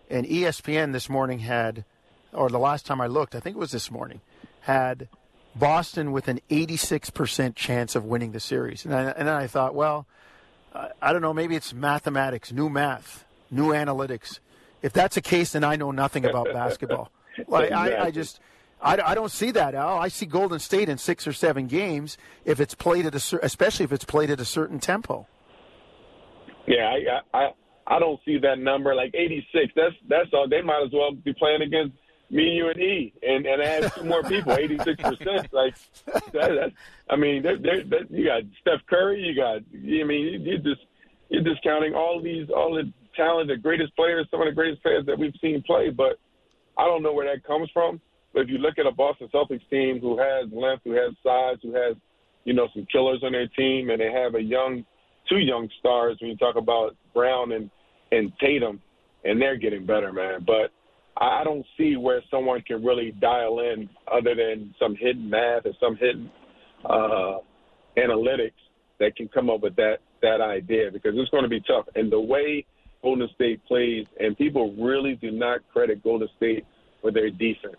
and 0.09 0.25
ESPN 0.25 0.91
this 0.91 1.09
morning 1.09 1.39
had, 1.39 1.85
or 2.33 2.49
the 2.49 2.59
last 2.59 2.85
time 2.85 2.99
I 3.01 3.07
looked, 3.07 3.35
I 3.35 3.39
think 3.39 3.55
it 3.55 3.59
was 3.59 3.71
this 3.71 3.89
morning, 3.89 4.21
had 4.61 5.07
Boston 5.55 6.11
with 6.11 6.27
an 6.27 6.41
86% 6.49 7.55
chance 7.55 7.95
of 7.95 8.03
winning 8.03 8.33
the 8.33 8.39
series. 8.39 8.85
And, 8.85 8.93
I, 8.93 9.03
and 9.11 9.27
then 9.27 9.35
I 9.35 9.47
thought, 9.47 9.73
well, 9.73 10.05
I 11.01 11.13
don't 11.13 11.21
know, 11.21 11.33
maybe 11.33 11.55
it's 11.55 11.73
mathematics, 11.73 12.51
new 12.51 12.69
math, 12.69 13.23
new 13.49 13.69
analytics. 13.69 14.39
If 14.81 14.91
that's 14.91 15.15
the 15.15 15.21
case, 15.21 15.53
then 15.53 15.63
I 15.63 15.77
know 15.77 15.91
nothing 15.91 16.25
about 16.25 16.47
basketball. 16.53 17.11
Like 17.49 17.73
I, 17.73 18.05
I 18.05 18.11
just 18.11 18.39
I, 18.81 18.99
I 19.01 19.15
don't 19.15 19.31
see 19.31 19.51
that, 19.51 19.73
Al. 19.73 19.97
I 19.97 20.09
see 20.09 20.25
Golden 20.25 20.59
State 20.59 20.89
in 20.89 20.97
six 20.97 21.27
or 21.27 21.33
seven 21.33 21.67
games 21.67 22.17
if 22.43 22.59
it's 22.59 22.75
played 22.75 23.05
at 23.05 23.15
a, 23.15 23.39
especially 23.43 23.85
if 23.85 23.91
it's 23.91 24.05
played 24.05 24.29
at 24.29 24.39
a 24.39 24.45
certain 24.45 24.79
tempo. 24.79 25.27
Yeah, 26.67 26.93
I, 27.33 27.37
I 27.37 27.49
I 27.87 27.99
don't 27.99 28.19
see 28.25 28.37
that 28.39 28.59
number 28.59 28.95
like 28.95 29.11
86. 29.13 29.73
That's 29.75 29.95
that's 30.09 30.29
all. 30.33 30.47
They 30.47 30.61
might 30.61 30.83
as 30.85 30.91
well 30.91 31.11
be 31.11 31.33
playing 31.33 31.61
against 31.61 31.95
me, 32.29 32.43
you, 32.43 32.69
and 32.69 32.79
E, 32.79 33.13
and 33.21 33.45
and 33.45 33.61
add 33.61 33.93
two 33.93 34.03
more 34.03 34.23
people, 34.23 34.53
eighty 34.57 34.77
six 34.79 35.01
percent. 35.01 35.53
Like, 35.53 35.75
that, 36.05 36.33
that, 36.33 36.71
I 37.09 37.15
mean, 37.15 37.43
they're, 37.43 37.57
they're, 37.57 37.83
that, 37.83 38.09
you 38.09 38.25
got 38.25 38.43
Steph 38.61 38.85
Curry, 38.89 39.21
you 39.21 39.35
got, 39.35 39.57
I 39.57 40.03
mean, 40.03 40.41
you 40.41 40.57
just 40.57 40.81
you're 41.29 41.43
discounting 41.43 41.93
all 41.93 42.21
these 42.21 42.49
all 42.49 42.73
the 42.73 42.91
talent, 43.15 43.49
the 43.49 43.57
greatest 43.57 43.95
players, 43.95 44.27
some 44.31 44.41
of 44.41 44.47
the 44.47 44.53
greatest 44.53 44.81
players 44.81 45.05
that 45.05 45.17
we've 45.17 45.35
seen 45.39 45.61
play. 45.63 45.89
But 45.89 46.19
I 46.77 46.85
don't 46.85 47.03
know 47.03 47.13
where 47.13 47.31
that 47.31 47.43
comes 47.43 47.69
from. 47.71 48.01
But 48.35 48.41
if 48.41 48.49
you 48.49 48.57
look 48.57 48.77
at 48.77 48.85
a 48.85 48.91
Boston 48.91 49.29
Celtics 49.33 49.67
team 49.69 49.99
who 50.01 50.19
has 50.19 50.51
length, 50.51 50.83
who 50.83 50.91
has 50.91 51.13
size, 51.23 51.55
who 51.63 51.73
has 51.73 51.95
you 52.43 52.53
know 52.53 52.67
some 52.75 52.85
killers 52.91 53.21
on 53.23 53.31
their 53.31 53.47
team, 53.47 53.89
and 53.89 54.01
they 54.01 54.11
have 54.11 54.35
a 54.35 54.41
young, 54.41 54.85
two 55.29 55.37
young 55.37 55.69
stars 55.79 56.17
when 56.19 56.31
you 56.31 56.37
talk 56.37 56.57
about 56.57 56.97
Brown 57.13 57.53
and 57.53 57.71
and 58.11 58.33
Tatum, 58.39 58.81
and 59.23 59.41
they're 59.41 59.55
getting 59.55 59.85
better, 59.85 60.11
man. 60.11 60.43
But 60.45 60.71
I 61.15 61.45
don't 61.45 61.65
see 61.77 61.95
where 61.95 62.21
someone 62.29 62.61
can 62.61 62.83
really 62.83 63.13
dial 63.21 63.61
in 63.61 63.89
other 64.11 64.35
than 64.35 64.75
some 64.77 64.97
hidden 64.99 65.29
math 65.29 65.65
or 65.65 65.71
some 65.79 65.95
hidden 65.95 66.29
uh, 66.83 67.37
analytics 67.97 68.51
that 68.99 69.15
can 69.15 69.29
come 69.29 69.49
up 69.49 69.61
with 69.61 69.77
that 69.77 69.99
that 70.21 70.41
idea 70.41 70.91
because 70.91 71.13
it's 71.15 71.29
going 71.29 71.43
to 71.43 71.49
be 71.49 71.61
tough. 71.61 71.85
And 71.95 72.11
the 72.11 72.19
way 72.19 72.65
Golden 73.01 73.29
State 73.33 73.63
plays, 73.65 74.05
and 74.19 74.37
people 74.37 74.75
really 74.77 75.15
do 75.15 75.31
not 75.31 75.61
credit 75.71 76.03
Golden 76.03 76.27
State 76.35 76.65
for 77.01 77.11
their 77.11 77.29
defense, 77.29 77.77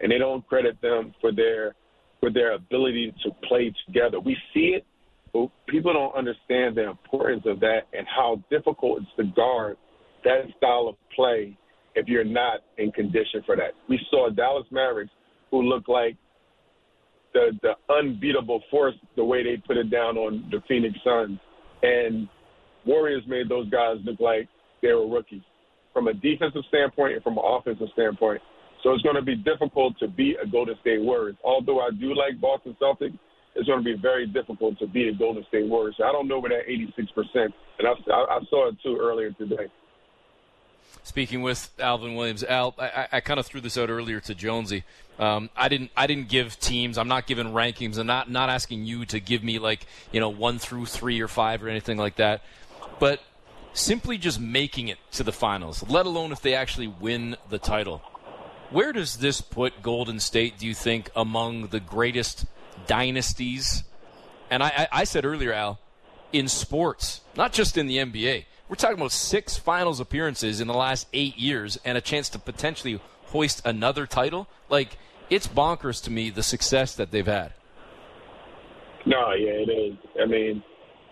and 0.00 0.10
they 0.10 0.18
don't 0.18 0.46
credit 0.48 0.80
them 0.80 1.14
for 1.20 1.32
their 1.32 1.74
for 2.20 2.30
their 2.30 2.54
ability 2.54 3.14
to 3.22 3.30
play 3.46 3.72
together. 3.86 4.18
We 4.18 4.36
see 4.52 4.74
it, 4.76 4.84
but 5.32 5.48
people 5.68 5.92
don't 5.92 6.14
understand 6.16 6.76
the 6.76 6.88
importance 6.88 7.44
of 7.46 7.60
that 7.60 7.82
and 7.92 8.06
how 8.08 8.42
difficult 8.50 9.02
it's 9.02 9.10
to 9.16 9.24
guard 9.34 9.76
that 10.24 10.42
style 10.56 10.88
of 10.88 10.96
play 11.14 11.56
if 11.94 12.08
you're 12.08 12.24
not 12.24 12.60
in 12.76 12.90
condition 12.90 13.42
for 13.46 13.56
that. 13.56 13.72
We 13.88 14.00
saw 14.10 14.30
Dallas 14.30 14.66
Mavericks 14.70 15.12
who 15.50 15.62
looked 15.62 15.88
like 15.88 16.16
the 17.34 17.52
the 17.62 17.72
unbeatable 17.92 18.62
force 18.70 18.94
the 19.16 19.24
way 19.24 19.42
they 19.42 19.62
put 19.66 19.76
it 19.76 19.90
down 19.90 20.16
on 20.16 20.48
the 20.50 20.60
Phoenix 20.68 20.98
Suns, 21.04 21.38
and 21.82 22.28
Warriors 22.86 23.22
made 23.26 23.48
those 23.48 23.68
guys 23.70 23.96
look 24.04 24.20
like 24.20 24.48
they 24.82 24.92
were 24.92 25.08
rookies 25.08 25.42
from 25.92 26.08
a 26.08 26.14
defensive 26.14 26.62
standpoint 26.68 27.14
and 27.14 27.22
from 27.22 27.38
an 27.38 27.44
offensive 27.44 27.88
standpoint. 27.92 28.40
So 28.82 28.92
it's 28.92 29.02
going 29.02 29.16
to 29.16 29.22
be 29.22 29.36
difficult 29.36 29.98
to 29.98 30.08
beat 30.08 30.36
a 30.42 30.46
Golden 30.46 30.76
State 30.80 31.02
Warriors. 31.02 31.36
Although 31.44 31.80
I 31.80 31.90
do 31.90 32.14
like 32.14 32.40
Boston 32.40 32.76
Celtics, 32.80 33.18
it's 33.54 33.66
going 33.66 33.82
to 33.82 33.84
be 33.84 33.96
very 34.00 34.26
difficult 34.26 34.78
to 34.78 34.86
beat 34.86 35.08
a 35.08 35.12
Golden 35.12 35.44
State 35.48 35.66
Warriors. 35.66 35.96
So 35.98 36.04
I 36.04 36.12
don't 36.12 36.28
know 36.28 36.38
where 36.38 36.50
that 36.50 36.68
86%, 36.68 37.52
and 37.78 37.88
I, 37.88 37.90
I 37.90 38.40
saw 38.48 38.68
it 38.68 38.76
too 38.82 38.98
earlier 39.00 39.32
today 39.32 39.66
speaking 41.08 41.42
with 41.42 41.70
Alvin 41.78 42.14
Williams. 42.14 42.44
Al, 42.44 42.74
I, 42.78 43.08
I 43.12 43.20
kind 43.20 43.40
of 43.40 43.46
threw 43.46 43.60
this 43.60 43.78
out 43.78 43.88
earlier 43.88 44.20
to 44.20 44.34
Jonesy. 44.34 44.84
Um, 45.18 45.50
I 45.56 45.68
didn't 45.68 45.90
I 45.96 46.06
didn't 46.06 46.28
give 46.28 46.58
teams. 46.60 46.98
I'm 46.98 47.08
not 47.08 47.26
giving 47.26 47.46
rankings. 47.48 47.98
I'm 47.98 48.06
not 48.06 48.30
not 48.30 48.50
asking 48.50 48.84
you 48.84 49.04
to 49.06 49.18
give 49.18 49.42
me 49.42 49.58
like 49.58 49.86
you 50.12 50.20
know 50.20 50.28
one 50.28 50.58
through 50.58 50.86
three 50.86 51.20
or 51.20 51.28
five 51.28 51.64
or 51.64 51.68
anything 51.68 51.98
like 51.98 52.16
that. 52.16 52.42
But 53.00 53.20
simply 53.72 54.18
just 54.18 54.40
making 54.40 54.88
it 54.88 54.98
to 55.12 55.22
the 55.22 55.32
finals, 55.32 55.84
let 55.88 56.06
alone 56.06 56.32
if 56.32 56.42
they 56.42 56.54
actually 56.54 56.88
win 56.88 57.36
the 57.48 57.58
title. 57.58 58.02
Where 58.70 58.92
does 58.92 59.16
this 59.16 59.40
put 59.40 59.82
Golden 59.82 60.20
State? 60.20 60.58
Do 60.58 60.66
you 60.66 60.74
think 60.74 61.10
among 61.16 61.68
the 61.68 61.80
greatest 61.80 62.44
dynasties? 62.86 63.84
And 64.50 64.62
I, 64.62 64.88
I, 64.92 65.04
said 65.04 65.24
earlier, 65.24 65.52
Al, 65.52 65.78
in 66.32 66.48
sports, 66.48 67.22
not 67.34 67.52
just 67.52 67.78
in 67.78 67.86
the 67.86 67.96
NBA. 67.96 68.44
We're 68.68 68.76
talking 68.76 68.98
about 68.98 69.12
six 69.12 69.56
finals 69.56 70.00
appearances 70.00 70.60
in 70.60 70.68
the 70.68 70.74
last 70.74 71.06
eight 71.14 71.38
years 71.38 71.78
and 71.84 71.96
a 71.96 72.02
chance 72.02 72.28
to 72.30 72.38
potentially 72.38 73.00
hoist 73.26 73.62
another 73.64 74.06
title. 74.06 74.48
Like, 74.68 74.98
it's 75.30 75.48
bonkers 75.48 76.02
to 76.04 76.10
me 76.10 76.28
the 76.28 76.42
success 76.42 76.94
that 76.96 77.10
they've 77.10 77.26
had. 77.26 77.54
No, 79.06 79.32
yeah, 79.32 79.52
it 79.52 79.70
is. 79.70 79.96
I 80.20 80.26
mean, 80.26 80.62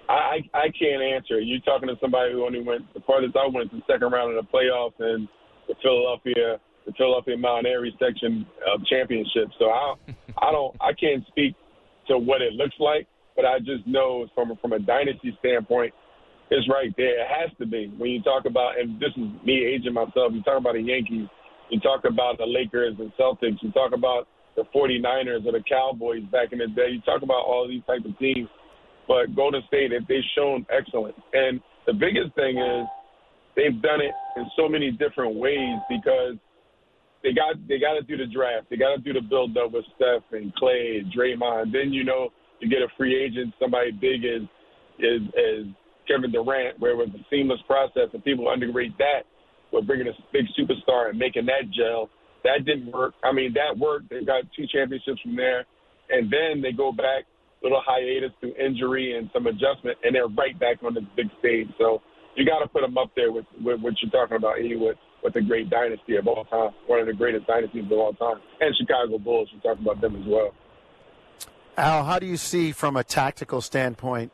I 0.09 0.40
I 0.53 0.69
can't 0.79 1.03
answer. 1.03 1.40
You're 1.40 1.61
talking 1.61 1.88
to 1.88 1.97
somebody 2.01 2.33
who 2.33 2.45
only 2.45 2.61
went 2.61 2.92
the 2.92 3.01
farthest 3.01 3.37
I 3.37 3.47
went 3.47 3.71
to 3.71 3.77
the 3.77 3.83
second 3.90 4.12
round 4.12 4.37
of 4.37 4.45
the 4.45 4.51
playoffs 4.53 5.01
and 5.01 5.27
the 5.66 5.75
Philadelphia 5.83 6.61
the 6.87 6.92
Philadelphia 6.92 7.37
Mount 7.37 7.66
Airy 7.66 7.94
section 8.01 8.46
of 8.72 8.85
championship. 8.87 9.49
So 9.59 9.66
I 9.66 9.94
I 10.38 10.53
don't 10.53 10.75
I 10.81 10.92
can't 10.92 11.27
speak 11.29 11.55
to 12.09 12.18
what 12.18 12.40
it 12.40 12.53
looks 12.55 12.77
like, 12.79 13.07
but 13.35 13.44
I 13.44 13.59
just 13.59 13.87
know 13.87 14.27
from 14.35 14.57
from 14.62 14.72
a 14.72 14.79
dynasty 14.79 15.37
standpoint, 15.40 15.92
it's 16.51 16.68
right 16.70 16.94
there. 16.96 17.20
It 17.20 17.27
has 17.27 17.51
to 17.59 17.66
be. 17.66 17.92
When 17.99 18.11
you 18.11 18.22
talk 18.22 18.44
about, 18.46 18.79
and 18.79 19.01
this 19.01 19.11
is 19.16 19.27
me 19.44 19.64
aging 19.64 19.92
myself, 19.92 20.33
you 20.33 20.42
talk 20.42 20.59
about 20.59 20.75
the 20.75 20.83
Yankees, 20.83 21.27
you 21.70 21.81
talk 21.81 22.05
about 22.05 22.38
the 22.38 22.46
Lakers 22.46 22.94
and 22.99 23.12
Celtics, 23.18 23.59
you 23.62 23.72
talk 23.72 23.92
about 23.92 24.29
the 24.55 24.62
49ers 24.75 25.44
or 25.44 25.53
the 25.53 25.62
Cowboys 25.68 26.22
back 26.33 26.53
in 26.53 26.59
the 26.59 26.68
day, 26.68 26.88
you 26.92 27.01
talk 27.03 27.22
about 27.22 27.44
all 27.44 27.68
these 27.68 27.83
type 27.87 28.05
of 28.05 28.18
teams. 28.18 28.49
But 29.09 29.35
Golden 29.37 29.62
State, 29.68 29.92
they've 30.09 30.22
shown 30.37 30.66
excellence. 30.70 31.16
And 31.33 31.61
the 31.87 31.92
biggest 31.92 32.35
thing 32.35 32.59
is 32.59 32.87
they've 33.55 33.81
done 33.83 34.01
it 34.01 34.12
in 34.37 34.46
so 34.57 34.68
many 34.68 34.90
different 34.90 35.37
ways 35.37 35.79
because 35.88 36.35
they 37.26 37.34
got 37.34 37.58
they 37.66 37.82
got 37.82 37.98
to 37.98 38.02
do 38.06 38.16
the 38.16 38.30
draft. 38.30 38.70
They 38.70 38.76
got 38.76 38.94
to 38.94 39.02
do 39.02 39.12
the 39.12 39.20
build 39.20 39.58
up 39.58 39.72
with 39.72 39.84
Steph 39.98 40.22
and 40.30 40.54
Klay, 40.54 41.02
and 41.02 41.10
Draymond. 41.10 41.72
Then 41.72 41.92
you 41.92 42.04
know 42.04 42.30
you 42.60 42.70
get 42.70 42.86
a 42.86 42.88
free 42.96 43.18
agent, 43.18 43.52
somebody 43.58 43.90
big 43.90 44.22
as 44.22 44.46
is 45.02 45.22
is 45.34 45.66
Kevin 46.06 46.30
Durant, 46.30 46.78
where 46.78 46.92
it 46.92 46.96
was 46.96 47.10
a 47.18 47.22
seamless 47.28 47.58
process, 47.66 48.14
and 48.14 48.22
people 48.22 48.48
underrate 48.48 48.96
that 48.98 49.26
with 49.72 49.88
bringing 49.88 50.06
a 50.06 50.14
big 50.32 50.46
superstar 50.54 51.10
and 51.10 51.18
making 51.18 51.46
that 51.46 51.66
gel. 51.74 52.08
That 52.44 52.64
didn't 52.64 52.92
work. 52.92 53.14
I 53.24 53.32
mean, 53.32 53.52
that 53.54 53.76
worked. 53.76 54.10
They 54.10 54.22
got 54.22 54.44
two 54.54 54.70
championships 54.70 55.20
from 55.20 55.34
there, 55.34 55.66
and 56.10 56.30
then 56.30 56.62
they 56.62 56.70
go 56.70 56.92
back, 56.92 57.26
little 57.60 57.82
hiatus 57.84 58.30
through 58.38 58.54
injury 58.54 59.18
and 59.18 59.28
some 59.34 59.48
adjustment, 59.48 59.98
and 60.04 60.14
they're 60.14 60.28
right 60.28 60.54
back 60.60 60.78
on 60.86 60.94
the 60.94 61.02
big 61.16 61.26
stage. 61.40 61.66
So 61.76 62.02
you 62.36 62.46
got 62.46 62.60
to 62.60 62.68
put 62.68 62.82
them 62.82 62.96
up 62.96 63.10
there 63.16 63.32
with, 63.32 63.46
with 63.58 63.80
what 63.80 63.94
you're 64.00 64.14
talking 64.14 64.36
about, 64.36 64.60
E, 64.60 64.76
with 64.76 64.96
with 65.26 65.34
the 65.34 65.40
great 65.40 65.68
dynasty 65.68 66.14
of 66.14 66.28
all 66.28 66.44
time, 66.44 66.70
one 66.86 67.00
of 67.00 67.06
the 67.06 67.12
greatest 67.12 67.48
dynasties 67.48 67.84
of 67.84 67.92
all 67.92 68.12
time, 68.12 68.40
and 68.60 68.72
Chicago 68.76 69.18
Bulls. 69.18 69.48
We're 69.52 69.72
talking 69.72 69.84
about 69.84 70.00
them 70.00 70.14
as 70.14 70.24
well. 70.24 70.54
Al, 71.76 72.04
how 72.04 72.20
do 72.20 72.26
you 72.26 72.36
see 72.36 72.70
from 72.70 72.96
a 72.96 73.02
tactical 73.02 73.60
standpoint 73.60 74.30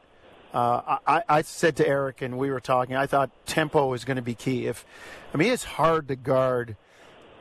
uh, 0.52 0.98
I, 1.06 1.22
I, 1.30 1.42
said 1.42 1.76
to 1.76 1.88
Eric, 1.88 2.20
and 2.20 2.36
we 2.36 2.50
were 2.50 2.60
talking. 2.60 2.94
I 2.94 3.06
thought 3.06 3.30
tempo 3.46 3.86
was 3.86 4.04
going 4.04 4.16
to 4.16 4.22
be 4.22 4.34
key. 4.34 4.66
If 4.66 4.84
I 5.32 5.38
mean, 5.38 5.50
it's 5.50 5.64
hard 5.64 6.08
to 6.08 6.16
guard 6.16 6.76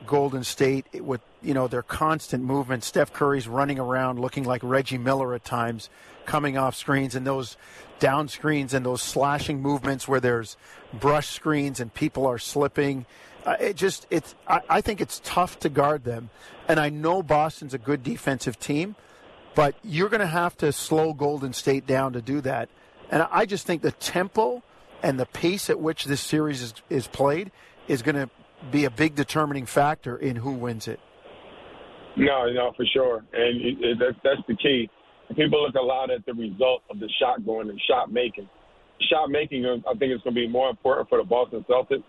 Golden 0.06 0.44
State 0.44 0.86
with 0.94 1.20
you 1.42 1.52
know 1.52 1.68
their 1.68 1.82
constant 1.82 2.42
movement. 2.42 2.84
Steph 2.84 3.12
Curry's 3.12 3.46
running 3.46 3.78
around 3.78 4.18
looking 4.18 4.44
like 4.44 4.62
Reggie 4.64 4.96
Miller 4.96 5.34
at 5.34 5.44
times, 5.44 5.90
coming 6.24 6.56
off 6.56 6.74
screens, 6.74 7.14
and 7.14 7.26
those 7.26 7.58
down 7.98 8.28
screens 8.28 8.72
and 8.72 8.84
those 8.84 9.02
slashing 9.02 9.60
movements 9.60 10.08
where 10.08 10.18
there's 10.18 10.56
brush 10.92 11.28
screens 11.28 11.80
and 11.80 11.92
people 11.92 12.26
are 12.26 12.38
slipping. 12.38 13.04
It 13.46 13.76
just 13.76 14.06
it's. 14.10 14.34
I, 14.46 14.60
I 14.68 14.80
think 14.80 15.00
it's 15.00 15.20
tough 15.24 15.58
to 15.60 15.68
guard 15.68 16.04
them, 16.04 16.30
and 16.68 16.78
I 16.78 16.90
know 16.90 17.22
Boston's 17.22 17.74
a 17.74 17.78
good 17.78 18.02
defensive 18.02 18.58
team, 18.58 18.94
but 19.54 19.74
you're 19.82 20.08
going 20.08 20.20
to 20.20 20.26
have 20.26 20.56
to 20.58 20.72
slow 20.72 21.12
Golden 21.12 21.52
State 21.52 21.86
down 21.86 22.12
to 22.12 22.22
do 22.22 22.40
that. 22.42 22.68
And 23.10 23.26
I 23.30 23.46
just 23.46 23.66
think 23.66 23.82
the 23.82 23.92
tempo 23.92 24.62
and 25.02 25.18
the 25.18 25.26
pace 25.26 25.68
at 25.68 25.80
which 25.80 26.04
this 26.04 26.20
series 26.20 26.62
is, 26.62 26.74
is 26.88 27.06
played 27.08 27.50
is 27.88 28.02
going 28.02 28.14
to 28.14 28.30
be 28.70 28.84
a 28.84 28.90
big 28.90 29.16
determining 29.16 29.66
factor 29.66 30.16
in 30.16 30.36
who 30.36 30.52
wins 30.52 30.86
it. 30.86 31.00
No, 32.16 32.50
no, 32.52 32.72
for 32.76 32.86
sure, 32.92 33.24
and 33.32 33.60
it, 33.60 33.76
it, 33.80 33.98
that's 33.98 34.18
that's 34.22 34.46
the 34.46 34.56
key. 34.56 34.88
People 35.34 35.62
look 35.62 35.74
a 35.74 35.80
lot 35.80 36.10
at 36.10 36.24
the 36.26 36.34
result 36.34 36.82
of 36.90 37.00
the 37.00 37.08
shot 37.20 37.44
going 37.44 37.70
and 37.70 37.80
shot 37.88 38.12
making. 38.12 38.48
Shot 39.10 39.30
making, 39.30 39.64
I 39.66 39.94
think, 39.94 40.12
is 40.12 40.20
going 40.22 40.34
to 40.34 40.40
be 40.40 40.46
more 40.46 40.68
important 40.68 41.08
for 41.08 41.18
the 41.18 41.24
Boston 41.24 41.64
Celtics 41.68 42.04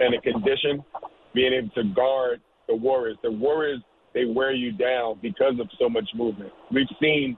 and 0.00 0.14
the 0.14 0.20
condition, 0.20 0.84
being 1.34 1.52
able 1.52 1.70
to 1.70 1.84
guard 1.94 2.40
the 2.68 2.74
Warriors. 2.74 3.16
The 3.22 3.30
Warriors 3.30 3.80
they 4.14 4.24
wear 4.24 4.52
you 4.52 4.72
down 4.72 5.18
because 5.22 5.54
of 5.60 5.68
so 5.78 5.88
much 5.88 6.08
movement. 6.14 6.50
We've 6.72 6.88
seen 7.00 7.36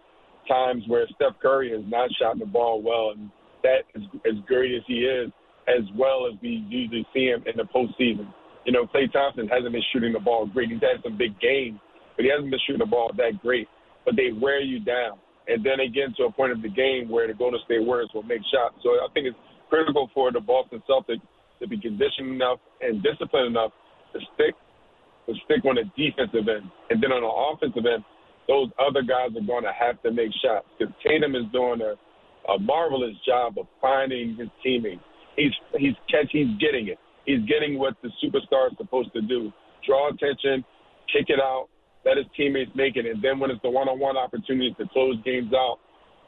times 0.49 0.83
where 0.87 1.07
Steph 1.14 1.34
Curry 1.43 1.70
has 1.72 1.82
not 1.87 2.11
shot 2.18 2.39
the 2.39 2.47
ball 2.47 2.82
well, 2.82 3.11
and 3.11 3.30
that 3.62 3.82
is 3.95 4.03
as 4.24 4.34
great 4.47 4.74
as 4.74 4.82
he 4.87 5.01
is, 5.01 5.30
as 5.68 5.84
well 5.97 6.26
as 6.26 6.39
we 6.41 6.64
usually 6.68 7.07
see 7.12 7.26
him 7.26 7.45
in 7.47 7.57
the 7.57 7.64
postseason. 7.64 8.32
You 8.64 8.72
know, 8.72 8.87
Klay 8.87 9.12
Thompson 9.12 9.49
hasn't 9.49 9.72
been 9.72 9.82
shooting 9.93 10.12
the 10.12 10.20
ball 10.20 10.47
great. 10.47 10.70
He's 10.70 10.80
had 10.80 11.03
some 11.03 11.18
big 11.18 11.39
games, 11.41 11.78
but 12.16 12.24
he 12.24 12.30
hasn't 12.30 12.51
been 12.51 12.61
shooting 12.66 12.80
the 12.80 12.91
ball 12.91 13.11
that 13.16 13.41
great. 13.43 13.68
But 14.05 14.16
they 14.16 14.32
wear 14.32 14.61
you 14.61 14.80
down, 14.80 15.18
and 15.49 15.64
then 15.64 15.78
get 15.93 16.16
to 16.16 16.24
a 16.24 16.32
point 16.32 16.53
of 16.53 16.62
the 16.62 16.68
game 16.68 17.09
where 17.09 17.26
the 17.26 17.34
Golden 17.34 17.61
State 17.64 17.84
Warriors 17.84 18.11
will 18.14 18.22
make 18.22 18.43
shots. 18.53 18.76
So 18.82 18.91
I 18.91 19.09
think 19.12 19.26
it's 19.26 19.39
critical 19.68 20.11
for 20.14 20.32
the 20.32 20.41
Boston 20.41 20.82
Celtics 20.89 21.20
to 21.61 21.68
be 21.68 21.78
conditioned 21.80 22.34
enough 22.34 22.58
and 22.80 23.02
disciplined 23.02 23.48
enough 23.48 23.72
to 24.12 24.20
stick 24.34 24.54
to 25.26 25.34
stick 25.44 25.64
on 25.64 25.76
the 25.76 25.84
defensive 25.94 26.48
end, 26.48 26.66
and 26.90 27.02
then 27.02 27.12
on 27.12 27.22
the 27.22 27.28
offensive 27.30 27.86
end 27.86 28.04
those 28.50 28.68
other 28.82 29.02
guys 29.02 29.30
are 29.36 29.46
going 29.46 29.62
to 29.62 29.72
have 29.72 30.02
to 30.02 30.11
make 30.11 30.30
shots 30.42 30.66
because 30.74 30.92
Tatum 31.06 31.36
is 31.36 31.44
doing 31.52 31.80
a, 31.80 31.94
a 32.50 32.58
marvelous 32.58 33.14
job 33.24 33.54
of 33.58 33.66
finding 33.80 34.34
his 34.34 34.48
teammates. 34.62 35.00
He's 35.36 35.52
he's 35.78 35.94
catch 36.11 36.26
he's 36.32 36.50
getting 36.58 36.88
it. 36.88 36.98
He's 37.26 37.46
getting 37.46 37.78
what 37.78 37.94
the 38.02 38.11
superstar 38.18 38.72
is 38.72 38.76
supposed 38.76 39.12
to 39.12 39.22
do. 39.22 39.52
draw 39.86 40.11
attention, 40.11 40.64
kick 41.12 41.26
it 41.28 41.38
out, 41.38 41.68
let 42.04 42.16
his 42.16 42.26
teammates 42.36 42.72
make 42.74 42.96
it, 42.96 43.06
and 43.06 43.22
then 43.22 43.38
when 43.38 43.50
it's 43.50 43.62
the 43.62 43.70
one-on-one 43.70 44.16
opportunity 44.16 44.74
to 44.78 44.84
close 44.92 45.16
games 45.24 45.52
out, 45.54 45.78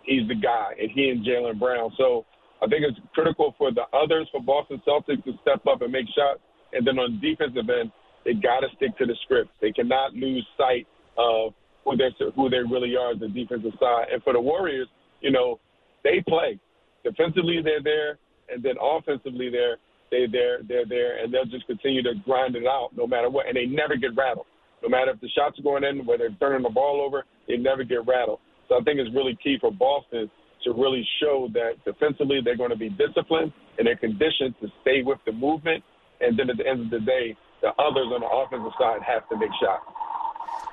he's 0.05 0.27
the 0.29 0.35
guy, 0.35 0.75
and 0.79 0.91
he 0.95 1.09
and 1.09 1.27
Jaylen 1.27 1.59
Brown. 1.59 1.91
So 1.99 2.25
I 2.63 2.69
think 2.69 2.85
it's 2.87 2.99
critical 3.13 3.55
for 3.59 3.73
the 3.73 3.83
others, 3.93 4.29
for 4.31 4.41
Boston 4.41 4.81
Celtics, 4.87 5.25
to 5.25 5.33
step 5.43 5.67
up 5.67 5.83
and 5.83 5.91
make 5.91 6.07
shots. 6.15 6.39
And 6.73 6.87
then 6.87 6.99
on 6.99 7.19
the 7.19 7.31
defensive 7.35 7.69
end, 7.69 7.91
they 8.25 8.35
got 8.35 8.61
to 8.61 8.69
stick 8.77 8.97
to 8.99 9.07
the 9.07 9.17
script. 9.25 9.51
They 9.61 9.73
cannot 9.73 10.15
lose 10.15 10.47
sight 10.57 10.87
of 11.19 11.55
who 11.85 11.97
they 11.97 12.11
who 12.37 12.49
they 12.49 12.59
really 12.59 12.95
are 12.97 13.13
as 13.13 13.21
the 13.21 13.29
defensive 13.29 13.73
side. 13.81 14.07
And 14.13 14.23
for 14.23 14.33
the 14.33 14.41
Warriors, 14.41 14.87
you 15.21 15.33
know, 15.33 15.59
they 16.05 16.23
play 16.29 16.59
defensively. 17.05 17.61
They're 17.63 17.83
there, 17.83 18.19
and 18.49 18.63
then 18.63 18.75
offensively, 18.81 19.51
they're 19.51 19.77
they 20.11 20.27
they're 20.31 20.63
they're 20.63 20.87
there, 20.87 21.19
and 21.19 21.35
they'll 21.35 21.51
just 21.51 21.67
continue 21.67 22.03
to 22.05 22.15
grind 22.25 22.55
it 22.55 22.65
out 22.65 22.91
no 22.97 23.07
matter 23.07 23.29
what. 23.29 23.49
And 23.49 23.57
they 23.57 23.67
never 23.67 23.97
get 23.97 24.15
rattled. 24.17 24.47
No 24.83 24.89
matter 24.89 25.11
if 25.11 25.21
the 25.21 25.29
shots 25.31 25.59
are 25.59 25.63
going 25.63 25.85
in, 25.85 26.07
whether 26.07 26.29
they're 26.29 26.39
turning 26.39 26.63
the 26.63 26.71
ball 26.71 27.03
over, 27.05 27.25
they 27.49 27.57
never 27.57 27.83
get 27.83 28.07
rattled. 28.07 28.39
So 28.69 28.79
I 28.79 28.83
think 28.83 28.99
it's 28.99 29.15
really 29.15 29.39
key 29.43 29.59
for 29.61 29.73
Boston 29.73 30.31
to 30.65 30.73
really 30.73 31.07
show 31.21 31.49
that 31.53 31.85
defensively 31.85 32.41
they're 32.45 32.57
going 32.57 32.71
to 32.71 32.77
be 32.77 32.91
disciplined 32.91 33.53
and 33.79 33.87
they're 33.87 33.97
conditioned 33.97 34.55
to 34.61 34.69
stay 34.83 35.03
with 35.03 35.19
the 35.27 35.33
movement. 35.33 35.83
And 36.21 36.39
then 36.39 36.51
at 36.51 36.57
the 36.57 36.67
end 36.67 36.81
of 36.81 36.91
the 36.91 37.01
day, 37.01 37.37
the 37.63 37.69
others 37.79 38.07
on 38.13 38.21
the 38.21 38.27
offensive 38.27 38.73
side 38.79 39.03
have 39.03 39.29
to 39.29 39.37
make 39.37 39.51
shots. 39.61 39.85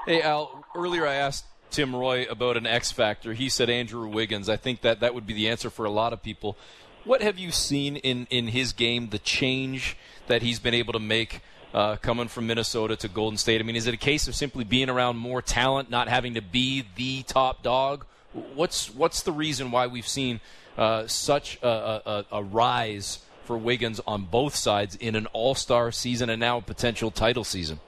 Hey, 0.06 0.22
Al, 0.22 0.64
earlier 0.76 1.08
I 1.08 1.16
asked 1.16 1.46
Tim 1.70 1.96
Roye 1.96 2.26
about 2.30 2.58
an 2.58 2.66
X 2.66 2.92
factor. 2.92 3.34
He 3.34 3.50
said 3.50 3.70
Andrew 3.70 4.08
Wiggins. 4.08 4.50
I 4.50 4.58
think 4.58 4.82
that 4.82 5.00
that 5.00 5.14
would 5.14 5.26
be 5.26 5.34
the 5.34 5.50
answer 5.50 5.70
for 5.70 5.86
a 5.86 5.90
lot 5.90 6.14
of 6.14 6.22
people. 6.22 6.58
What 7.06 7.22
have 7.22 7.40
you 7.40 7.52
seen 7.52 7.96
in, 7.98 8.28
in 8.30 8.48
his 8.48 8.74
game, 8.74 9.10
the 9.10 9.20
change 9.20 9.98
that 10.28 10.42
he's 10.42 10.60
been 10.60 10.74
able 10.74 10.94
to 10.94 11.00
make 11.00 11.42
uh, 11.74 11.96
coming 11.98 12.28
from 12.28 12.48
Minnesota 12.48 12.96
to 12.98 13.08
Golden 13.08 13.38
State? 13.38 13.62
I 13.62 13.64
mean, 13.64 13.76
is 13.76 13.88
it 13.88 13.94
a 13.94 13.98
case 13.98 14.28
of 14.28 14.36
simply 14.36 14.64
being 14.64 14.90
around 14.90 15.18
more 15.18 15.42
talent, 15.42 15.90
not 15.90 16.10
having 16.10 16.34
to 16.34 16.42
be 16.42 16.86
the 16.96 17.24
top 17.24 17.64
dog? 17.64 18.06
What's 18.34 18.94
what's 18.94 19.24
the 19.24 19.32
reason 19.32 19.72
why 19.72 19.88
we've 19.88 20.08
seen 20.08 20.40
uh, 20.78 21.08
such 21.08 21.58
a, 21.62 21.68
a, 21.68 22.26
a, 22.32 22.44
rise 22.44 23.20
for 23.44 23.58
Wiggins 23.58 24.00
on 24.06 24.26
both 24.26 24.56
sides 24.56 24.96
in 24.96 25.16
an 25.16 25.26
All 25.34 25.56
Star 25.56 25.92
season 25.92 26.30
and 26.30 26.40
now 26.40 26.58
a 26.58 26.62
potential 26.62 27.10
title 27.10 27.44
season? 27.44 27.80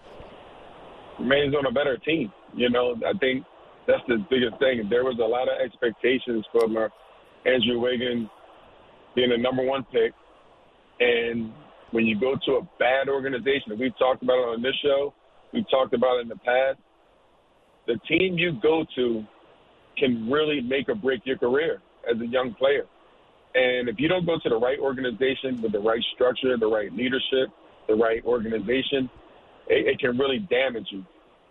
Remains 1.20 1.54
on 1.54 1.66
a 1.68 1.72
better 1.72 1.98
team. 1.98 2.34
You 2.56 2.70
know, 2.70 2.96
I 3.06 3.16
think 3.20 3.46
that's 3.88 4.02
the 4.08 4.18
biggest 4.30 4.58
thing. 4.60 4.88
There 4.90 5.04
was 5.04 5.20
a 5.20 5.28
lot 5.28 5.44
of 5.44 5.62
expectations 5.64 6.46
from 6.52 6.76
uh, 6.76 6.90
Andrew 7.46 7.80
Wiggins 7.80 8.28
being 9.16 9.32
a 9.32 9.38
number 9.38 9.64
one 9.64 9.86
pick, 9.92 10.14
and 11.00 11.52
when 11.92 12.06
you 12.06 12.20
go 12.20 12.36
to 12.46 12.52
a 12.54 12.62
bad 12.80 13.10
organization, 13.10 13.78
we've 13.80 13.98
talked 14.00 14.24
about 14.24 14.40
it 14.40 14.48
on 14.58 14.62
this 14.62 14.76
show, 14.84 15.14
we've 15.54 15.70
talked 15.70 15.94
about 15.94 16.18
it 16.18 16.22
in 16.22 16.30
the 16.30 16.38
past. 16.38 16.80
The 17.88 18.00
team 18.08 18.38
you 18.38 18.54
go 18.62 18.86
to 18.96 19.24
can 20.02 20.30
really 20.30 20.62
make 20.62 20.90
or 20.90 20.96
break 20.96 21.22
your 21.26 21.38
career 21.38 21.82
as 22.10 22.20
a 22.20 22.26
young 22.26 22.54
player. 22.56 22.86
And 23.54 23.88
if 23.88 23.96
you 24.00 24.08
don't 24.08 24.26
go 24.26 24.38
to 24.42 24.50
the 24.50 24.58
right 24.58 24.80
organization 24.80 25.62
with 25.62 25.72
the 25.72 25.80
right 25.80 26.02
structure, 26.16 26.58
the 26.58 26.68
right 26.68 26.92
leadership, 26.92 27.54
the 27.88 27.96
right 27.96 28.24
organization, 28.26 29.10
it, 29.68 29.88
it 29.88 30.00
can 30.00 30.18
really 30.18 30.40
damage 30.50 30.88
you. 30.90 31.06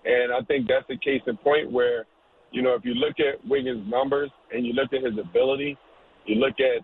And 0.04 0.32
I 0.32 0.40
think 0.48 0.66
that's 0.66 0.86
the 0.88 0.96
case 0.96 1.22
in 1.26 1.36
point 1.36 1.70
where, 1.70 2.06
you 2.50 2.62
know, 2.62 2.74
if 2.74 2.84
you 2.84 2.94
look 2.94 3.20
at 3.20 3.46
Wiggins' 3.46 3.86
numbers 3.88 4.30
and 4.52 4.66
you 4.66 4.72
look 4.72 4.92
at 4.92 5.04
his 5.04 5.18
ability, 5.18 5.76
you 6.26 6.36
look 6.36 6.56
at 6.58 6.82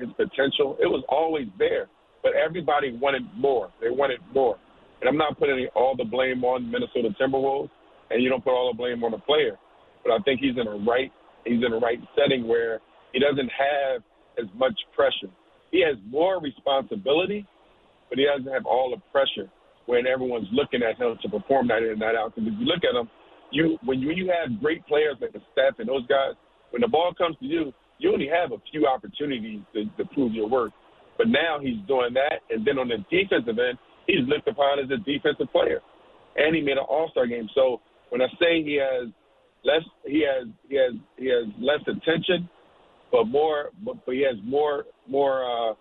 his 0.00 0.08
potential, 0.16 0.78
it 0.80 0.86
was 0.86 1.04
always 1.08 1.48
there. 1.58 1.88
But 2.22 2.32
everybody 2.34 2.96
wanted 2.96 3.22
more. 3.36 3.70
They 3.80 3.90
wanted 3.90 4.20
more. 4.32 4.56
And 5.00 5.08
I'm 5.08 5.18
not 5.18 5.38
putting 5.38 5.66
all 5.74 5.96
the 5.96 6.04
blame 6.04 6.44
on 6.44 6.70
Minnesota 6.70 7.08
Timberwolves, 7.20 7.68
and 8.10 8.22
you 8.22 8.30
don't 8.30 8.44
put 8.44 8.52
all 8.52 8.72
the 8.72 8.78
blame 8.78 9.02
on 9.02 9.10
the 9.10 9.18
player 9.18 9.58
but 10.04 10.12
I 10.12 10.18
think 10.24 10.40
he's 10.40 10.56
in 10.58 10.66
a 10.66 10.76
right 10.84 11.12
he's 11.44 11.62
in 11.64 11.72
a 11.72 11.78
right 11.78 11.98
setting 12.16 12.46
where 12.46 12.80
he 13.12 13.18
doesn't 13.18 13.50
have 13.50 14.02
as 14.38 14.46
much 14.54 14.74
pressure. 14.94 15.32
He 15.70 15.82
has 15.82 15.96
more 16.08 16.40
responsibility, 16.40 17.46
but 18.08 18.18
he 18.18 18.24
doesn't 18.24 18.52
have 18.52 18.66
all 18.66 18.90
the 18.90 19.00
pressure 19.10 19.50
when 19.86 20.06
everyone's 20.06 20.48
looking 20.52 20.82
at 20.82 21.00
him 21.00 21.18
to 21.22 21.28
perform 21.28 21.66
night 21.66 21.82
in 21.82 21.90
and 21.90 22.00
night 22.00 22.14
out. 22.14 22.34
Because 22.34 22.52
if 22.52 22.60
you 22.60 22.66
look 22.66 22.84
at 22.84 22.94
him, 22.94 23.08
you 23.50 23.78
when 23.84 24.00
you, 24.00 24.08
when 24.08 24.16
you 24.16 24.32
have 24.32 24.60
great 24.60 24.86
players 24.86 25.16
like 25.20 25.32
the 25.32 25.42
Steph 25.52 25.78
and 25.78 25.88
those 25.88 26.06
guys, 26.06 26.34
when 26.70 26.80
the 26.80 26.88
ball 26.88 27.12
comes 27.16 27.36
to 27.40 27.46
you, 27.46 27.72
you 27.98 28.12
only 28.12 28.28
have 28.28 28.52
a 28.52 28.62
few 28.70 28.86
opportunities 28.86 29.60
to, 29.74 29.84
to 29.96 30.04
prove 30.14 30.32
your 30.32 30.48
worth. 30.48 30.72
But 31.18 31.28
now 31.28 31.58
he's 31.60 31.78
doing 31.86 32.14
that, 32.14 32.40
and 32.50 32.66
then 32.66 32.78
on 32.78 32.88
the 32.88 32.98
defensive 33.10 33.58
end, 33.58 33.78
he's 34.06 34.26
looked 34.26 34.48
upon 34.48 34.78
as 34.80 34.90
a 34.90 34.96
defensive 34.96 35.52
player, 35.52 35.80
and 36.36 36.56
he 36.56 36.62
made 36.62 36.78
an 36.78 36.86
All 36.88 37.08
Star 37.10 37.26
game. 37.26 37.48
So 37.54 37.80
when 38.08 38.22
I 38.22 38.28
say 38.40 38.64
he 38.64 38.80
has 38.80 39.12
less 39.64 39.82
he 40.06 40.24
has 40.26 40.48
he 40.68 40.76
has 40.76 40.94
he 41.16 41.26
has 41.26 41.46
less 41.60 41.80
attention, 41.86 42.48
but 43.10 43.24
more 43.24 43.70
but, 43.84 44.04
but 44.04 44.14
he 44.14 44.22
has 44.22 44.36
more 44.44 44.84
more 45.08 45.44
uh, 45.44 45.74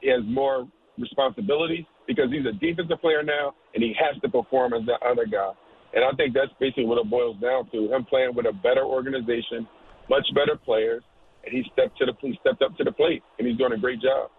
he 0.00 0.10
has 0.10 0.22
more 0.26 0.68
responsibilities 0.98 1.84
because 2.06 2.30
he's 2.30 2.46
a 2.46 2.52
defensive 2.58 3.00
player 3.00 3.22
now 3.22 3.54
and 3.74 3.82
he 3.82 3.94
has 3.98 4.20
to 4.22 4.28
perform 4.28 4.74
as 4.74 4.84
the 4.86 4.98
other 5.06 5.26
guy. 5.26 5.52
And 5.94 6.04
I 6.04 6.10
think 6.16 6.34
that's 6.34 6.52
basically 6.60 6.84
what 6.84 6.98
it 6.98 7.08
boils 7.08 7.36
down 7.40 7.70
to: 7.70 7.94
him 7.94 8.04
playing 8.04 8.34
with 8.34 8.46
a 8.46 8.52
better 8.52 8.84
organization, 8.84 9.66
much 10.10 10.26
better 10.34 10.56
players, 10.56 11.02
and 11.44 11.54
he 11.54 11.62
stepped 11.72 11.98
to 11.98 12.06
the 12.06 12.12
he 12.20 12.38
stepped 12.40 12.62
up 12.62 12.76
to 12.76 12.84
the 12.84 12.92
plate 12.92 13.22
and 13.38 13.46
he's 13.46 13.56
doing 13.56 13.72
a 13.72 13.78
great 13.78 14.00
job. 14.00 14.30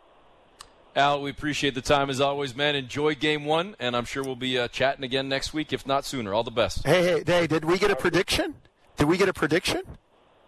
Al, 0.95 1.21
we 1.21 1.29
appreciate 1.29 1.75
the 1.75 1.81
time 1.81 2.09
as 2.09 2.19
always, 2.19 2.55
man. 2.55 2.75
Enjoy 2.75 3.15
game 3.15 3.45
one, 3.45 3.75
and 3.79 3.95
I'm 3.95 4.05
sure 4.05 4.23
we'll 4.23 4.35
be 4.35 4.57
uh, 4.57 4.67
chatting 4.67 5.03
again 5.03 5.29
next 5.29 5.53
week, 5.53 5.71
if 5.71 5.85
not 5.85 6.03
sooner. 6.03 6.33
All 6.33 6.43
the 6.43 6.51
best. 6.51 6.85
Hey, 6.85 7.03
hey, 7.03 7.23
hey, 7.25 7.47
did 7.47 7.63
we 7.63 7.77
get 7.77 7.91
a 7.91 7.95
prediction? 7.95 8.55
Did 8.97 9.07
we 9.07 9.17
get 9.17 9.29
a 9.29 9.33
prediction? 9.33 9.83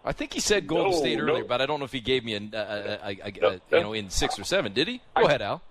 I 0.04 0.12
think 0.12 0.32
he 0.32 0.40
said 0.40 0.66
Golden 0.66 0.90
no, 0.90 0.98
State 0.98 1.20
earlier, 1.20 1.42
no. 1.42 1.46
but 1.46 1.60
I 1.60 1.66
don't 1.66 1.78
know 1.78 1.84
if 1.84 1.92
he 1.92 2.00
gave 2.00 2.24
me 2.24 2.34
a, 2.34 2.40
a, 2.52 2.58
a, 2.58 3.18
a, 3.24 3.28
a 3.28 3.60
No, 3.70 3.78
you 3.78 3.82
know 3.82 3.92
in 3.92 4.10
six 4.10 4.38
or 4.38 4.44
seven. 4.44 4.72
Did 4.72 4.88
he? 4.88 5.00
Go 5.16 5.26
ahead, 5.26 5.42
Al. 5.42 5.62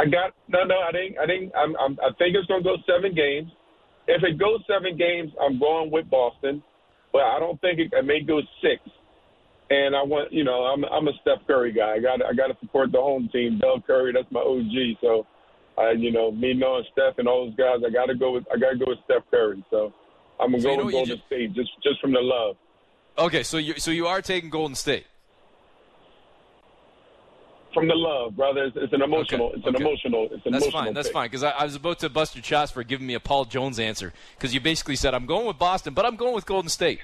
I 0.00 0.06
got 0.06 0.32
no, 0.48 0.64
no. 0.64 0.74
I 0.78 0.90
didn't. 0.90 1.18
I 1.18 1.26
didn't. 1.26 1.52
I'm, 1.54 1.76
I'm, 1.76 1.98
I 2.02 2.10
think 2.18 2.34
it's 2.34 2.46
going 2.46 2.62
to 2.62 2.68
go 2.68 2.76
seven 2.86 3.14
games. 3.14 3.52
If 4.08 4.22
it 4.22 4.38
goes 4.38 4.60
seven 4.66 4.96
games, 4.96 5.32
I'm 5.40 5.58
going 5.58 5.90
with 5.90 6.08
Boston, 6.10 6.62
but 7.12 7.22
I 7.22 7.38
don't 7.38 7.60
think 7.60 7.78
it, 7.78 7.92
it 7.92 8.04
may 8.04 8.20
go 8.20 8.40
six. 8.60 8.80
And 9.74 9.96
I 9.96 10.02
want, 10.02 10.30
you 10.32 10.44
know, 10.44 10.60
I'm 10.70 10.84
I'm 10.84 11.08
a 11.08 11.12
Steph 11.22 11.46
Curry 11.48 11.72
guy. 11.72 11.94
I 11.94 11.98
got 11.98 12.24
I 12.24 12.32
got 12.34 12.48
to 12.48 12.56
support 12.60 12.92
the 12.92 13.00
home 13.00 13.28
team. 13.32 13.58
Del 13.58 13.80
Curry, 13.80 14.12
that's 14.12 14.30
my 14.30 14.40
OG. 14.40 14.98
So, 15.00 15.26
I, 15.76 15.92
you 15.92 16.12
know, 16.12 16.30
me 16.30 16.54
knowing 16.54 16.84
Steph 16.92 17.18
and 17.18 17.26
all 17.26 17.46
those 17.46 17.56
guys, 17.56 17.78
I 17.86 17.90
got 17.90 18.06
to 18.06 18.14
go 18.14 18.32
with 18.32 18.44
I 18.54 18.58
got 18.58 18.70
to 18.70 18.76
go 18.78 18.84
with 18.88 18.98
Steph 19.06 19.24
Curry. 19.30 19.64
So, 19.70 19.92
I'm 20.38 20.50
gonna 20.52 20.62
So 20.62 20.68
you 20.70 20.76
go 20.76 20.80
know 20.80 20.86
with 20.86 20.92
Golden 20.94 21.16
just- 21.16 21.26
State 21.26 21.54
just 21.54 21.70
just 21.82 22.00
from 22.00 22.12
the 22.12 22.20
love. 22.20 22.56
Okay, 23.18 23.42
so 23.42 23.56
you 23.58 23.74
so 23.78 23.90
you 23.90 24.06
are 24.06 24.20
taking 24.22 24.50
Golden 24.50 24.74
State. 24.76 25.06
From 27.72 27.88
the 27.88 27.94
love, 27.96 28.36
brother. 28.36 28.64
It's, 28.66 28.76
it's 28.78 28.92
an 28.92 29.02
emotional. 29.02 29.48
Okay, 29.48 29.56
It's 29.58 29.66
an 29.66 29.74
okay. 29.74 29.84
emotional. 29.84 30.28
It's 30.30 30.46
an 30.46 30.52
That's 30.52 30.64
emotional. 30.66 30.84
fine. 30.84 30.94
That's 30.94 31.08
pick. 31.08 31.12
fine 31.14 31.26
because 31.26 31.42
I, 31.42 31.50
I 31.50 31.64
was 31.64 31.74
about 31.74 31.98
to 32.00 32.08
bust 32.08 32.36
your 32.36 32.42
chops 32.42 32.70
for 32.70 32.84
giving 32.84 33.06
me 33.06 33.14
a 33.14 33.20
Paul 33.20 33.46
Jones 33.46 33.80
answer 33.80 34.12
because 34.36 34.54
you 34.54 34.60
basically 34.60 34.94
said 34.94 35.12
I'm 35.14 35.26
going 35.26 35.46
with 35.46 35.58
Boston, 35.58 35.92
but 35.94 36.04
I'm 36.06 36.14
going 36.14 36.34
with 36.34 36.46
Golden 36.46 36.68
State. 36.68 37.00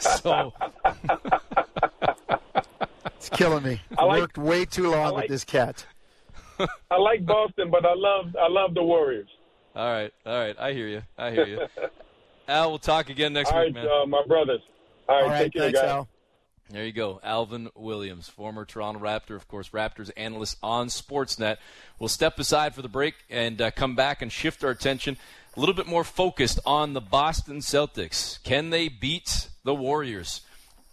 So 0.00 0.52
It's 3.16 3.28
killing 3.30 3.64
me. 3.64 3.80
I 3.98 4.04
like- 4.04 4.20
Worked 4.20 4.38
way 4.38 4.64
too 4.64 4.90
long 4.90 5.12
like- 5.14 5.22
with 5.22 5.30
this 5.30 5.44
cat. 5.44 5.84
I 6.90 6.96
like 6.98 7.24
Boston, 7.26 7.70
but 7.70 7.84
I 7.84 7.92
love 7.94 8.34
I 8.40 8.48
love 8.48 8.72
the 8.74 8.82
Warriors. 8.82 9.28
all 9.74 9.90
right, 9.92 10.12
all 10.24 10.38
right, 10.38 10.56
I 10.58 10.72
hear 10.72 10.88
you. 10.88 11.02
I 11.18 11.30
hear 11.30 11.46
you. 11.46 11.66
Al, 12.48 12.70
we'll 12.70 12.78
talk 12.78 13.10
again 13.10 13.32
next 13.34 13.52
All 13.52 13.58
week, 13.64 13.74
right, 13.74 13.84
man. 13.84 13.92
uh, 14.02 14.06
my 14.06 14.22
brothers. 14.26 14.62
All 15.08 15.16
right, 15.16 15.24
All 15.24 15.28
right, 15.30 15.42
take 15.44 15.52
care, 15.52 15.62
thanks, 15.64 15.80
guys. 15.80 15.88
Al. 15.90 16.08
There 16.70 16.84
you 16.84 16.92
go. 16.92 17.20
Alvin 17.22 17.68
Williams, 17.76 18.28
former 18.28 18.64
Toronto 18.64 19.00
Raptor, 19.00 19.36
of 19.36 19.46
course, 19.48 19.68
Raptors 19.68 20.10
analyst 20.16 20.56
on 20.62 20.88
Sportsnet. 20.88 21.58
We'll 21.98 22.08
step 22.08 22.38
aside 22.38 22.74
for 22.74 22.82
the 22.82 22.88
break 22.88 23.14
and 23.30 23.60
uh, 23.60 23.70
come 23.70 23.94
back 23.94 24.20
and 24.22 24.32
shift 24.32 24.64
our 24.64 24.70
attention 24.70 25.16
a 25.56 25.60
little 25.60 25.74
bit 25.76 25.86
more 25.86 26.04
focused 26.04 26.58
on 26.66 26.92
the 26.94 27.00
Boston 27.00 27.58
Celtics. 27.58 28.42
Can 28.42 28.70
they 28.70 28.88
beat 28.88 29.48
the 29.66 29.74
Warriors? 29.74 30.40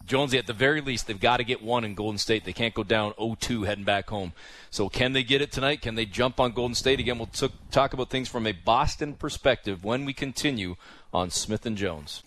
Jonesy, 0.05 0.37
at 0.37 0.47
the 0.47 0.53
very 0.53 0.81
least, 0.81 1.07
they've 1.07 1.19
got 1.19 1.37
to 1.37 1.45
get 1.45 1.63
one 1.63 1.85
in 1.85 1.95
Golden 1.95 2.17
State. 2.17 2.43
They 2.43 2.51
can't 2.51 2.73
go 2.73 2.83
down 2.83 3.13
0-2 3.13 3.65
heading 3.65 3.85
back 3.85 4.09
home. 4.09 4.33
So 4.69 4.89
can 4.89 5.13
they 5.13 5.23
get 5.23 5.41
it 5.41 5.51
tonight? 5.51 5.81
Can 5.81 5.95
they 5.95 6.05
jump 6.05 6.41
on 6.41 6.51
Golden 6.51 6.75
State? 6.75 6.99
Again, 6.99 7.17
we'll 7.17 7.27
t- 7.27 7.49
talk 7.71 7.93
about 7.93 8.09
things 8.09 8.27
from 8.27 8.45
a 8.45 8.51
Boston 8.51 9.13
perspective 9.13 9.85
when 9.85 10.03
we 10.03 10.11
continue 10.11 10.75
on 11.13 11.29
Smith 11.29 11.65
and 11.65 11.77
Jones. 11.77 12.23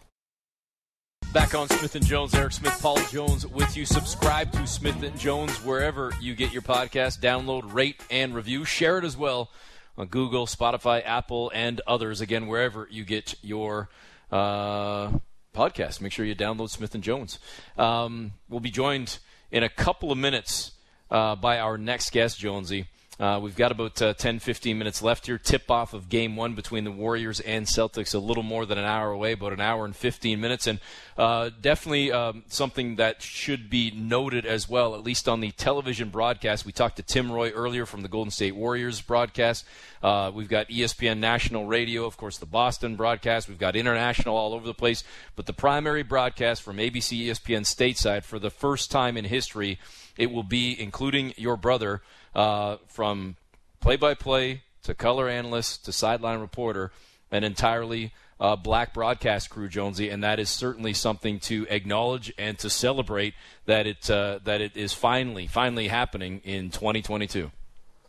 Back 1.34 1.55
on 1.55 1.68
Smith 1.68 1.94
and 1.97 2.07
Jones, 2.07 2.34
Eric 2.34 2.53
Smith, 2.53 2.78
Paul 2.80 2.99
Jones 3.11 3.47
with 3.47 3.76
you. 3.76 3.84
Subscribe 3.84 4.53
to 4.53 4.66
Smith 4.66 5.03
and 5.03 5.18
Jones 5.18 5.53
wherever 5.62 6.12
you 6.18 6.34
get 6.34 6.53
your 6.53 6.62
podcast. 6.62 7.20
Download, 7.20 7.74
rate, 7.74 8.01
and 8.11 8.34
review. 8.34 8.64
Share 8.64 8.97
it 8.97 9.05
as 9.05 9.18
well 9.18 9.51
on 9.99 10.07
Google, 10.07 10.47
Spotify, 10.47 11.05
Apple, 11.05 11.51
and 11.55 11.82
others. 11.86 12.22
Again, 12.22 12.47
wherever 12.47 12.88
you 12.90 13.05
get 13.05 13.34
your 13.42 13.90
uh, 14.32 15.11
podcast. 15.57 16.00
Make 16.00 16.12
sure 16.12 16.24
you 16.24 16.34
download 16.34 16.70
Smith 16.70 16.94
and 16.94 17.02
Jones. 17.02 17.38
Um, 17.78 18.32
we'll 18.48 18.61
be 18.61 18.70
joined 18.70 19.18
in 19.50 19.62
a 19.62 19.68
couple 19.68 20.12
of 20.12 20.18
minutes 20.18 20.72
uh, 21.11 21.36
by 21.36 21.59
our 21.59 21.78
next 21.78 22.11
guest, 22.11 22.38
Jonesy. 22.38 22.86
Uh, 23.18 23.40
we've 23.42 23.56
got 23.56 23.72
about 23.72 24.00
uh, 24.02 24.12
10, 24.12 24.40
15 24.40 24.76
minutes 24.76 25.00
left 25.00 25.26
here. 25.26 25.38
Tip 25.38 25.70
off 25.70 25.94
of 25.94 26.10
game 26.10 26.36
one 26.36 26.54
between 26.54 26.84
the 26.84 26.92
Warriors 26.92 27.40
and 27.40 27.64
Celtics, 27.64 28.14
a 28.14 28.18
little 28.18 28.42
more 28.42 28.66
than 28.66 28.76
an 28.76 28.84
hour 28.84 29.10
away, 29.10 29.32
about 29.32 29.54
an 29.54 29.60
hour 29.60 29.86
and 29.86 29.96
15 29.96 30.38
minutes. 30.38 30.66
And 30.66 30.80
uh, 31.16 31.48
definitely 31.58 32.12
um, 32.12 32.44
something 32.48 32.96
that 32.96 33.22
should 33.22 33.70
be 33.70 33.90
noted 33.90 34.44
as 34.44 34.68
well, 34.68 34.94
at 34.94 35.02
least 35.02 35.30
on 35.30 35.40
the 35.40 35.50
television 35.52 36.10
broadcast. 36.10 36.66
We 36.66 36.72
talked 36.72 36.96
to 36.96 37.02
Tim 37.02 37.32
Roye 37.32 37.50
earlier 37.52 37.86
from 37.86 38.02
the 38.02 38.08
Golden 38.08 38.30
State 38.30 38.54
Warriors 38.54 39.00
broadcast. 39.00 39.64
Uh, 40.02 40.30
we've 40.34 40.48
got 40.48 40.68
ESPN 40.68 41.16
National 41.18 41.64
Radio, 41.64 42.04
of 42.04 42.18
course, 42.18 42.36
the 42.36 42.44
Boston 42.44 42.96
broadcast. 42.96 43.48
We've 43.48 43.58
got 43.58 43.76
international 43.76 44.36
all 44.36 44.52
over 44.52 44.66
the 44.66 44.74
place. 44.74 45.02
But 45.36 45.46
the 45.46 45.54
primary 45.54 46.02
broadcast 46.02 46.62
from 46.62 46.76
ABC 46.76 47.26
ESPN 47.28 47.62
stateside 47.62 48.24
for 48.24 48.38
the 48.38 48.50
first 48.50 48.90
time 48.90 49.16
in 49.16 49.24
history, 49.24 49.78
it 50.18 50.30
will 50.30 50.42
be 50.42 50.78
including 50.78 51.32
your 51.38 51.56
brother 51.56 52.02
uh, 52.37 52.76
from 52.87 53.34
play 53.80 53.97
by 53.97 54.14
play 54.14 54.62
to 54.82 54.95
color 54.95 55.28
analyst 55.28 55.87
to 55.87 55.93
sideline 55.93 56.39
reporter, 56.39 56.93
an 57.32 57.43
entirely 57.43 58.12
uh, 58.39 58.55
black 58.55 58.93
broadcast 58.93 59.49
crew, 59.49 59.68
Jonesy, 59.68 60.11
and 60.11 60.22
that 60.22 60.39
is 60.39 60.51
certainly 60.51 60.93
something 60.93 61.41
to 61.41 61.66
acknowledge 61.70 62.32
and 62.37 62.59
to 62.59 62.68
celebrate 62.68 63.34
that 63.64 63.87
it 63.87 64.09
uh, 64.11 64.39
that 64.45 64.61
it 64.61 64.76
is 64.76 64.93
finally 64.93 65.47
finally 65.47 65.89
happening 65.89 66.43
in 66.45 66.70
2022. 66.70 67.51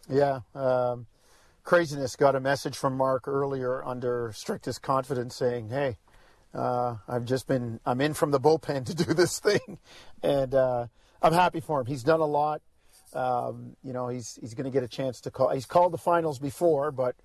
Yeah, 0.09 0.41
um, 0.53 1.07
craziness. 1.63 2.17
Got 2.17 2.35
a 2.35 2.41
message 2.41 2.77
from 2.77 2.97
Mark 2.97 3.27
earlier 3.27 3.83
under 3.83 4.33
strictest 4.35 4.81
confidence 4.81 5.37
saying, 5.37 5.69
"Hey, 5.69 5.97
uh, 6.53 6.97
I've 7.07 7.23
just 7.23 7.47
been 7.47 7.79
I'm 7.85 8.01
in 8.01 8.13
from 8.13 8.31
the 8.31 8.39
bullpen 8.41 8.85
to 8.87 8.93
do 8.93 9.13
this 9.13 9.39
thing," 9.39 9.79
and 10.21 10.53
uh, 10.53 10.87
I'm 11.21 11.33
happy 11.33 11.61
for 11.61 11.79
him. 11.79 11.85
He's 11.85 12.03
done 12.03 12.19
a 12.19 12.25
lot. 12.25 12.61
Um, 13.13 13.75
you 13.83 13.93
know, 13.93 14.09
he's 14.09 14.37
he's 14.41 14.53
going 14.53 14.65
to 14.65 14.71
get 14.71 14.83
a 14.83 14.87
chance 14.87 15.21
to 15.21 15.31
call. 15.31 15.49
He's 15.49 15.65
called 15.65 15.93
the 15.93 15.97
finals 15.97 16.39
before, 16.39 16.91
but 16.91 17.15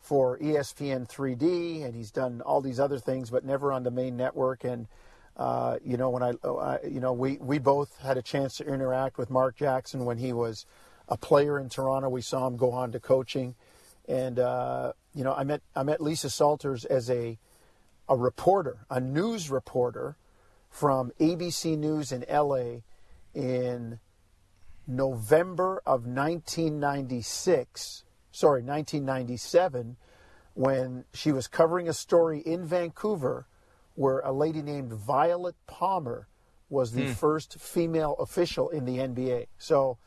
for 0.00 0.38
ESPN 0.38 1.08
3D, 1.08 1.84
and 1.84 1.94
he's 1.94 2.10
done 2.10 2.40
all 2.40 2.60
these 2.60 2.80
other 2.80 2.98
things, 2.98 3.30
but 3.30 3.44
never 3.44 3.72
on 3.72 3.82
the 3.82 3.90
main 3.90 4.16
network. 4.16 4.64
And 4.64 4.86
uh, 5.36 5.78
you 5.84 5.96
know, 5.96 6.10
when 6.10 6.22
I, 6.22 6.32
uh, 6.46 6.78
you 6.88 7.00
know, 7.00 7.12
we 7.12 7.38
we 7.38 7.58
both 7.58 7.98
had 8.00 8.16
a 8.16 8.22
chance 8.22 8.56
to 8.56 8.64
interact 8.64 9.18
with 9.18 9.30
Mark 9.30 9.56
Jackson 9.56 10.04
when 10.04 10.18
he 10.18 10.32
was 10.32 10.66
a 11.08 11.16
player 11.16 11.58
in 11.58 11.68
Toronto. 11.68 12.08
We 12.08 12.22
saw 12.22 12.46
him 12.46 12.56
go 12.56 12.72
on 12.72 12.92
to 12.92 13.00
coaching, 13.00 13.54
and 14.08 14.38
uh, 14.38 14.92
you 15.14 15.24
know, 15.24 15.32
I 15.32 15.44
met 15.44 15.62
I 15.74 15.82
met 15.82 16.00
Lisa 16.00 16.28
Salters 16.28 16.84
as 16.84 17.10
a 17.10 17.38
a 18.08 18.16
reporter, 18.16 18.86
a 18.90 19.00
news 19.00 19.50
reporter 19.50 20.16
from 20.68 21.12
ABC 21.20 21.78
News 21.78 22.12
in 22.12 22.24
LA 22.30 22.80
in 23.34 23.98
November 24.86 25.82
of 25.86 26.06
1996, 26.06 28.04
sorry, 28.32 28.62
1997, 28.62 29.96
when 30.54 31.04
she 31.12 31.32
was 31.32 31.46
covering 31.46 31.88
a 31.88 31.92
story 31.92 32.40
in 32.40 32.64
Vancouver 32.66 33.46
where 33.94 34.20
a 34.20 34.32
lady 34.32 34.62
named 34.62 34.92
Violet 34.92 35.54
Palmer 35.66 36.26
was 36.68 36.92
the 36.92 37.06
hmm. 37.06 37.12
first 37.12 37.60
female 37.60 38.16
official 38.18 38.68
in 38.68 38.84
the 38.84 38.98
NBA. 38.98 39.46
So 39.58 39.98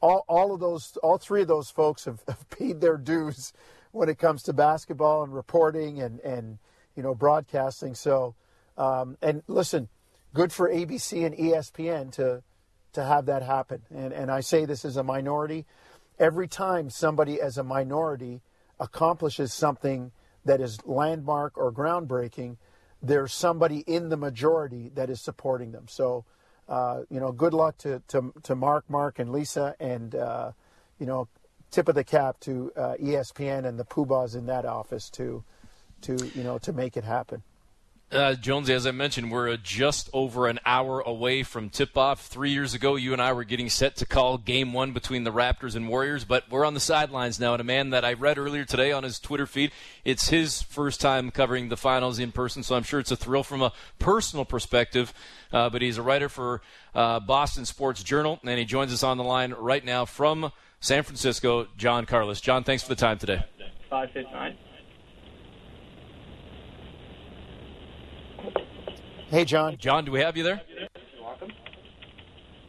all, 0.00 0.24
all 0.28 0.52
of 0.52 0.60
those, 0.60 0.96
all 1.02 1.18
three 1.18 1.42
of 1.42 1.48
those 1.48 1.70
folks 1.70 2.04
have, 2.04 2.22
have 2.28 2.48
paid 2.50 2.80
their 2.80 2.96
dues 2.96 3.52
when 3.92 4.08
it 4.08 4.18
comes 4.18 4.42
to 4.44 4.52
basketball 4.52 5.22
and 5.22 5.34
reporting 5.34 6.00
and, 6.00 6.20
and 6.20 6.58
you 6.96 7.02
know, 7.02 7.14
broadcasting. 7.14 7.94
So, 7.94 8.34
um, 8.76 9.16
and 9.22 9.42
listen, 9.46 9.88
good 10.32 10.52
for 10.52 10.68
ABC 10.68 11.24
and 11.24 11.36
ESPN 11.36 12.12
to– 12.12 12.42
to 12.94 13.04
have 13.04 13.26
that 13.26 13.42
happen. 13.42 13.82
And, 13.94 14.12
and 14.12 14.30
I 14.30 14.40
say 14.40 14.64
this 14.64 14.84
as 14.84 14.96
a 14.96 15.02
minority. 15.02 15.66
Every 16.18 16.48
time 16.48 16.90
somebody 16.90 17.40
as 17.40 17.58
a 17.58 17.64
minority 17.64 18.42
accomplishes 18.80 19.52
something 19.52 20.12
that 20.44 20.60
is 20.60 20.78
landmark 20.86 21.56
or 21.56 21.72
groundbreaking, 21.72 22.56
there's 23.02 23.32
somebody 23.32 23.80
in 23.80 24.08
the 24.08 24.16
majority 24.16 24.90
that 24.94 25.10
is 25.10 25.20
supporting 25.20 25.72
them. 25.72 25.86
So, 25.88 26.24
uh, 26.68 27.02
you 27.10 27.20
know, 27.20 27.32
good 27.32 27.52
luck 27.52 27.78
to, 27.78 28.02
to, 28.08 28.32
to 28.44 28.54
Mark, 28.54 28.88
Mark, 28.88 29.18
and 29.18 29.30
Lisa, 29.30 29.74
and, 29.78 30.14
uh, 30.14 30.52
you 30.98 31.06
know, 31.06 31.28
tip 31.70 31.88
of 31.88 31.94
the 31.94 32.04
cap 32.04 32.40
to 32.40 32.72
uh, 32.76 32.94
ESPN 33.02 33.66
and 33.66 33.78
the 33.78 33.84
poobahs 33.84 34.36
in 34.36 34.46
that 34.46 34.64
office 34.64 35.10
to, 35.10 35.44
to, 36.02 36.16
you 36.34 36.42
know, 36.42 36.58
to 36.58 36.72
make 36.72 36.96
it 36.96 37.04
happen. 37.04 37.42
Uh, 38.14 38.34
Jonesy, 38.34 38.72
as 38.72 38.86
I 38.86 38.92
mentioned, 38.92 39.32
we're 39.32 39.50
uh, 39.50 39.56
just 39.60 40.08
over 40.12 40.46
an 40.46 40.60
hour 40.64 41.00
away 41.00 41.42
from 41.42 41.68
tip 41.68 41.98
off. 41.98 42.26
Three 42.26 42.50
years 42.50 42.72
ago, 42.72 42.94
you 42.94 43.12
and 43.12 43.20
I 43.20 43.32
were 43.32 43.42
getting 43.42 43.68
set 43.68 43.96
to 43.96 44.06
call 44.06 44.38
game 44.38 44.72
one 44.72 44.92
between 44.92 45.24
the 45.24 45.32
Raptors 45.32 45.74
and 45.74 45.88
Warriors, 45.88 46.24
but 46.24 46.48
we're 46.48 46.64
on 46.64 46.74
the 46.74 46.80
sidelines 46.80 47.40
now. 47.40 47.54
And 47.54 47.60
a 47.60 47.64
man 47.64 47.90
that 47.90 48.04
I 48.04 48.12
read 48.12 48.38
earlier 48.38 48.64
today 48.64 48.92
on 48.92 49.02
his 49.02 49.18
Twitter 49.18 49.46
feed, 49.46 49.72
it's 50.04 50.28
his 50.28 50.62
first 50.62 51.00
time 51.00 51.32
covering 51.32 51.70
the 51.70 51.76
finals 51.76 52.20
in 52.20 52.30
person, 52.30 52.62
so 52.62 52.76
I'm 52.76 52.84
sure 52.84 53.00
it's 53.00 53.10
a 53.10 53.16
thrill 53.16 53.42
from 53.42 53.62
a 53.62 53.72
personal 53.98 54.44
perspective. 54.44 55.12
Uh, 55.52 55.68
but 55.68 55.82
he's 55.82 55.98
a 55.98 56.02
writer 56.02 56.28
for 56.28 56.62
uh, 56.94 57.18
Boston 57.18 57.64
Sports 57.64 58.04
Journal, 58.04 58.38
and 58.44 58.60
he 58.60 58.64
joins 58.64 58.92
us 58.92 59.02
on 59.02 59.16
the 59.16 59.24
line 59.24 59.54
right 59.58 59.84
now 59.84 60.04
from 60.04 60.52
San 60.78 61.02
Francisco, 61.02 61.66
John 61.76 62.06
Karalis. 62.06 62.40
John, 62.40 62.62
thanks 62.62 62.84
for 62.84 62.90
the 62.90 63.00
time 63.00 63.18
today. 63.18 63.44
559. 63.90 64.56
Hey, 69.34 69.44
John. 69.44 69.76
John, 69.78 70.04
do 70.04 70.12
we 70.12 70.20
have 70.20 70.36
you 70.36 70.44
there? 70.44 70.60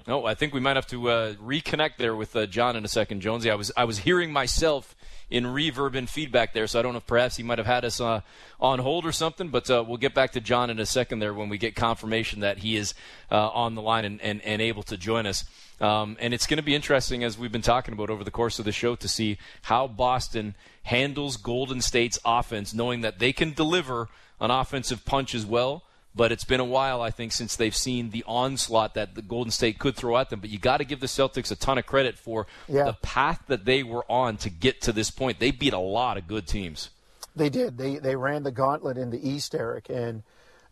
No, 0.07 0.23
oh, 0.23 0.25
I 0.25 0.33
think 0.33 0.51
we 0.51 0.59
might 0.59 0.75
have 0.75 0.87
to 0.87 1.09
uh, 1.11 1.33
reconnect 1.35 1.97
there 1.99 2.15
with 2.15 2.35
uh, 2.35 2.47
John 2.47 2.75
in 2.75 2.83
a 2.83 2.87
second, 2.87 3.21
Jonesy. 3.21 3.51
I 3.51 3.55
was 3.55 3.71
I 3.77 3.83
was 3.83 3.99
hearing 3.99 4.33
myself 4.33 4.95
in 5.29 5.43
reverb 5.43 5.95
and 5.95 6.09
feedback 6.09 6.53
there, 6.55 6.65
so 6.65 6.79
I 6.79 6.81
don't 6.81 6.93
know 6.93 6.97
if 6.97 7.05
perhaps 7.05 7.37
he 7.37 7.43
might 7.43 7.59
have 7.59 7.67
had 7.67 7.85
us 7.85 8.01
uh, 8.01 8.21
on 8.59 8.79
hold 8.79 9.05
or 9.05 9.11
something. 9.11 9.49
But 9.49 9.69
uh, 9.69 9.83
we'll 9.87 9.97
get 9.97 10.15
back 10.15 10.31
to 10.31 10.41
John 10.41 10.71
in 10.71 10.79
a 10.79 10.87
second 10.87 11.19
there 11.19 11.35
when 11.35 11.49
we 11.49 11.59
get 11.59 11.75
confirmation 11.75 12.39
that 12.39 12.57
he 12.57 12.77
is 12.77 12.95
uh, 13.31 13.49
on 13.49 13.75
the 13.75 13.83
line 13.83 14.03
and, 14.03 14.19
and, 14.21 14.41
and 14.41 14.59
able 14.59 14.81
to 14.83 14.97
join 14.97 15.27
us. 15.27 15.45
Um, 15.79 16.17
and 16.19 16.33
it's 16.33 16.47
going 16.47 16.57
to 16.57 16.63
be 16.63 16.73
interesting 16.73 17.23
as 17.23 17.37
we've 17.37 17.51
been 17.51 17.61
talking 17.61 17.93
about 17.93 18.09
over 18.09 18.23
the 18.23 18.31
course 18.31 18.57
of 18.57 18.65
the 18.65 18.71
show 18.71 18.95
to 18.95 19.07
see 19.07 19.37
how 19.61 19.85
Boston 19.85 20.55
handles 20.81 21.37
Golden 21.37 21.79
State's 21.79 22.17
offense, 22.25 22.73
knowing 22.73 23.01
that 23.01 23.19
they 23.19 23.33
can 23.33 23.53
deliver 23.53 24.09
an 24.41 24.49
offensive 24.49 25.05
punch 25.05 25.35
as 25.35 25.45
well 25.45 25.83
but 26.15 26.31
it's 26.31 26.45
been 26.45 26.61
a 26.61 26.65
while, 26.65 27.01
I 27.01 27.11
think, 27.11 27.33
since 27.33 27.55
they've 27.55 27.75
seen 27.75 28.11
the 28.11 28.23
onslaught 28.25 28.93
that 28.93 29.15
the 29.15 29.21
Golden 29.21 29.51
State 29.51 29.79
could 29.79 29.95
throw 29.95 30.17
at 30.17 30.29
them. 30.29 30.39
But 30.39 30.49
you 30.49 30.57
got 30.57 30.77
to 30.77 30.85
give 30.85 31.01
the 31.01 31.07
Celtics 31.07 31.51
a 31.51 31.55
ton 31.55 31.77
of 31.77 31.85
credit 31.85 32.17
for 32.17 32.47
yeah. 32.69 32.85
the 32.85 32.93
path 32.93 33.43
that 33.47 33.65
they 33.65 33.83
were 33.83 34.09
on 34.09 34.37
to 34.37 34.49
get 34.49 34.81
to 34.81 34.93
this 34.93 35.11
point. 35.11 35.39
They 35.39 35.51
beat 35.51 35.73
a 35.73 35.79
lot 35.79 36.17
of 36.17 36.27
good 36.27 36.47
teams. 36.47 36.89
They 37.35 37.49
did. 37.49 37.77
They 37.77 37.97
they 37.97 38.15
ran 38.15 38.43
the 38.43 38.51
gauntlet 38.51 38.97
in 38.97 39.09
the 39.09 39.29
East, 39.29 39.53
Eric. 39.53 39.89
And 39.89 40.23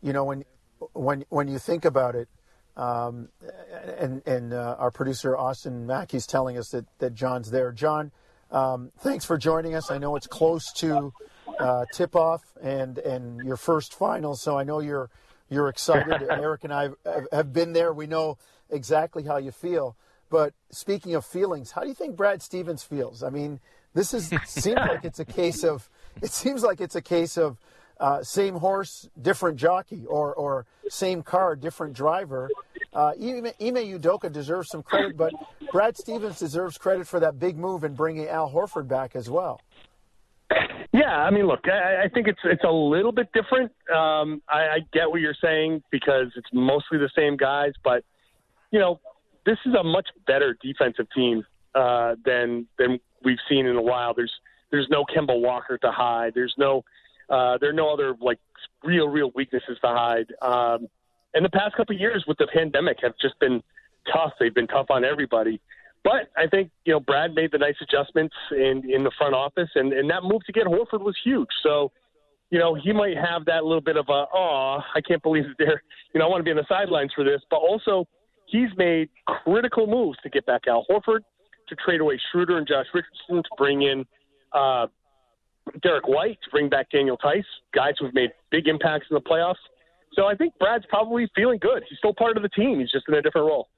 you 0.02 0.14
know 0.14 0.24
when 0.24 0.46
when 0.94 1.26
when 1.28 1.50
you 1.50 1.60
think 1.60 1.84
about 1.84 2.16
it, 2.16 2.30
um, 2.78 3.28
and 4.00 4.26
and 4.26 4.54
uh, 4.54 4.78
our 4.80 4.92
producer 4.92 5.36
Austin 5.36 5.86
Mackey's 5.86 6.26
telling 6.26 6.58
us 6.58 6.70
that 6.70 6.86
that 7.00 7.16
John's 7.16 7.52
there. 7.52 7.74
John, 7.74 8.12
um, 8.50 8.92
thanks 9.00 9.26
for 9.26 9.38
joining 9.38 9.76
us. 9.76 9.92
I 9.92 9.98
know 9.98 10.16
it's 10.16 10.28
close 10.28 10.72
to 10.78 11.12
uh, 11.60 11.84
tip 11.94 12.16
off 12.16 12.42
and 12.62 12.98
and 13.00 13.46
your 13.46 13.58
first 13.58 13.94
final, 13.94 14.36
so 14.36 14.58
I 14.58 14.64
know 14.64 14.80
you're 14.80 15.10
you're 15.50 15.70
excited. 15.70 16.24
Eric 16.30 16.64
and 16.64 16.74
I 16.74 16.90
have 17.32 17.54
been 17.54 17.74
there. 17.74 17.94
We 17.94 18.08
know 18.08 18.38
exactly 18.70 19.24
how 19.24 19.38
you 19.38 19.52
feel. 19.52 19.96
But 20.30 20.54
speaking 20.72 21.14
of 21.16 21.26
feelings, 21.26 21.72
how 21.72 21.82
do 21.82 21.88
you 21.88 21.94
think 21.94 22.16
Brad 22.16 22.42
Stevens 22.42 22.84
feels? 22.84 23.22
I 23.22 23.30
mean, 23.30 23.60
this 23.94 24.14
is 24.14 24.34
seems 24.46 24.78
like 24.90 25.06
it's 25.06 25.20
a 25.20 25.26
case 25.26 25.64
of 25.64 25.90
it 26.22 26.32
seems 26.32 26.64
like 26.64 26.82
it's 26.82 26.96
a 26.96 27.02
case 27.02 27.38
of 27.38 27.60
uh, 28.00 28.24
same 28.24 28.56
horse, 28.56 29.08
different 29.22 29.58
jockey, 29.58 30.06
or 30.08 30.34
or 30.34 30.66
same 30.90 31.22
car, 31.22 31.56
different 31.56 31.94
driver. 31.94 32.50
Uh, 32.94 33.14
Ime, 33.20 33.48
Ime 33.62 34.00
Udoka 34.00 34.32
deserves 34.32 34.70
some 34.70 34.84
credit, 34.84 35.18
but 35.18 35.34
Brad 35.72 35.98
Stevens 35.98 36.40
deserves 36.40 36.78
credit 36.78 37.08
for 37.08 37.20
that 37.20 37.40
big 37.40 37.58
move 37.58 37.84
in 37.84 37.94
bringing 37.94 38.28
Al 38.28 38.52
Horford 38.52 38.88
back 38.88 39.16
as 39.16 39.30
well. 39.30 39.62
Yeah, 40.94 41.10
I 41.10 41.32
mean, 41.32 41.48
look, 41.48 41.62
I, 41.68 42.04
I 42.04 42.08
think 42.08 42.28
it's 42.28 42.40
it's 42.44 42.64
a 42.64 42.72
little 42.72 43.12
bit 43.12 43.30
different. 43.34 43.72
Um, 43.94 44.44
I, 44.48 44.60
I 44.60 44.80
get 44.94 45.10
what 45.10 45.22
you're 45.22 45.36
saying 45.42 45.82
because 45.92 46.28
it's 46.36 46.50
mostly 46.54 47.00
the 47.00 47.10
same 47.16 47.36
guys, 47.36 47.74
but 47.84 48.04
you 48.72 48.80
know, 48.80 49.00
this 49.46 49.58
is 49.66 49.74
a 49.74 49.84
much 49.84 50.08
better 50.28 50.56
defensive 50.62 51.08
team 51.16 51.44
uh, 51.74 52.16
than 52.24 52.68
than 52.78 53.00
we've 53.24 53.40
seen 53.50 53.66
in 53.66 53.76
a 53.76 53.82
while. 53.82 54.14
There's 54.14 54.34
there's 54.72 54.88
no 54.90 55.04
Kemba 55.06 55.40
Walker 55.40 55.78
to 55.80 55.92
hide. 55.92 56.34
There's 56.36 56.54
no 56.58 56.84
uh, 57.30 57.58
there 57.60 57.70
are 57.70 57.74
no 57.74 57.92
other 57.92 58.16
like 58.22 58.40
real 58.84 59.08
real 59.08 59.32
weaknesses 59.34 59.78
to 59.82 59.88
hide. 59.88 60.32
Um, 60.42 60.88
and 61.34 61.44
the 61.44 61.50
past 61.50 61.76
couple 61.76 61.96
of 61.96 62.02
years 62.02 62.26
with 62.28 62.38
the 62.38 62.48
pandemic 62.54 62.98
have 63.02 63.14
just 63.20 63.40
been 63.40 63.64
tough. 64.12 64.34
They've 64.40 64.54
been 64.54 64.68
tough 64.68 64.88
on 64.90 65.04
everybody. 65.04 65.60
But 66.04 66.30
I 66.36 66.48
think 66.48 66.70
you 66.86 66.94
know 66.94 67.00
Brad 67.00 67.34
made 67.34 67.52
the 67.52 67.58
nice 67.58 67.76
adjustments 67.82 68.36
in 68.52 68.84
in 68.90 69.04
the 69.04 69.12
front 69.18 69.34
office, 69.34 69.70
and 69.76 69.94
and 69.94 70.10
that 70.10 70.24
move 70.24 70.44
to 70.46 70.52
get 70.52 70.66
Horford 70.66 71.02
was 71.02 71.16
huge. 71.24 71.48
So, 71.62 71.92
you 72.50 72.60
know, 72.60 72.76
he 72.76 72.92
might 72.92 73.16
have 73.16 73.46
that 73.46 73.64
little 73.64 73.82
bit 73.82 73.96
of 73.96 74.08
a 74.10 74.26
oh, 74.34 74.80
I 74.96 75.02
can't 75.02 75.24
believe 75.24 75.46
that 75.46 75.56
they're 75.60 75.82
you 76.14 76.20
know 76.20 76.26
I 76.26 76.30
want 76.30 76.42
to 76.42 76.44
be 76.44 76.52
on 76.52 76.58
the 76.58 76.66
sidelines 76.68 77.12
for 77.16 77.24
this, 77.24 77.42
but 77.50 77.58
also 77.58 78.06
he's 78.48 78.70
made 78.78 79.10
critical 79.26 79.88
moves 79.88 80.18
to 80.24 80.30
get 80.30 80.46
back 80.46 80.64
Al 80.68 80.86
Horford, 80.90 81.22
to 81.70 81.76
trade 81.76 82.02
away 82.02 82.20
Schroeder 82.32 82.58
and 82.58 82.68
Josh 82.68 82.88
Richardson 82.94 83.38
to 83.38 83.50
bring 83.58 83.84
in 83.84 84.06
uh, 84.52 84.88
Derrick 85.82 86.08
White, 86.08 86.38
to 86.44 86.50
bring 86.52 86.68
back 86.68 86.90
Daniel 86.92 87.18
Theis, 87.24 87.46
guys 87.74 87.94
who've 88.00 88.14
made 88.14 88.32
big 88.52 88.68
impacts 88.68 89.08
in 89.10 89.16
the 89.16 89.22
playoffs. 89.22 89.56
So 90.14 90.26
I 90.26 90.36
think 90.36 90.54
Brad's 90.60 90.86
probably 90.90 91.30
feeling 91.36 91.60
good. 91.60 91.84
He's 91.90 91.98
still 91.98 92.14
part 92.14 92.38
of 92.38 92.44
the 92.44 92.50
team. 92.50 92.80
He's 92.80 92.92
just 92.92 93.06
in 93.08 93.16
a 93.16 93.22
different 93.22 93.48
role. 93.48 93.70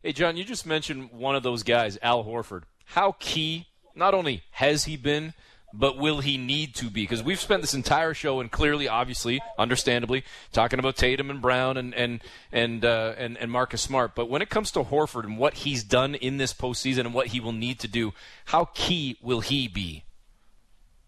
Hey, 0.00 0.12
John, 0.12 0.36
you 0.36 0.44
just 0.44 0.64
mentioned 0.64 1.10
one 1.10 1.34
of 1.34 1.42
those 1.42 1.64
guys, 1.64 1.98
Al 2.02 2.24
Horford. 2.24 2.62
How 2.84 3.16
key, 3.18 3.66
not 3.96 4.14
only 4.14 4.44
has 4.52 4.84
he 4.84 4.96
been, 4.96 5.34
but 5.74 5.98
will 5.98 6.20
he 6.20 6.36
need 6.36 6.76
to 6.76 6.84
be? 6.84 7.02
Because 7.02 7.20
we've 7.20 7.40
spent 7.40 7.62
this 7.62 7.74
entire 7.74 8.14
show 8.14 8.38
and 8.38 8.48
clearly, 8.48 8.86
obviously, 8.86 9.40
understandably, 9.58 10.22
talking 10.52 10.78
about 10.78 10.94
Tatum 10.94 11.30
and 11.30 11.42
Brown 11.42 11.76
and 11.76 11.92
and 11.94 12.20
and 12.52 12.84
uh, 12.84 13.14
and, 13.18 13.36
and 13.38 13.50
Marcus 13.50 13.82
Smart. 13.82 14.14
But 14.14 14.30
when 14.30 14.40
it 14.40 14.48
comes 14.48 14.70
to 14.72 14.84
Horford 14.84 15.24
and 15.24 15.36
what 15.36 15.54
he's 15.54 15.82
done 15.82 16.14
in 16.14 16.36
this 16.36 16.54
postseason 16.54 17.00
and 17.00 17.12
what 17.12 17.26
he 17.28 17.40
will 17.40 17.52
need 17.52 17.80
to 17.80 17.88
do, 17.88 18.12
how 18.46 18.66
key 18.74 19.18
will 19.20 19.40
he 19.40 19.66
be? 19.66 20.04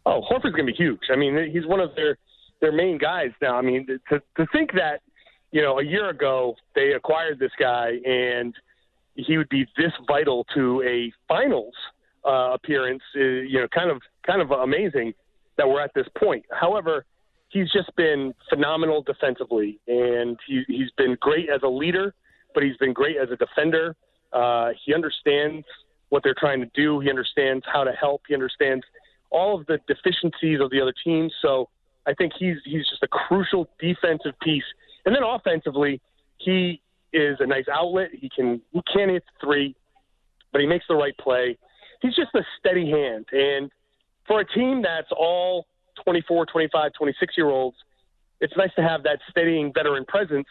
Oh, 0.04 0.22
Horford's 0.28 0.56
going 0.56 0.66
to 0.66 0.72
be 0.72 0.76
huge. 0.76 1.00
I 1.12 1.16
mean, 1.16 1.48
he's 1.52 1.64
one 1.64 1.78
of 1.78 1.94
their 1.94 2.18
their 2.60 2.72
main 2.72 2.98
guys 2.98 3.30
now. 3.40 3.56
I 3.56 3.62
mean, 3.62 3.86
to 3.86 4.20
to 4.36 4.46
think 4.52 4.72
that 4.72 5.00
you 5.52 5.62
know 5.62 5.78
a 5.78 5.84
year 5.84 6.08
ago 6.10 6.56
they 6.74 6.92
acquired 6.94 7.38
this 7.38 7.52
guy 7.56 7.92
and 8.04 8.52
he 9.14 9.38
would 9.38 9.48
be 9.48 9.66
this 9.76 9.92
vital 10.06 10.46
to 10.54 10.82
a 10.82 11.12
finals 11.28 11.74
uh, 12.26 12.52
appearance, 12.52 13.02
is, 13.14 13.46
you 13.48 13.60
know, 13.60 13.68
kind 13.68 13.90
of 13.90 14.00
kind 14.26 14.40
of 14.40 14.50
amazing 14.50 15.14
that 15.56 15.68
we're 15.68 15.80
at 15.80 15.92
this 15.94 16.06
point. 16.18 16.44
However, 16.50 17.04
he's 17.48 17.70
just 17.72 17.94
been 17.96 18.34
phenomenal 18.48 19.02
defensively, 19.02 19.78
and 19.86 20.38
he, 20.46 20.62
he's 20.68 20.90
been 20.96 21.16
great 21.20 21.48
as 21.50 21.60
a 21.62 21.68
leader, 21.68 22.14
but 22.54 22.62
he's 22.62 22.76
been 22.76 22.92
great 22.92 23.16
as 23.16 23.28
a 23.30 23.36
defender. 23.36 23.96
Uh, 24.32 24.70
he 24.84 24.94
understands 24.94 25.66
what 26.10 26.22
they're 26.22 26.36
trying 26.38 26.60
to 26.60 26.70
do. 26.74 27.00
He 27.00 27.10
understands 27.10 27.64
how 27.72 27.84
to 27.84 27.92
help. 27.92 28.22
He 28.28 28.34
understands 28.34 28.84
all 29.30 29.58
of 29.58 29.66
the 29.66 29.78
deficiencies 29.86 30.60
of 30.60 30.70
the 30.70 30.80
other 30.80 30.94
teams. 31.04 31.32
So 31.40 31.68
I 32.06 32.14
think 32.14 32.32
he's 32.38 32.56
he's 32.64 32.88
just 32.88 33.02
a 33.02 33.08
crucial 33.08 33.68
defensive 33.78 34.38
piece. 34.40 34.64
And 35.04 35.14
then 35.14 35.22
offensively, 35.22 36.00
he 36.38 36.80
is 37.12 37.36
a 37.40 37.46
nice 37.46 37.66
outlet. 37.72 38.10
He 38.12 38.28
can 38.28 38.60
he 38.72 38.80
can 38.92 39.08
hit 39.08 39.24
three, 39.40 39.74
but 40.52 40.60
he 40.60 40.66
makes 40.66 40.84
the 40.88 40.94
right 40.94 41.16
play. 41.18 41.58
He's 42.02 42.14
just 42.14 42.34
a 42.34 42.42
steady 42.58 42.90
hand. 42.90 43.26
And 43.32 43.70
for 44.26 44.40
a 44.40 44.46
team 44.46 44.82
that's 44.82 45.10
all 45.16 45.66
24, 46.04 46.46
25, 46.46 46.92
26 46.92 47.34
year 47.36 47.48
olds, 47.48 47.76
it's 48.40 48.56
nice 48.56 48.74
to 48.76 48.82
have 48.82 49.02
that 49.02 49.18
steadying 49.30 49.72
veteran 49.72 50.04
presence 50.06 50.46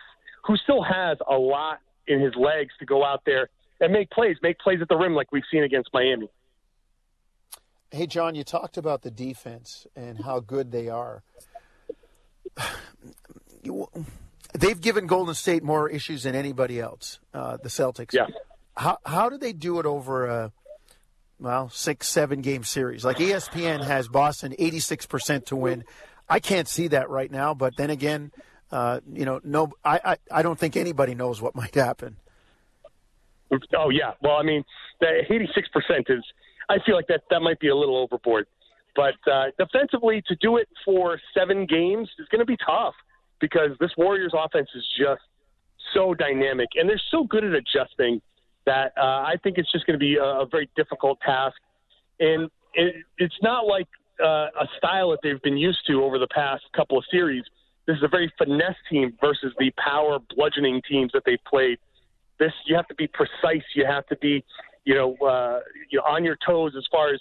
who 0.45 0.55
still 0.57 0.83
has 0.83 1.17
a 1.29 1.35
lot 1.35 1.79
in 2.07 2.19
his 2.19 2.33
legs 2.35 2.71
to 2.79 2.85
go 2.85 3.03
out 3.03 3.21
there 3.25 3.49
and 3.79 3.91
make 3.93 4.09
plays, 4.11 4.37
make 4.41 4.59
plays 4.59 4.79
at 4.81 4.89
the 4.89 4.97
rim 4.97 5.13
like 5.13 5.31
we've 5.31 5.43
seen 5.51 5.63
against 5.63 5.89
Miami. 5.93 6.29
Hey, 7.91 8.05
John, 8.05 8.35
you 8.35 8.43
talked 8.43 8.77
about 8.77 9.01
the 9.01 9.09
defense 9.09 9.87
and 9.95 10.19
how 10.23 10.39
good 10.39 10.71
they 10.71 10.89
are. 10.89 11.23
They've 14.59 14.79
given 14.79 15.07
Golden 15.07 15.35
State 15.35 15.63
more 15.63 15.89
issues 15.89 16.23
than 16.23 16.35
anybody 16.35 16.81
else, 16.81 17.19
uh, 17.33 17.57
the 17.63 17.69
Celtics. 17.69 18.13
Yeah. 18.13 18.25
How, 18.75 18.97
how 19.05 19.29
do 19.29 19.37
they 19.37 19.53
do 19.53 19.79
it 19.79 19.85
over 19.85 20.25
a, 20.25 20.51
well, 21.39 21.69
six, 21.69 22.09
seven 22.09 22.41
game 22.41 22.65
series? 22.65 23.05
Like 23.05 23.17
ESPN 23.17 23.85
has 23.85 24.09
Boston 24.09 24.53
86% 24.59 25.45
to 25.45 25.55
win. 25.55 25.85
I 26.27 26.41
can't 26.41 26.67
see 26.67 26.89
that 26.89 27.09
right 27.09 27.31
now, 27.31 27.53
but 27.53 27.77
then 27.77 27.89
again, 27.89 28.33
uh, 28.69 28.99
you 29.09 29.23
know, 29.23 29.39
no, 29.45 29.71
I, 29.85 30.01
I, 30.03 30.17
I 30.29 30.41
don't 30.41 30.59
think 30.59 30.75
anybody 30.75 31.15
knows 31.15 31.41
what 31.41 31.55
might 31.55 31.73
happen. 31.73 32.17
Oh, 33.77 33.89
yeah. 33.89 34.11
Well, 34.21 34.35
I 34.35 34.43
mean, 34.43 34.65
the 34.99 35.23
86% 35.29 36.09
is, 36.09 36.23
I 36.69 36.79
feel 36.85 36.95
like 36.95 37.07
that, 37.07 37.21
that 37.29 37.39
might 37.39 37.61
be 37.61 37.69
a 37.69 37.75
little 37.75 37.97
overboard. 37.97 38.45
But 38.93 39.15
uh, 39.31 39.45
defensively, 39.57 40.21
to 40.27 40.35
do 40.35 40.57
it 40.57 40.67
for 40.83 41.17
seven 41.33 41.65
games 41.65 42.09
is 42.19 42.27
going 42.29 42.39
to 42.39 42.45
be 42.45 42.57
tough 42.57 42.93
because 43.39 43.71
this 43.79 43.91
Warriors 43.97 44.33
offense 44.37 44.69
is 44.75 44.85
just 44.97 45.21
so 45.93 46.13
dynamic 46.13 46.69
and 46.75 46.87
they're 46.89 47.01
so 47.11 47.23
good 47.23 47.43
at 47.43 47.53
adjusting 47.53 48.21
that 48.65 48.93
uh, 48.97 49.01
I 49.01 49.35
think 49.43 49.57
it's 49.57 49.71
just 49.71 49.85
going 49.87 49.97
to 49.97 50.03
be 50.03 50.15
a, 50.15 50.23
a 50.23 50.45
very 50.45 50.69
difficult 50.75 51.19
task. 51.21 51.55
And 52.19 52.49
it, 52.73 52.95
it's 53.17 53.37
not 53.41 53.65
like 53.65 53.87
uh, 54.23 54.47
a 54.59 54.67
style 54.77 55.11
that 55.11 55.19
they've 55.23 55.41
been 55.41 55.57
used 55.57 55.79
to 55.87 56.03
over 56.03 56.19
the 56.19 56.27
past 56.27 56.63
couple 56.75 56.97
of 56.97 57.03
series. 57.09 57.43
This 57.87 57.97
is 57.97 58.03
a 58.03 58.07
very 58.07 58.31
finesse 58.37 58.75
team 58.89 59.17
versus 59.19 59.53
the 59.57 59.71
power 59.83 60.19
bludgeoning 60.35 60.81
teams 60.87 61.11
that 61.13 61.23
they've 61.25 61.43
played. 61.47 61.79
This 62.37 62.51
you 62.65 62.75
have 62.75 62.87
to 62.87 62.95
be 62.95 63.07
precise. 63.07 63.63
You 63.75 63.85
have 63.85 64.05
to 64.07 64.17
be, 64.17 64.43
you 64.85 64.93
know, 64.93 65.15
uh, 65.25 65.59
you 65.89 65.97
know, 65.97 66.03
on 66.03 66.23
your 66.23 66.37
toes 66.45 66.73
as 66.77 66.85
far 66.91 67.13
as 67.13 67.19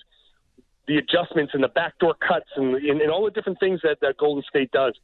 the 0.86 0.96
adjustments 0.96 1.52
and 1.54 1.62
the 1.62 1.68
backdoor 1.68 2.14
cuts 2.14 2.48
and, 2.56 2.74
and, 2.74 3.00
and 3.00 3.10
all 3.10 3.24
the 3.24 3.30
different 3.30 3.60
things 3.60 3.80
that, 3.82 3.98
that 4.00 4.16
Golden 4.18 4.42
State 4.48 4.70
does. 4.72 4.94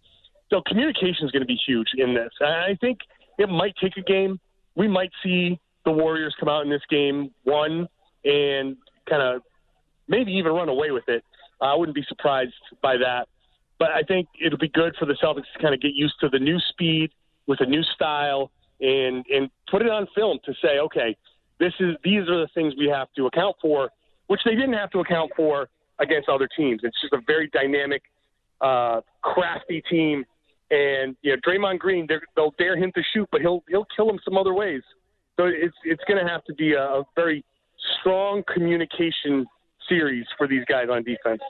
So 0.50 0.62
communication 0.66 1.24
is 1.24 1.30
going 1.30 1.42
to 1.42 1.46
be 1.46 1.58
huge 1.66 1.88
in 1.96 2.14
this. 2.14 2.30
I 2.40 2.76
think 2.80 2.98
it 3.38 3.48
might 3.48 3.74
take 3.82 3.96
a 3.96 4.02
game. 4.02 4.38
We 4.76 4.88
might 4.88 5.10
see 5.22 5.58
the 5.84 5.92
Warriors 5.92 6.34
come 6.38 6.48
out 6.48 6.64
in 6.64 6.70
this 6.70 6.82
game 6.90 7.30
one 7.44 7.88
and 8.24 8.76
kind 9.08 9.22
of 9.22 9.42
maybe 10.08 10.32
even 10.32 10.52
run 10.52 10.68
away 10.68 10.90
with 10.90 11.04
it. 11.08 11.24
I 11.60 11.74
wouldn't 11.74 11.94
be 11.94 12.04
surprised 12.08 12.54
by 12.82 12.96
that. 12.98 13.28
But 13.78 13.90
I 13.90 14.02
think 14.02 14.28
it'll 14.44 14.58
be 14.58 14.68
good 14.68 14.94
for 14.98 15.06
the 15.06 15.14
Celtics 15.22 15.50
to 15.54 15.62
kind 15.62 15.74
of 15.74 15.80
get 15.80 15.94
used 15.94 16.14
to 16.20 16.28
the 16.28 16.38
new 16.38 16.58
speed 16.70 17.10
with 17.46 17.60
a 17.60 17.66
new 17.66 17.82
style 17.82 18.50
and 18.80 19.24
and 19.32 19.50
put 19.70 19.82
it 19.82 19.88
on 19.88 20.06
film 20.14 20.38
to 20.44 20.52
say, 20.62 20.78
okay, 20.78 21.16
this 21.58 21.72
is 21.80 21.96
these 22.04 22.28
are 22.28 22.40
the 22.40 22.48
things 22.54 22.74
we 22.78 22.88
have 22.88 23.08
to 23.16 23.26
account 23.26 23.56
for, 23.60 23.90
which 24.28 24.40
they 24.44 24.54
didn't 24.54 24.74
have 24.74 24.90
to 24.90 25.00
account 25.00 25.32
for 25.36 25.68
against 25.98 26.28
other 26.28 26.48
teams. 26.56 26.80
It's 26.82 27.00
just 27.00 27.12
a 27.12 27.20
very 27.26 27.48
dynamic, 27.52 28.02
uh, 28.60 29.00
crafty 29.22 29.82
team 29.88 30.24
and 30.70 31.16
you 31.22 31.32
know, 31.32 31.38
Draymond 31.46 31.78
Green, 31.78 32.06
they'll 32.36 32.54
dare 32.58 32.76
him 32.76 32.92
to 32.94 33.02
shoot, 33.14 33.28
but 33.30 33.40
he'll 33.40 33.62
he'll 33.68 33.86
kill 33.96 34.08
him 34.08 34.18
some 34.24 34.36
other 34.36 34.54
ways. 34.54 34.82
So 35.36 35.46
it's 35.46 35.76
it's 35.84 36.02
going 36.08 36.24
to 36.24 36.30
have 36.30 36.44
to 36.44 36.54
be 36.54 36.74
a, 36.74 36.82
a 36.82 37.04
very 37.14 37.44
strong 38.00 38.42
communication 38.52 39.46
series 39.88 40.26
for 40.38 40.46
these 40.46 40.64
guys 40.66 40.88
on 40.90 41.02
defense. 41.04 41.42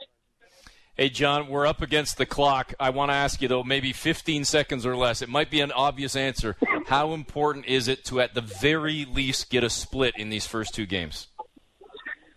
Hey, 0.97 1.09
John, 1.09 1.49
we're 1.49 1.67
up 1.67 1.81
against 1.81 2.17
the 2.17 2.25
clock. 2.25 2.73
I 2.79 2.89
want 2.89 3.11
to 3.11 3.15
ask 3.15 3.41
you, 3.41 3.49
though, 3.49 3.65
maybe 3.65 3.91
15 3.91 4.45
seconds 4.45 4.85
or 4.85 4.95
less. 4.95 5.21
It 5.21 5.27
might 5.27 5.51
be 5.51 5.59
an 5.59 5.73
obvious 5.73 6.15
answer. 6.15 6.55
How 6.87 7.13
important 7.13 7.65
is 7.65 7.89
it 7.89 8.05
to, 8.05 8.21
at 8.21 8.33
the 8.33 8.39
very 8.39 9.03
least, 9.03 9.49
get 9.49 9.65
a 9.65 9.69
split 9.69 10.13
in 10.17 10.29
these 10.29 10.45
first 10.47 10.73
two 10.73 10.85
games? 10.85 11.27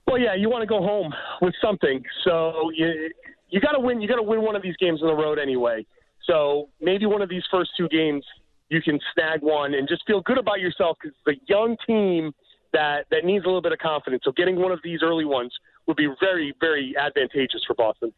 Well, 0.08 0.18
yeah, 0.18 0.34
you 0.34 0.50
want 0.50 0.62
to 0.62 0.66
go 0.66 0.82
home 0.82 1.14
with 1.40 1.54
something. 1.62 2.02
So 2.24 2.70
you 2.74 3.10
you 3.50 3.60
got 3.60 3.72
to 3.72 3.80
win. 3.80 4.00
You 4.00 4.08
got 4.08 4.16
to 4.16 4.22
win 4.22 4.42
one 4.42 4.56
of 4.56 4.62
these 4.62 4.76
games 4.78 5.02
on 5.02 5.08
the 5.08 5.14
road 5.14 5.38
anyway. 5.38 5.86
So 6.28 6.68
maybe 6.80 7.06
one 7.06 7.22
of 7.22 7.28
these 7.28 7.42
first 7.50 7.70
two 7.76 7.88
games 7.88 8.24
you 8.68 8.82
can 8.82 9.00
snag 9.14 9.40
one 9.40 9.74
and 9.74 9.88
just 9.88 10.02
feel 10.06 10.20
good 10.20 10.38
about 10.38 10.60
yourself 10.60 10.98
because 11.00 11.16
it's 11.26 11.40
a 11.40 11.52
young 11.52 11.76
team 11.86 12.32
that 12.72 13.06
that 13.10 13.24
needs 13.24 13.44
a 13.44 13.48
little 13.48 13.62
bit 13.62 13.72
of 13.72 13.78
confidence. 13.78 14.22
So 14.24 14.32
getting 14.32 14.56
one 14.56 14.72
of 14.72 14.80
these 14.84 15.00
early 15.02 15.24
ones 15.24 15.52
would 15.86 15.96
be 15.96 16.08
very 16.20 16.54
very 16.60 16.94
advantageous 16.96 17.62
for 17.66 17.74
Boston. 17.74 18.12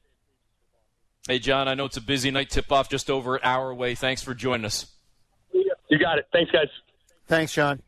Hey 1.29 1.39
John, 1.39 1.69
I 1.69 1.75
know 1.75 1.85
it's 1.85 1.97
a 1.97 2.03
busy 2.03 2.31
night 2.31 2.51
tip 2.51 2.73
off 2.73 2.89
just 2.89 3.11
over 3.11 3.37
an 3.37 3.43
hour 3.45 3.71
away. 3.71 3.95
Thanks 3.95 4.23
for 4.23 4.35
joining 4.35 4.67
us. 4.67 4.87
You 5.53 5.99
got 5.99 6.19
it. 6.19 6.27
Thanks 6.33 6.51
guys. 6.51 6.69
Thanks, 7.27 7.53
John. 7.53 7.83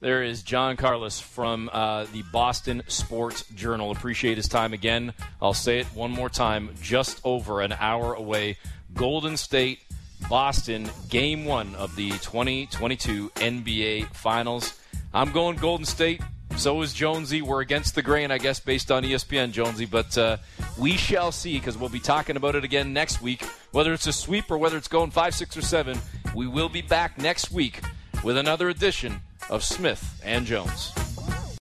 There 0.00 0.22
is 0.22 0.42
John 0.42 0.78
Karalis 0.78 1.20
from 1.20 1.68
uh, 1.70 2.06
the 2.12 2.22
Boston 2.32 2.82
Sports 2.86 3.44
Journal. 3.54 3.90
Appreciate 3.90 4.38
his 4.38 4.48
time 4.48 4.72
again. 4.72 5.12
I'll 5.42 5.52
say 5.52 5.80
it 5.80 5.86
one 5.88 6.10
more 6.10 6.30
time. 6.30 6.70
Just 6.80 7.20
over 7.24 7.60
an 7.60 7.74
hour 7.78 8.14
away 8.14 8.56
Golden 8.94 9.36
State, 9.36 9.80
Boston, 10.28 10.88
game 11.08 11.44
one 11.44 11.74
of 11.76 11.96
the 11.96 12.10
2022 12.10 13.30
NBA 13.30 14.14
Finals. 14.14 14.78
I'm 15.12 15.32
going 15.32 15.56
Golden 15.56 15.86
State. 15.86 16.20
So 16.56 16.82
is 16.82 16.92
Jonesy. 16.92 17.42
We're 17.42 17.62
against 17.62 17.94
the 17.94 18.02
grain, 18.02 18.30
I 18.30 18.38
guess, 18.38 18.60
based 18.60 18.90
on 18.90 19.02
ESPN, 19.02 19.52
Jonesy. 19.52 19.86
But 19.86 20.18
uh, 20.18 20.36
we 20.76 20.96
shall 20.96 21.32
see 21.32 21.58
because 21.58 21.78
we'll 21.78 21.88
be 21.88 22.00
talking 22.00 22.36
about 22.36 22.54
it 22.54 22.64
again 22.64 22.92
next 22.92 23.22
week. 23.22 23.44
Whether 23.72 23.92
it's 23.92 24.06
a 24.06 24.12
sweep 24.12 24.50
or 24.50 24.58
whether 24.58 24.76
it's 24.76 24.88
going 24.88 25.10
five, 25.10 25.34
six, 25.34 25.56
or 25.56 25.62
seven, 25.62 25.98
we 26.34 26.46
will 26.46 26.68
be 26.68 26.82
back 26.82 27.18
next 27.18 27.50
week 27.50 27.80
with 28.22 28.36
another 28.36 28.68
edition 28.68 29.20
of 29.48 29.64
Smith 29.64 30.20
and 30.24 30.44
Jones. 30.44 30.92